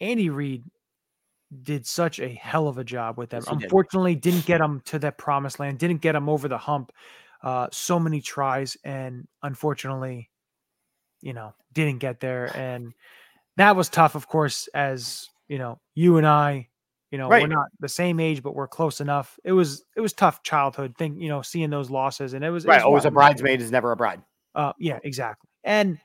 Andy 0.00 0.30
Reid 0.30 0.64
did 1.62 1.86
such 1.86 2.18
a 2.18 2.28
hell 2.28 2.68
of 2.68 2.78
a 2.78 2.84
job 2.84 3.18
with 3.18 3.30
them. 3.30 3.42
Yes, 3.42 3.48
he 3.48 3.56
did. 3.56 3.64
Unfortunately, 3.64 4.14
didn't 4.14 4.46
get 4.46 4.58
them 4.58 4.80
to 4.86 4.98
that 5.00 5.18
promised 5.18 5.60
land, 5.60 5.78
didn't 5.78 6.00
get 6.00 6.12
them 6.12 6.28
over 6.28 6.48
the 6.48 6.58
hump. 6.58 6.92
Uh, 7.42 7.68
so 7.72 7.98
many 7.98 8.20
tries, 8.20 8.76
and 8.84 9.26
unfortunately, 9.42 10.30
you 11.20 11.32
know, 11.32 11.54
didn't 11.72 11.98
get 11.98 12.20
there. 12.20 12.56
And 12.56 12.92
that 13.56 13.74
was 13.76 13.88
tough, 13.88 14.14
of 14.14 14.28
course, 14.28 14.68
as 14.74 15.28
you 15.48 15.58
know, 15.58 15.80
you 15.94 16.18
and 16.18 16.26
I, 16.26 16.68
you 17.10 17.18
know, 17.18 17.28
we're 17.28 17.46
not 17.48 17.66
the 17.80 17.88
same 17.88 18.20
age, 18.20 18.42
but 18.42 18.54
we're 18.54 18.68
close 18.68 19.00
enough. 19.00 19.38
It 19.44 19.52
was 19.52 19.84
it 19.96 20.00
was 20.00 20.12
tough 20.12 20.42
childhood 20.42 20.96
thing, 20.96 21.20
you 21.20 21.28
know, 21.28 21.42
seeing 21.42 21.70
those 21.70 21.90
losses, 21.90 22.32
and 22.32 22.44
it 22.44 22.50
was 22.50 22.64
it 22.64 22.68
Right. 22.68 22.76
was 22.76 22.84
Always 22.84 23.04
a 23.04 23.10
bridesmaid 23.10 23.60
is 23.60 23.70
never 23.70 23.92
a 23.92 23.96
bride. 23.96 24.22
Uh, 24.54 24.72
yeah, 24.78 24.98
exactly. 25.02 25.48
And 25.64 25.98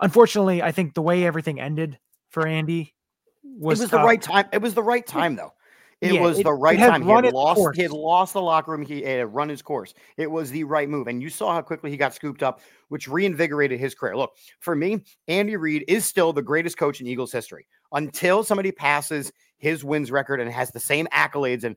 unfortunately, 0.00 0.62
I 0.62 0.72
think 0.72 0.94
the 0.94 1.02
way 1.02 1.24
everything 1.24 1.60
ended 1.60 1.98
for 2.30 2.46
Andy 2.46 2.94
was, 3.42 3.80
it 3.80 3.84
was 3.84 3.90
the 3.90 3.98
right 3.98 4.20
time. 4.20 4.46
It 4.52 4.62
was 4.62 4.74
the 4.74 4.82
right 4.82 5.06
time, 5.06 5.36
though. 5.36 5.52
It 6.00 6.12
Yeah, 6.14 6.20
was 6.20 6.38
it- 6.38 6.44
the 6.44 6.52
right 6.52 6.78
time. 6.78 7.02
He 7.02 7.10
had 7.10 7.32
lost. 7.32 7.74
He 7.74 7.82
had 7.82 7.90
lost 7.90 8.32
the 8.32 8.40
locker 8.40 8.70
room. 8.70 8.82
He 8.82 9.02
had 9.02 9.34
run 9.34 9.48
his 9.48 9.62
course. 9.62 9.94
It 10.16 10.30
was 10.30 10.50
the 10.50 10.62
right 10.64 10.88
move, 10.88 11.08
and 11.08 11.20
you 11.20 11.28
saw 11.28 11.52
how 11.54 11.62
quickly 11.62 11.90
he 11.90 11.96
got 11.96 12.14
scooped 12.14 12.42
up, 12.42 12.60
which 12.88 13.08
reinvigorated 13.08 13.80
his 13.80 13.94
career. 13.94 14.16
Look, 14.16 14.34
for 14.60 14.76
me, 14.76 15.02
Andy 15.26 15.56
Reid 15.56 15.84
is 15.88 16.04
still 16.04 16.32
the 16.32 16.42
greatest 16.42 16.78
coach 16.78 17.00
in 17.00 17.06
Eagles 17.08 17.32
history 17.32 17.66
until 17.92 18.44
somebody 18.44 18.70
passes 18.70 19.32
his 19.56 19.82
wins 19.82 20.12
record 20.12 20.40
and 20.40 20.50
has 20.52 20.70
the 20.70 20.78
same 20.78 21.08
accolades 21.12 21.64
and 21.64 21.74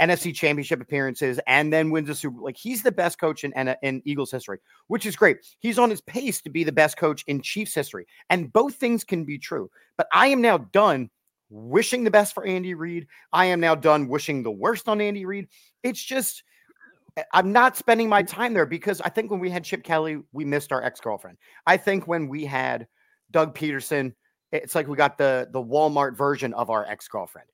NFC 0.00 0.32
Championship 0.34 0.80
appearances, 0.80 1.40
and 1.46 1.72
then 1.72 1.90
wins 1.90 2.08
a 2.08 2.14
Super. 2.14 2.40
Like 2.40 2.56
he's 2.56 2.82
the 2.82 2.90
best 2.92 3.18
coach 3.18 3.42
in, 3.44 3.52
in 3.56 3.74
in 3.82 4.02
Eagles 4.04 4.30
history, 4.30 4.58
which 4.88 5.06
is 5.06 5.14
great. 5.16 5.38
He's 5.58 5.78
on 5.78 5.90
his 5.90 6.00
pace 6.00 6.40
to 6.42 6.50
be 6.50 6.62
the 6.64 6.72
best 6.72 6.96
coach 6.96 7.24
in 7.28 7.40
Chiefs 7.40 7.74
history, 7.74 8.06
and 8.30 8.52
both 8.52 8.74
things 8.74 9.02
can 9.04 9.24
be 9.24 9.38
true. 9.38 9.68
But 9.96 10.08
I 10.12 10.28
am 10.28 10.40
now 10.42 10.58
done 10.58 11.10
wishing 11.50 12.04
the 12.04 12.10
best 12.10 12.34
for 12.34 12.44
Andy 12.44 12.74
Reid. 12.74 13.06
I 13.32 13.46
am 13.46 13.60
now 13.60 13.74
done 13.74 14.08
wishing 14.08 14.42
the 14.42 14.50
worst 14.50 14.88
on 14.88 15.00
Andy 15.00 15.24
Reid. 15.26 15.48
It's 15.82 16.02
just 16.02 16.42
I- 17.16 17.24
I'm 17.32 17.52
not 17.52 17.76
spending 17.76 18.08
my 18.08 18.22
time 18.22 18.54
there 18.54 18.66
because 18.66 19.00
I 19.00 19.08
think 19.08 19.30
when 19.30 19.40
we 19.40 19.50
had 19.50 19.64
Chip 19.64 19.84
Kelly, 19.84 20.18
we 20.32 20.44
missed 20.44 20.72
our 20.72 20.82
ex-girlfriend. 20.82 21.38
I 21.66 21.76
think 21.76 22.08
when 22.08 22.28
we 22.28 22.44
had 22.44 22.86
Doug 23.30 23.54
Pederson, 23.54 24.12
it's 24.52 24.74
like 24.74 24.88
we 24.88 24.96
got 24.96 25.18
the 25.18 25.48
the 25.52 25.62
Walmart 25.62 26.16
version 26.16 26.52
of 26.54 26.70
our 26.70 26.84
ex-girlfriend. 26.86 27.48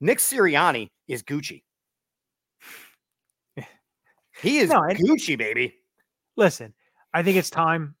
Nick 0.00 0.18
Sirianni 0.18 0.90
is 1.08 1.22
Gucci. 1.22 1.62
He 4.42 4.58
is 4.58 4.68
No, 4.70 4.80
Gucci, 4.80 5.38
baby. 5.38 5.76
Listen, 6.36 6.74
I 7.12 7.22
think 7.22 7.36
it's 7.36 7.50
time. 7.50 7.94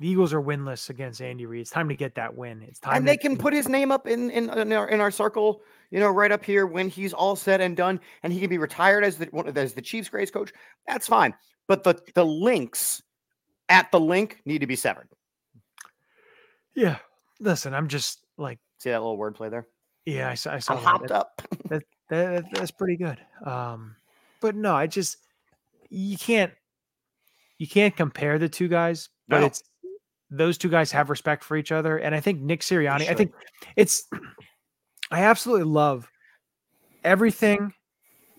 The 0.00 0.08
Eagles 0.08 0.32
are 0.32 0.40
winless 0.42 0.88
against 0.90 1.20
Andy 1.22 1.44
Reid. 1.46 1.60
It's 1.60 1.70
time 1.70 1.88
to 1.90 1.94
get 1.94 2.14
that 2.16 2.34
win. 2.34 2.62
It's 2.62 2.80
time. 2.80 2.96
And 2.96 3.06
to- 3.06 3.12
they 3.12 3.16
can 3.16 3.36
put 3.36 3.52
his 3.52 3.68
name 3.68 3.92
up 3.92 4.06
in, 4.06 4.30
in 4.30 4.48
in 4.50 4.72
our 4.72 4.88
in 4.88 5.00
our 5.00 5.10
circle, 5.10 5.62
you 5.90 6.00
know, 6.00 6.08
right 6.10 6.32
up 6.32 6.42
here 6.44 6.66
when 6.66 6.88
he's 6.88 7.12
all 7.12 7.36
said 7.36 7.60
and 7.60 7.76
done, 7.76 8.00
and 8.22 8.32
he 8.32 8.40
can 8.40 8.48
be 8.50 8.58
retired 8.58 9.04
as 9.04 9.18
the 9.18 9.26
one 9.26 9.46
as 9.56 9.74
the 9.74 9.82
Chiefs' 9.82 10.08
greatest 10.08 10.32
coach. 10.32 10.52
That's 10.88 11.06
fine. 11.06 11.34
But 11.68 11.84
the 11.84 12.00
the 12.14 12.24
links 12.24 13.02
at 13.68 13.90
the 13.92 14.00
link 14.00 14.40
need 14.46 14.60
to 14.60 14.66
be 14.66 14.74
severed. 14.74 15.08
Yeah. 16.74 16.96
Listen, 17.38 17.74
I'm 17.74 17.88
just 17.88 18.24
like, 18.36 18.58
See 18.78 18.90
that 18.90 19.00
little 19.00 19.18
wordplay 19.18 19.50
there? 19.50 19.66
yeah, 20.06 20.28
I, 20.30 20.34
saw- 20.34 20.52
I 20.54 20.58
saw 20.58 20.74
that. 20.74 20.82
hopped 20.82 21.10
up. 21.10 21.42
that, 21.68 21.82
that 22.08 22.44
that's 22.54 22.70
pretty 22.70 22.96
good. 22.96 23.18
Um, 23.44 23.96
but 24.40 24.54
no, 24.56 24.74
I 24.74 24.86
just 24.86 25.18
you 25.90 26.16
can't 26.16 26.52
you 27.58 27.66
can't 27.68 27.94
compare 27.94 28.38
the 28.38 28.48
two 28.48 28.68
guys, 28.68 29.10
but 29.28 29.40
No. 29.40 29.46
it's 29.46 29.62
those 30.30 30.58
two 30.58 30.68
guys 30.68 30.92
have 30.92 31.10
respect 31.10 31.44
for 31.44 31.56
each 31.56 31.72
other, 31.72 31.98
and 31.98 32.14
I 32.14 32.20
think 32.20 32.40
Nick 32.40 32.60
Sirianni. 32.60 33.08
I 33.08 33.14
think 33.14 33.32
it's 33.76 34.08
I 35.10 35.24
absolutely 35.24 35.64
love 35.64 36.08
everything 37.02 37.72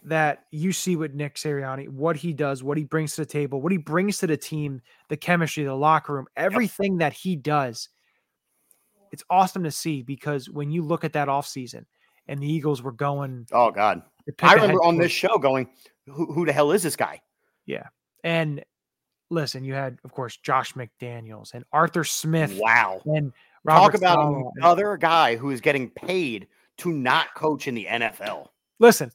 that 0.04 0.46
you 0.52 0.72
see 0.72 0.96
with 0.96 1.14
Nick 1.14 1.36
Sirianni, 1.36 1.88
what 1.90 2.16
he 2.16 2.34
does, 2.34 2.64
what 2.64 2.78
he 2.78 2.84
brings 2.84 3.16
to 3.16 3.22
the 3.22 3.26
table, 3.26 3.62
what 3.62 3.72
he 3.72 3.78
brings 3.78 4.18
to 4.20 4.28
the 4.28 4.38
team, 4.38 4.82
the 5.10 5.18
chemistry, 5.18 5.64
the 5.64 5.76
locker 5.76 6.14
room, 6.14 6.28
everything 6.36 6.98
that 6.98 7.14
he 7.14 7.36
does. 7.36 7.90
It's 9.12 9.24
awesome 9.30 9.64
to 9.64 9.72
see 9.72 10.02
because 10.02 10.50
when 10.50 10.72
you 10.72 10.82
look 10.82 11.04
at 11.04 11.14
that 11.14 11.28
offseason 11.28 11.86
and 12.28 12.42
the 12.42 12.52
Eagles 12.52 12.82
were 12.82 12.94
going 12.94 13.46
Oh 13.52 13.72
God. 13.72 14.02
I 14.42 14.54
remember 14.54 14.84
on 14.84 14.98
this 14.98 15.12
show 15.12 15.38
going, 15.38 15.68
who, 16.06 16.32
who 16.32 16.46
the 16.46 16.54
hell 16.54 16.72
is 16.72 16.84
this 16.84 16.96
guy? 16.96 17.22
Yeah. 17.66 17.88
And 18.24 18.64
listen, 19.32 19.64
you 19.64 19.74
had, 19.74 19.98
of 20.04 20.12
course, 20.12 20.38
Josh 20.38 20.74
McDaniels 20.74 21.54
and 21.54 21.64
Arthur 21.72 22.04
Smith 22.04 22.58
Wow. 22.62 23.02
and 23.06 23.32
Talk 23.68 23.94
about 23.94 24.16
Saleh. 24.18 24.52
another 24.58 24.98
guy 24.98 25.36
who 25.36 25.52
is 25.52 25.62
getting 25.62 25.90
paid 25.90 26.48
to 26.78 26.92
not 26.92 27.34
coach 27.36 27.68
in 27.68 27.76
the 27.76 27.86
NFL. 27.86 28.48
Listen, 28.80 29.12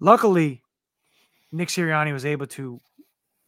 luckily, 0.00 0.62
Nick 1.52 1.68
Sirianni 1.68 2.12
was 2.12 2.24
able 2.26 2.46
to 2.48 2.80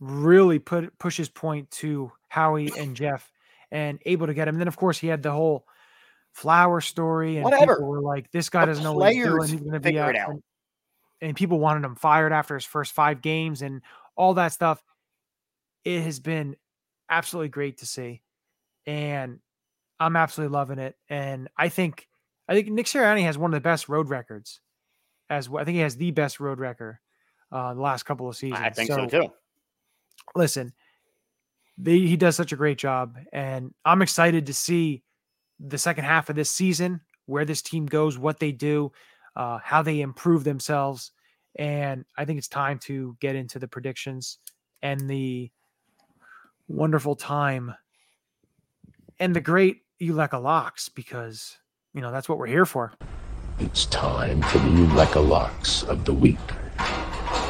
really 0.00 0.58
put 0.58 0.96
push 0.98 1.16
his 1.16 1.28
point 1.28 1.70
to 1.72 2.12
Howie 2.28 2.70
and 2.78 2.94
Jeff 2.96 3.30
and 3.70 3.98
able 4.06 4.26
to 4.28 4.34
get 4.34 4.46
him. 4.48 4.54
And 4.54 4.60
then, 4.60 4.68
of 4.68 4.76
course, 4.76 4.98
he 4.98 5.08
had 5.08 5.22
the 5.22 5.32
whole 5.32 5.66
flower 6.32 6.80
story, 6.80 7.36
and 7.36 7.44
Whatever. 7.44 7.74
people 7.76 7.88
were 7.88 8.00
like, 8.00 8.30
"This 8.30 8.48
guy 8.48 8.60
The 8.60 8.66
doesn't 8.72 8.84
know 8.84 8.92
what 8.92 9.12
he's 9.12 9.24
doing. 9.24 9.48
He's 9.48 9.60
going 9.60 9.72
to 9.72 9.80
be 9.80 9.88
figure 9.88 10.02
out." 10.02 10.10
it 10.14 10.18
out. 10.18 10.30
And, 10.30 10.42
and 11.20 11.36
people 11.36 11.58
wanted 11.58 11.84
him 11.84 11.96
fired 11.96 12.32
after 12.32 12.54
his 12.54 12.64
first 12.64 12.92
five 12.92 13.20
games 13.20 13.62
and 13.62 13.82
all 14.16 14.34
that 14.34 14.52
stuff. 14.52 14.82
It 15.84 16.02
has 16.02 16.20
been 16.20 16.56
absolutely 17.08 17.50
great 17.50 17.78
to 17.78 17.86
see, 17.86 18.22
and 18.86 19.38
I'm 20.00 20.16
absolutely 20.16 20.54
loving 20.54 20.78
it. 20.78 20.96
And 21.08 21.48
I 21.56 21.68
think 21.68 22.08
I 22.48 22.54
think 22.54 22.68
Nick 22.68 22.86
Sirianni 22.86 23.22
has 23.24 23.38
one 23.38 23.52
of 23.52 23.56
the 23.56 23.60
best 23.60 23.88
road 23.88 24.08
records. 24.08 24.60
As 25.30 25.48
well. 25.48 25.62
I 25.62 25.64
think 25.64 25.76
he 25.76 25.80
has 25.80 25.96
the 25.96 26.10
best 26.10 26.38
road 26.38 26.60
record 26.60 26.98
uh, 27.50 27.72
the 27.72 27.80
last 27.80 28.02
couple 28.02 28.28
of 28.28 28.36
seasons. 28.36 28.60
I 28.62 28.68
think 28.68 28.90
so, 28.90 29.06
too. 29.06 29.32
Listen, 30.36 30.74
they, 31.78 31.98
he 32.00 32.18
does 32.18 32.36
such 32.36 32.52
a 32.52 32.56
great 32.56 32.76
job, 32.76 33.16
and 33.32 33.72
I'm 33.86 34.02
excited 34.02 34.44
to 34.46 34.54
see 34.54 35.02
the 35.58 35.78
second 35.78 36.04
half 36.04 36.28
of 36.28 36.36
this 36.36 36.50
season 36.50 37.00
where 37.24 37.46
this 37.46 37.62
team 37.62 37.86
goes, 37.86 38.18
what 38.18 38.38
they 38.38 38.52
do, 38.52 38.92
uh, 39.34 39.60
how 39.62 39.80
they 39.80 40.02
improve 40.02 40.44
themselves, 40.44 41.12
and 41.56 42.04
I 42.18 42.26
think 42.26 42.36
it's 42.36 42.46
time 42.46 42.78
to 42.80 43.16
get 43.20 43.34
into 43.34 43.58
the 43.58 43.66
predictions 43.66 44.38
and 44.82 45.08
the 45.08 45.50
wonderful 46.68 47.14
time 47.14 47.74
and 49.18 49.34
the 49.34 49.40
great 49.40 49.82
Ulecka 50.00 50.42
locks 50.42 50.88
because 50.88 51.58
you 51.92 52.00
know 52.00 52.10
that's 52.10 52.28
what 52.28 52.38
we're 52.38 52.46
here 52.46 52.66
for. 52.66 52.92
It's 53.58 53.86
time 53.86 54.42
for 54.42 54.58
the 54.58 54.68
Ulecka 54.68 55.26
locks 55.26 55.84
of 55.84 56.04
the 56.04 56.12
week. 56.12 56.38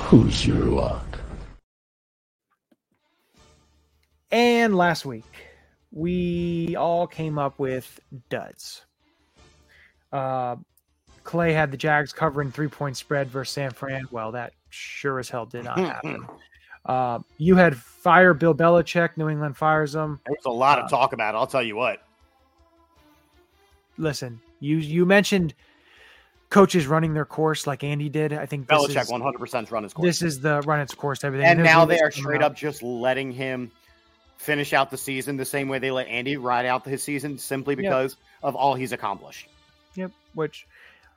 Who's 0.09 0.47
your 0.47 0.67
lock? 0.67 1.07
And 4.31 4.75
last 4.77 5.07
week, 5.07 5.25
we 5.91 6.77
all 6.77 7.07
came 7.07 7.39
up 7.39 7.59
with 7.59 8.01
duds. 8.29 8.85
Uh, 10.13 10.57
Clay 11.23 11.53
had 11.53 11.71
the 11.71 11.77
Jags 11.77 12.13
covering 12.13 12.51
three 12.51 12.69
point 12.69 12.97
spread 12.97 13.29
versus 13.29 13.55
San 13.55 13.71
Fran. 13.71 14.07
Well, 14.11 14.33
that 14.33 14.53
sure 14.69 15.19
as 15.19 15.31
hell 15.31 15.47
did 15.47 15.65
not 15.65 15.79
happen. 15.79 16.27
uh, 16.87 17.19
you 17.39 17.57
had 17.57 17.77
fire 17.77 18.35
Bill 18.35 18.55
Belichick. 18.55 19.17
New 19.17 19.29
England 19.29 19.57
fires 19.57 19.95
him. 19.95 20.21
There's 20.27 20.45
a 20.45 20.51
lot 20.51 20.79
Uh, 20.79 20.83
of 20.83 20.91
talk 20.91 21.13
about 21.13 21.35
it. 21.35 21.39
I'll 21.39 21.47
tell 21.47 21.63
you 21.63 21.77
what. 21.77 22.03
Listen, 23.97 24.41
you 24.61 24.77
you 24.79 25.07
mentioned 25.07 25.55
coaches 26.51 26.87
running 26.87 27.15
their 27.15 27.25
course 27.25 27.67
like 27.67 27.85
Andy 27.85 28.09
did. 28.09 28.33
I 28.33 28.47
think 28.47 28.67
this 28.69 28.79
Belichick 28.79 29.03
is, 29.03 29.11
100% 29.11 29.71
run 29.71 29.83
his 29.85 29.93
course. 29.93 30.07
this 30.07 30.23
is 30.23 30.41
the 30.41 30.61
run 30.63 30.81
its 30.81 30.95
course. 30.95 31.23
Everything, 31.25 31.47
and 31.47 31.59
There's 31.61 31.67
now 31.67 31.85
they 31.85 32.01
are 32.01 32.11
straight 32.11 32.43
up 32.43 32.57
just 32.57 32.83
letting 32.83 33.31
him 33.33 33.71
finish 34.37 34.73
out 34.73 34.91
the 34.91 34.99
season 34.99 35.37
the 35.37 35.45
same 35.45 35.69
way 35.69 35.79
they 35.79 35.91
let 35.91 36.07
Andy 36.09 36.37
ride 36.37 36.67
out 36.67 36.85
his 36.87 37.03
season 37.03 37.39
simply 37.39 37.75
because 37.77 38.17
of 38.43 38.57
all 38.57 38.75
he's 38.75 38.93
accomplished. 38.93 39.49
Yep. 39.95 40.11
Which, 40.35 40.67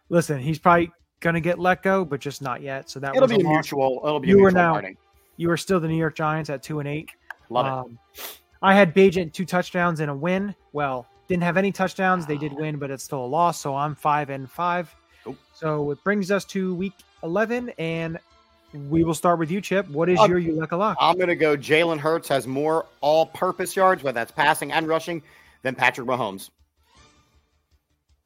listen, 0.09 0.39
he's 0.39 0.59
probably 0.59 0.91
gonna 1.19 1.41
get 1.41 1.57
let 1.59 1.81
go, 1.81 2.05
but 2.05 2.19
just 2.19 2.41
not 2.43 2.61
yet. 2.61 2.89
So 2.91 2.99
that 2.99 3.15
It'll 3.15 3.27
be 3.27 3.35
a 3.41 3.43
mutual. 3.43 4.01
It'll 4.05 4.19
be 4.19 4.27
You 4.29 4.39
a 4.41 4.45
are 4.45 4.51
now- 4.51 4.73
parting. 4.73 4.97
You 5.37 5.51
are 5.51 5.57
still 5.57 5.79
the 5.79 5.87
New 5.87 5.97
York 5.97 6.15
Giants 6.15 6.49
at 6.49 6.63
two 6.63 6.79
and 6.79 6.87
eight. 6.87 7.11
Love 7.49 7.65
it. 7.65 7.71
Um, 7.71 7.99
I 8.61 8.73
had 8.73 8.93
Bagent 8.93 9.33
two 9.33 9.45
touchdowns 9.45 9.99
and 9.99 10.11
a 10.11 10.15
win. 10.15 10.55
Well, 10.73 11.07
didn't 11.27 11.43
have 11.43 11.57
any 11.57 11.71
touchdowns. 11.71 12.25
They 12.25 12.37
did 12.37 12.53
win, 12.53 12.77
but 12.77 12.89
it's 12.89 13.03
still 13.03 13.23
a 13.23 13.27
loss. 13.27 13.59
So 13.59 13.75
I'm 13.75 13.95
five 13.95 14.29
and 14.29 14.49
five. 14.49 14.93
Oop. 15.27 15.37
So 15.53 15.91
it 15.91 16.03
brings 16.03 16.31
us 16.31 16.43
to 16.45 16.73
week 16.75 16.93
eleven, 17.23 17.69
and 17.77 18.17
we 18.89 19.03
will 19.03 19.13
start 19.13 19.39
with 19.39 19.51
you, 19.51 19.61
Chip. 19.61 19.87
What 19.89 20.09
is 20.09 20.19
Um, 20.19 20.29
your 20.31 20.41
Ulecka 20.41 20.77
lock? 20.77 20.97
I'm 20.99 21.15
going 21.15 21.29
to 21.29 21.35
go. 21.35 21.55
Jalen 21.55 21.99
Hurts 21.99 22.27
has 22.27 22.47
more 22.47 22.85
all-purpose 23.01 23.75
yards, 23.75 24.03
whether 24.03 24.15
that's 24.15 24.31
passing 24.31 24.71
and 24.71 24.87
rushing, 24.87 25.21
than 25.61 25.73
Patrick 25.73 26.07
Mahomes. 26.07 26.49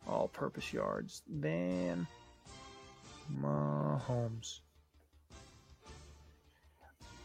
All-purpose 0.08 0.74
yards 0.74 1.22
than 1.30 2.08
Mahomes. 3.40 4.60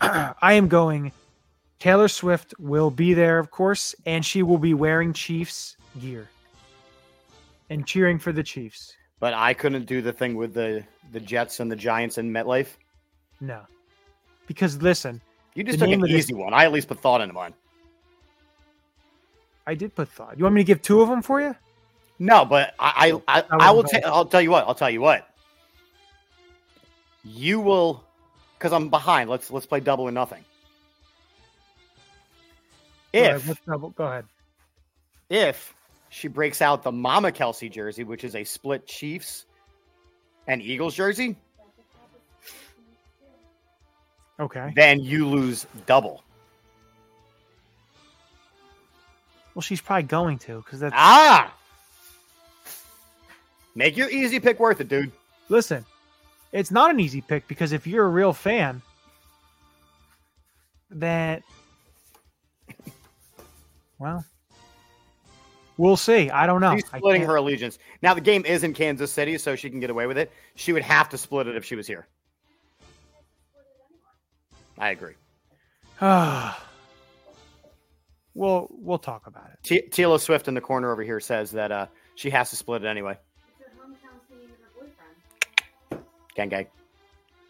I 0.01 0.53
am 0.55 0.69
going. 0.69 1.13
Taylor 1.79 2.09
Swift 2.09 2.55
will 2.59 2.91
be 2.91 3.15
there, 3.15 3.39
of 3.39 3.51
course, 3.51 3.95
and 4.07 4.25
she 4.25 4.43
will 4.43 4.59
be 4.59 4.75
wearing 4.75 5.13
Chiefs 5.13 5.77
gear 6.01 6.29
and 7.71 7.87
cheering 7.87 8.19
for 8.19 8.33
the 8.33 8.43
Chiefs. 8.43 8.95
But 9.21 9.35
I 9.35 9.55
couldn't 9.55 9.87
do 9.87 10.01
the 10.03 10.13
thing 10.13 10.35
with 10.37 10.55
the 10.55 10.85
the 11.13 11.21
Jets 11.21 11.61
and 11.61 11.71
the 11.71 11.77
Giants 11.77 12.19
in 12.19 12.31
MetLife. 12.33 12.69
No, 13.41 13.61
because 14.47 14.81
listen, 14.83 15.21
You 15.55 15.65
just 15.65 15.79
took 15.79 15.89
an 15.89 16.03
of 16.03 16.09
this- 16.09 16.25
easy 16.25 16.35
one. 16.35 16.53
I 16.55 16.65
at 16.65 16.73
least 16.73 16.89
put 16.89 17.01
thought 17.01 17.21
into 17.21 17.35
mine. 17.35 17.55
I 19.67 19.75
did 19.75 19.95
put 19.95 20.09
thought. 20.09 20.39
You 20.39 20.45
want 20.45 20.55
me 20.55 20.61
to 20.63 20.67
give 20.67 20.81
two 20.83 21.01
of 21.01 21.09
them 21.09 21.23
for 21.23 21.41
you? 21.41 21.55
No, 22.19 22.45
but 22.45 22.75
I 22.79 23.13
I, 23.29 23.39
I, 23.41 23.45
I 23.69 23.71
will. 23.73 23.83
ta- 23.85 24.01
I'll 24.05 24.25
tell 24.25 24.41
you 24.41 24.51
what. 24.51 24.67
I'll 24.67 24.75
tell 24.75 24.91
you 24.91 25.01
what. 25.01 25.29
You 27.25 27.61
will, 27.61 28.05
because 28.59 28.73
I'm 28.73 28.89
behind. 28.89 29.29
Let's 29.31 29.51
let's 29.51 29.67
play 29.67 29.81
double 29.81 30.05
or 30.05 30.13
nothing. 30.13 30.45
If 33.13 33.47
let's 33.49 33.61
double- 33.67 33.91
go 33.91 34.05
ahead. 34.05 34.25
if 35.31 35.75
she 36.11 36.29
breaks 36.29 36.61
out 36.63 36.83
the 36.83 36.93
Mama 36.93 37.33
Kelce 37.33 37.71
jersey, 37.71 38.05
which 38.05 38.25
is 38.25 38.35
a 38.37 38.45
split 38.45 38.87
Chiefs 38.87 39.47
and 40.47 40.63
Eagles 40.63 40.95
jersey, 40.95 41.37
Okay. 44.39 44.73
then 44.77 45.01
you 45.01 45.27
lose 45.29 45.67
double. 45.87 46.23
Well, 49.55 49.63
she's 49.63 49.81
probably 49.81 50.03
going 50.05 50.39
to 50.41 50.59
because 50.59 50.81
that's 50.81 50.95
Ah, 50.97 51.55
make 53.75 53.97
your 53.97 54.11
easy 54.11 54.39
pick 54.39 54.61
worth 54.61 54.81
it, 54.83 54.89
dude. 54.89 55.11
listen. 55.49 55.85
It's 56.53 56.71
not 56.71 56.91
an 56.91 57.01
easy 57.01 57.21
pick 57.21 57.49
because 57.49 57.73
if 57.73 57.87
you're 57.87 58.05
a 58.05 58.09
real 58.09 58.33
fan, 58.33 58.83
that 60.91 61.43
well, 63.99 64.25
we'll 65.77 65.97
see. 65.97 66.31
I 66.31 66.47
don't 66.47 66.61
know. 66.61 66.75
She's 66.75 66.87
splitting 66.87 67.23
her 67.23 67.37
allegiance. 67.37 67.79
Now 68.03 68.15
the 68.15 68.21
game 68.21 68.45
is 68.45 68.63
in 68.63 68.75
Kansas 68.75 69.11
City, 69.13 69.39
so 69.39 69.57
she 69.57 69.71
can 69.71 69.81
get 69.81 69.91
away 69.91 70.07
with 70.07 70.19
it. 70.19 70.31
She 70.55 70.73
would 70.73 70.83
have 70.83 71.09
to 71.11 71.19
split 71.19 71.47
it 71.47 71.57
if 71.57 71.65
she 71.65 71.77
was 71.77 71.87
here. 71.87 72.07
I 74.79 74.91
agree. 74.91 75.15
we'll 78.35 78.69
we'll 78.71 78.99
talk 78.99 79.27
about 79.27 79.51
it. 79.53 79.59
T- 79.63 79.89
Tila 79.91 80.21
Swift 80.21 80.49
in 80.49 80.55
the 80.55 80.61
corner 80.61 80.93
over 80.93 81.03
here 81.03 81.21
says 81.21 81.53
that 81.53 81.73
uh, 81.73 81.87
she 82.15 82.29
has 82.31 82.51
to 82.51 82.57
split 82.57 82.85
it 82.85 82.89
anyway. 82.89 83.19
Gang 86.37 86.49
gang. 86.51 86.67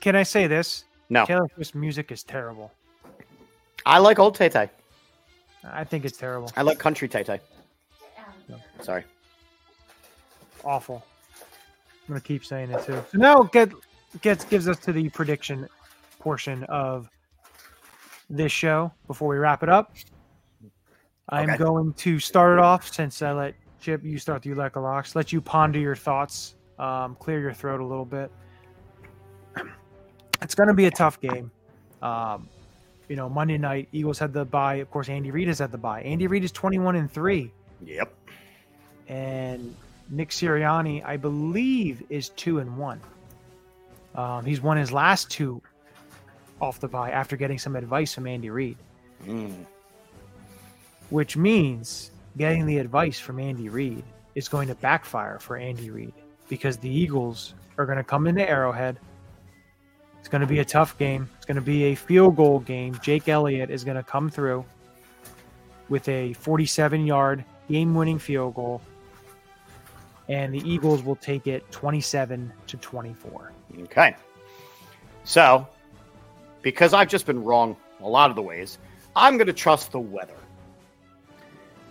Can 0.01 0.14
I 0.14 0.22
say 0.22 0.46
this? 0.46 0.85
No, 1.11 1.25
Taylor 1.27 1.49
Swift's 1.55 1.75
music 1.75 2.12
is 2.12 2.22
terrible. 2.22 2.72
I 3.85 3.99
like 3.99 4.18
old 4.18 4.35
Tay 4.37 4.49
Tay. 4.49 4.70
I 5.64 5.85
think 5.85 6.05
it's 6.05 6.16
terrible. 6.16 6.51
I 6.57 6.62
like 6.62 6.79
country 6.79 7.09
Tay 7.09 7.25
Tay. 7.25 7.40
Sorry. 8.81 9.05
Awful. 10.64 11.05
I'm 11.35 12.09
gonna 12.09 12.20
keep 12.20 12.44
saying 12.44 12.70
it 12.70 12.85
too. 12.85 13.03
So 13.11 13.18
now 13.18 13.42
get 13.42 13.70
gets 14.22 14.44
gives 14.44 14.68
us 14.68 14.79
to 14.81 14.92
the 14.92 15.09
prediction 15.11 15.68
portion 16.20 16.64
of 16.64 17.09
this 18.31 18.53
show 18.53 18.92
before 19.07 19.29
we 19.29 19.37
wrap 19.37 19.62
it 19.62 19.68
up. 19.68 19.94
I'm 21.29 21.51
Okay. 21.51 21.59
going 21.59 21.92
to 21.94 22.20
start 22.20 22.59
it 22.59 22.62
off 22.62 22.92
since 22.92 23.20
I 23.22 23.33
let 23.33 23.55
Chip 23.81 24.03
you 24.05 24.18
start 24.18 24.42
the 24.42 24.51
Ulecka 24.51 24.83
locks. 24.83 25.14
Let 25.14 25.33
you 25.33 25.40
ponder 25.40 25.79
your 25.79 25.94
thoughts, 25.96 26.55
um, 26.79 27.16
clear 27.16 27.40
your 27.40 27.53
throat 27.53 27.81
a 27.81 27.85
little 27.85 28.05
bit. 28.05 28.31
It's 30.46 30.54
going 30.54 30.68
to 30.68 30.74
be 30.74 30.85
a 30.87 30.92
tough 30.92 31.20
game. 31.20 31.50
Um, 32.02 32.48
you 33.09 33.16
know, 33.16 33.28
Monday 33.28 33.59
night 33.59 33.88
Eagles 33.90 34.16
had 34.20 34.32
the 34.32 34.44
bye. 34.44 34.76
Of 34.76 34.88
course, 34.92 35.09
Andy 35.09 35.32
Reid 35.32 35.48
has 35.48 35.59
had 35.59 35.72
the 35.72 35.76
bye. 35.78 36.02
Andy 36.02 36.28
Reid 36.28 36.44
is 36.44 36.52
21 36.52 36.94
and 36.94 37.11
three 37.11 37.50
Yep. 37.85 38.14
and 39.09 39.74
Nick 40.09 40.30
Sirianni, 40.30 41.04
I 41.04 41.16
believe, 41.16 42.04
is 42.11 42.28
two 42.28 42.61
and 42.61 42.78
one. 42.78 43.00
Um, 44.14 44.44
he's 44.44 44.61
won 44.61 44.76
his 44.76 44.92
last 44.92 45.30
two 45.32 45.61
off 46.61 46.78
the 46.78 46.87
bye 46.87 47.11
after 47.11 47.37
getting 47.37 47.59
some 47.59 47.74
advice 47.74 48.14
from 48.14 48.28
Andy 48.28 48.48
Reid, 48.50 48.76
Mm. 49.26 49.64
which 51.11 51.37
means 51.37 52.12
getting 52.37 52.66
the 52.66 52.79
advice 52.79 53.18
from 53.18 53.40
Andy 53.40 53.68
Reid 53.68 54.04
is 54.37 54.48
going 54.48 54.68
to 54.68 54.77
backfire 54.77 55.40
for 55.40 55.56
Andy 55.56 55.90
Reid 55.90 56.12
because 56.48 56.77
the 56.77 56.88
Eagles 56.88 57.54
are 57.79 57.85
going 57.87 57.98
to 57.98 58.04
come 58.04 58.29
into 58.29 58.48
Arrowhead. 58.48 58.98
It's 60.27 60.33
going 60.33 60.40
to 60.40 60.48
be 60.48 60.58
a 60.58 60.64
tough 60.64 60.98
game. 60.98 61.31
It's 61.37 61.46
going 61.46 61.54
to 61.54 61.60
be 61.60 61.85
a 61.85 61.94
field 61.94 62.35
goal 62.35 62.58
game. 62.58 62.98
Jake 63.00 63.29
Elliott 63.29 63.70
is 63.70 63.85
going 63.85 63.96
to 63.96 64.02
come 64.02 64.29
through 64.29 64.64
with 65.88 66.08
a 66.08 66.33
47 66.33 67.06
yard 67.06 67.44
game 67.68 67.94
winning 67.94 68.18
field 68.18 68.56
goal. 68.56 68.83
And 70.29 70.52
the 70.52 70.68
Eagles 70.68 71.04
will 71.04 71.14
take 71.14 71.46
it 71.46 71.70
27 71.70 72.52
to 72.66 72.77
24. 72.77 73.52
Okay. 73.83 74.16
So, 75.22 75.68
because 76.60 76.92
I've 76.92 77.08
just 77.08 77.24
been 77.24 77.44
wrong 77.44 77.77
a 78.00 78.08
lot 78.08 78.31
of 78.31 78.35
the 78.35 78.42
ways, 78.42 78.79
I'm 79.14 79.37
going 79.37 79.46
to 79.46 79.52
trust 79.52 79.92
the 79.92 80.00
weather. 80.00 80.35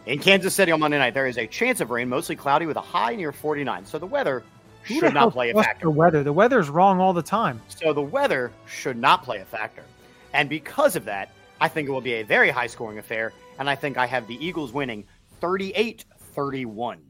In 0.08 0.20
Kansas 0.20 0.54
City 0.54 0.74
on 0.74 0.82
Monday 0.82 0.98
night, 0.98 1.14
there 1.14 1.28
is 1.28 1.38
a 1.38 1.48
chance 1.48 1.80
of 1.80 1.90
rain, 1.90 2.10
mostly 2.10 2.36
cloudy 2.36 2.66
with 2.66 2.76
a 2.76 2.82
high 2.82 3.16
near 3.16 3.32
49. 3.32 3.86
So 3.86 3.98
the 3.98 4.06
weather 4.06 4.44
Who 4.88 5.00
should 5.00 5.14
not 5.14 5.34
play 5.34 5.52
a 5.52 5.54
factor. 5.54 5.86
The 5.86 5.92
weather. 5.92 6.24
The 6.24 6.34
weather's 6.34 6.70
wrong 6.70 7.00
all 7.00 7.14
the 7.14 7.24
time. 7.24 7.62
So 7.70 7.94
the 7.94 8.02
weather 8.02 8.52
should 8.68 8.98
not 8.98 9.24
play 9.24 9.40
a 9.40 9.46
factor. 9.46 9.84
And 10.34 10.50
because 10.50 10.96
of 10.96 11.06
that, 11.06 11.32
I 11.60 11.68
think 11.68 11.88
it 11.88 11.92
will 11.92 12.02
be 12.02 12.16
a 12.16 12.24
very 12.24 12.50
high 12.50 12.68
scoring 12.68 13.00
affair 13.00 13.34
and 13.60 13.70
I 13.70 13.76
think 13.76 13.98
I 13.98 14.06
have 14.06 14.28
the 14.28 14.44
Eagles 14.46 14.74
winning 14.74 15.06
38 15.42 16.06
31. 16.34 17.02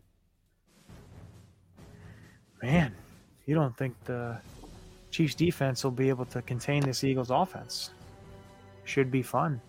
Man, 2.61 2.93
you 3.45 3.55
don't 3.55 3.75
think 3.75 3.95
the 4.05 4.37
Chiefs 5.11 5.35
defense 5.35 5.83
will 5.83 5.91
be 5.91 6.09
able 6.09 6.25
to 6.25 6.41
contain 6.41 6.83
this 6.83 7.03
Eagles 7.03 7.31
offense? 7.31 7.91
Should 8.83 9.11
be 9.11 9.21
fun. 9.21 9.61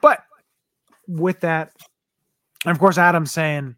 But 0.00 0.24
with 1.06 1.40
that, 1.40 1.72
and 2.64 2.72
of 2.72 2.78
course, 2.78 2.98
Adam's 2.98 3.30
saying 3.30 3.76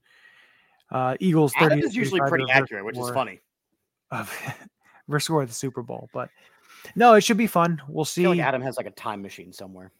uh, 0.92 1.16
Eagles. 1.18 1.52
Adam 1.56 1.80
is 1.80 1.96
usually 1.96 2.20
pretty 2.20 2.44
accurate, 2.50 2.84
which 2.84 2.96
is 2.98 3.10
funny. 3.10 3.40
Of 4.10 4.32
their 5.08 5.20
score 5.20 5.42
at 5.42 5.48
the 5.48 5.54
Super 5.54 5.82
Bowl, 5.82 6.08
but 6.12 6.28
no, 6.94 7.14
it 7.14 7.22
should 7.22 7.38
be 7.38 7.46
fun. 7.46 7.82
We'll 7.88 8.04
see. 8.04 8.28
like 8.28 8.38
Adam 8.38 8.62
has 8.62 8.76
like 8.76 8.86
a 8.86 8.90
time 8.90 9.22
machine 9.22 9.52
somewhere. 9.52 9.90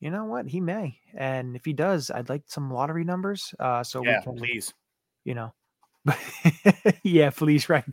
you 0.00 0.10
know 0.10 0.26
what? 0.26 0.46
He 0.46 0.60
may, 0.60 0.98
and 1.14 1.56
if 1.56 1.64
he 1.64 1.72
does, 1.72 2.10
I'd 2.10 2.28
like 2.28 2.42
some 2.46 2.70
lottery 2.70 3.04
numbers. 3.04 3.54
Uh, 3.58 3.82
so 3.82 4.04
yeah, 4.04 4.18
we 4.18 4.24
can, 4.24 4.36
please. 4.36 4.74
you 5.24 5.34
know, 5.34 5.54
yeah, 7.02 7.30
please, 7.30 7.68
right. 7.68 7.84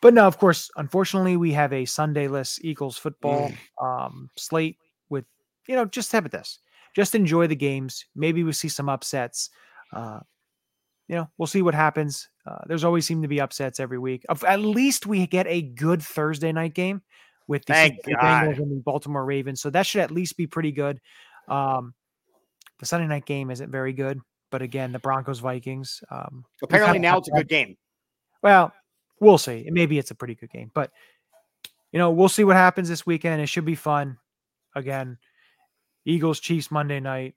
But 0.00 0.14
no, 0.14 0.26
of 0.26 0.38
course, 0.38 0.70
unfortunately, 0.76 1.36
we 1.36 1.52
have 1.52 1.72
a 1.72 1.82
Sundayless 1.84 2.60
Eagles 2.62 2.96
football 2.96 3.50
um, 3.82 4.30
slate 4.36 4.76
with, 5.08 5.24
you 5.66 5.74
know, 5.74 5.86
just 5.86 6.12
have 6.12 6.24
it 6.24 6.32
this. 6.32 6.60
Just 6.94 7.14
enjoy 7.14 7.48
the 7.48 7.56
games. 7.56 8.04
Maybe 8.14 8.44
we 8.44 8.52
see 8.52 8.68
some 8.68 8.88
upsets. 8.88 9.50
Uh, 9.92 10.20
you 11.08 11.16
know, 11.16 11.28
we'll 11.38 11.46
see 11.46 11.62
what 11.62 11.74
happens. 11.74 12.28
Uh, 12.46 12.58
there's 12.66 12.84
always 12.84 13.06
seem 13.06 13.22
to 13.22 13.28
be 13.28 13.40
upsets 13.40 13.80
every 13.80 13.98
week. 13.98 14.24
At 14.46 14.60
least 14.60 15.06
we 15.06 15.26
get 15.26 15.46
a 15.46 15.62
good 15.62 16.02
Thursday 16.02 16.52
night 16.52 16.74
game 16.74 17.02
with 17.46 17.64
the 17.64 17.72
Thank 17.72 17.94
Cincinnati 18.04 18.22
God. 18.22 18.44
Bengals 18.44 18.62
and 18.62 18.78
the 18.78 18.82
Baltimore 18.82 19.24
Ravens. 19.24 19.60
So 19.60 19.70
that 19.70 19.86
should 19.86 20.02
at 20.02 20.10
least 20.10 20.36
be 20.36 20.46
pretty 20.46 20.70
good. 20.70 21.00
Um, 21.48 21.94
the 22.78 22.86
Sunday 22.86 23.06
night 23.06 23.24
game 23.24 23.50
isn't 23.50 23.70
very 23.70 23.92
good, 23.92 24.20
but 24.50 24.62
again, 24.62 24.92
the 24.92 24.98
Broncos 24.98 25.40
Vikings. 25.40 26.02
Um, 26.10 26.44
Apparently 26.62 26.98
now 26.98 27.18
it's 27.18 27.28
a 27.28 27.32
good 27.32 27.48
game. 27.48 27.76
well, 28.42 28.72
we'll 29.18 29.38
see. 29.38 29.66
Maybe 29.70 29.98
it's 29.98 30.10
a 30.10 30.14
pretty 30.14 30.34
good 30.34 30.50
game, 30.50 30.70
but 30.74 30.92
you 31.90 31.98
know, 31.98 32.10
we'll 32.10 32.28
see 32.28 32.44
what 32.44 32.56
happens 32.56 32.88
this 32.88 33.06
weekend. 33.06 33.40
It 33.40 33.48
should 33.48 33.64
be 33.64 33.74
fun. 33.74 34.18
Again, 34.76 35.16
Eagles 36.04 36.38
Chiefs 36.38 36.70
Monday 36.70 37.00
night. 37.00 37.34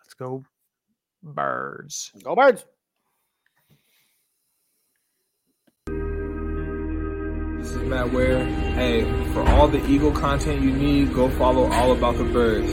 Let's 0.00 0.14
go, 0.14 0.44
birds. 1.26 2.10
Go 2.22 2.34
birds. 2.34 2.64
This 7.58 7.74
is 7.74 7.82
Matt 7.82 8.12
Ware. 8.12 8.44
Hey, 8.44 9.04
for 9.32 9.42
all 9.48 9.66
the 9.66 9.84
Eagle 9.86 10.12
content 10.12 10.62
you 10.62 10.70
need, 10.70 11.12
go 11.12 11.28
follow 11.30 11.70
All 11.72 11.92
About 11.92 12.16
the 12.16 12.24
Birds. 12.24 12.72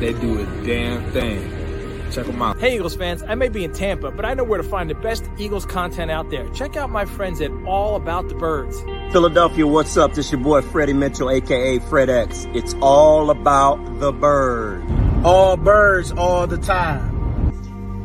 They 0.00 0.12
do 0.12 0.40
a 0.40 0.66
damn 0.66 1.08
thing. 1.12 1.62
Check 2.10 2.26
them 2.26 2.42
out. 2.42 2.58
Hey, 2.58 2.74
Eagles 2.74 2.96
fans, 2.96 3.22
I 3.22 3.36
may 3.36 3.48
be 3.48 3.64
in 3.64 3.72
Tampa, 3.72 4.10
but 4.10 4.24
I 4.24 4.34
know 4.34 4.44
where 4.44 4.60
to 4.60 4.68
find 4.68 4.90
the 4.90 4.94
best 4.94 5.24
Eagles 5.38 5.64
content 5.64 6.10
out 6.10 6.30
there. 6.30 6.48
Check 6.50 6.76
out 6.76 6.90
my 6.90 7.04
friends 7.04 7.40
at 7.40 7.50
All 7.66 7.96
About 7.96 8.28
the 8.28 8.34
Birds. 8.34 8.80
Philadelphia, 9.12 9.66
what's 9.66 9.96
up? 9.96 10.14
This 10.14 10.30
your 10.30 10.40
boy 10.40 10.62
Freddie 10.62 10.92
Mitchell, 10.92 11.30
aka 11.30 11.78
FredEx. 11.78 12.54
It's 12.54 12.74
all 12.82 13.30
about 13.30 14.00
the 14.00 14.12
bird. 14.12 14.84
All 15.24 15.56
birds 15.56 16.12
all 16.12 16.46
the 16.46 16.58
time. 16.58 17.11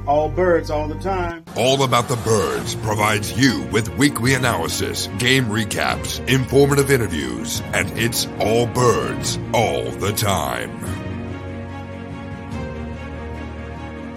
All 0.08 0.30
birds 0.30 0.70
all 0.70 0.88
the 0.88 0.95
time. 0.99 1.43
All 1.58 1.84
About 1.84 2.08
the 2.08 2.16
Birds 2.16 2.76
provides 2.76 3.38
you 3.38 3.64
with 3.74 3.97
weekly 3.97 4.36
analysis, 4.36 5.08
game 5.18 5.47
recaps, 5.47 6.26
informative 6.30 6.91
interviews, 6.91 7.62
and 7.74 7.91
it's 7.97 8.26
all 8.39 8.68
birds 8.68 9.38
all 9.53 9.84
the 9.91 10.14
time. 10.14 11.07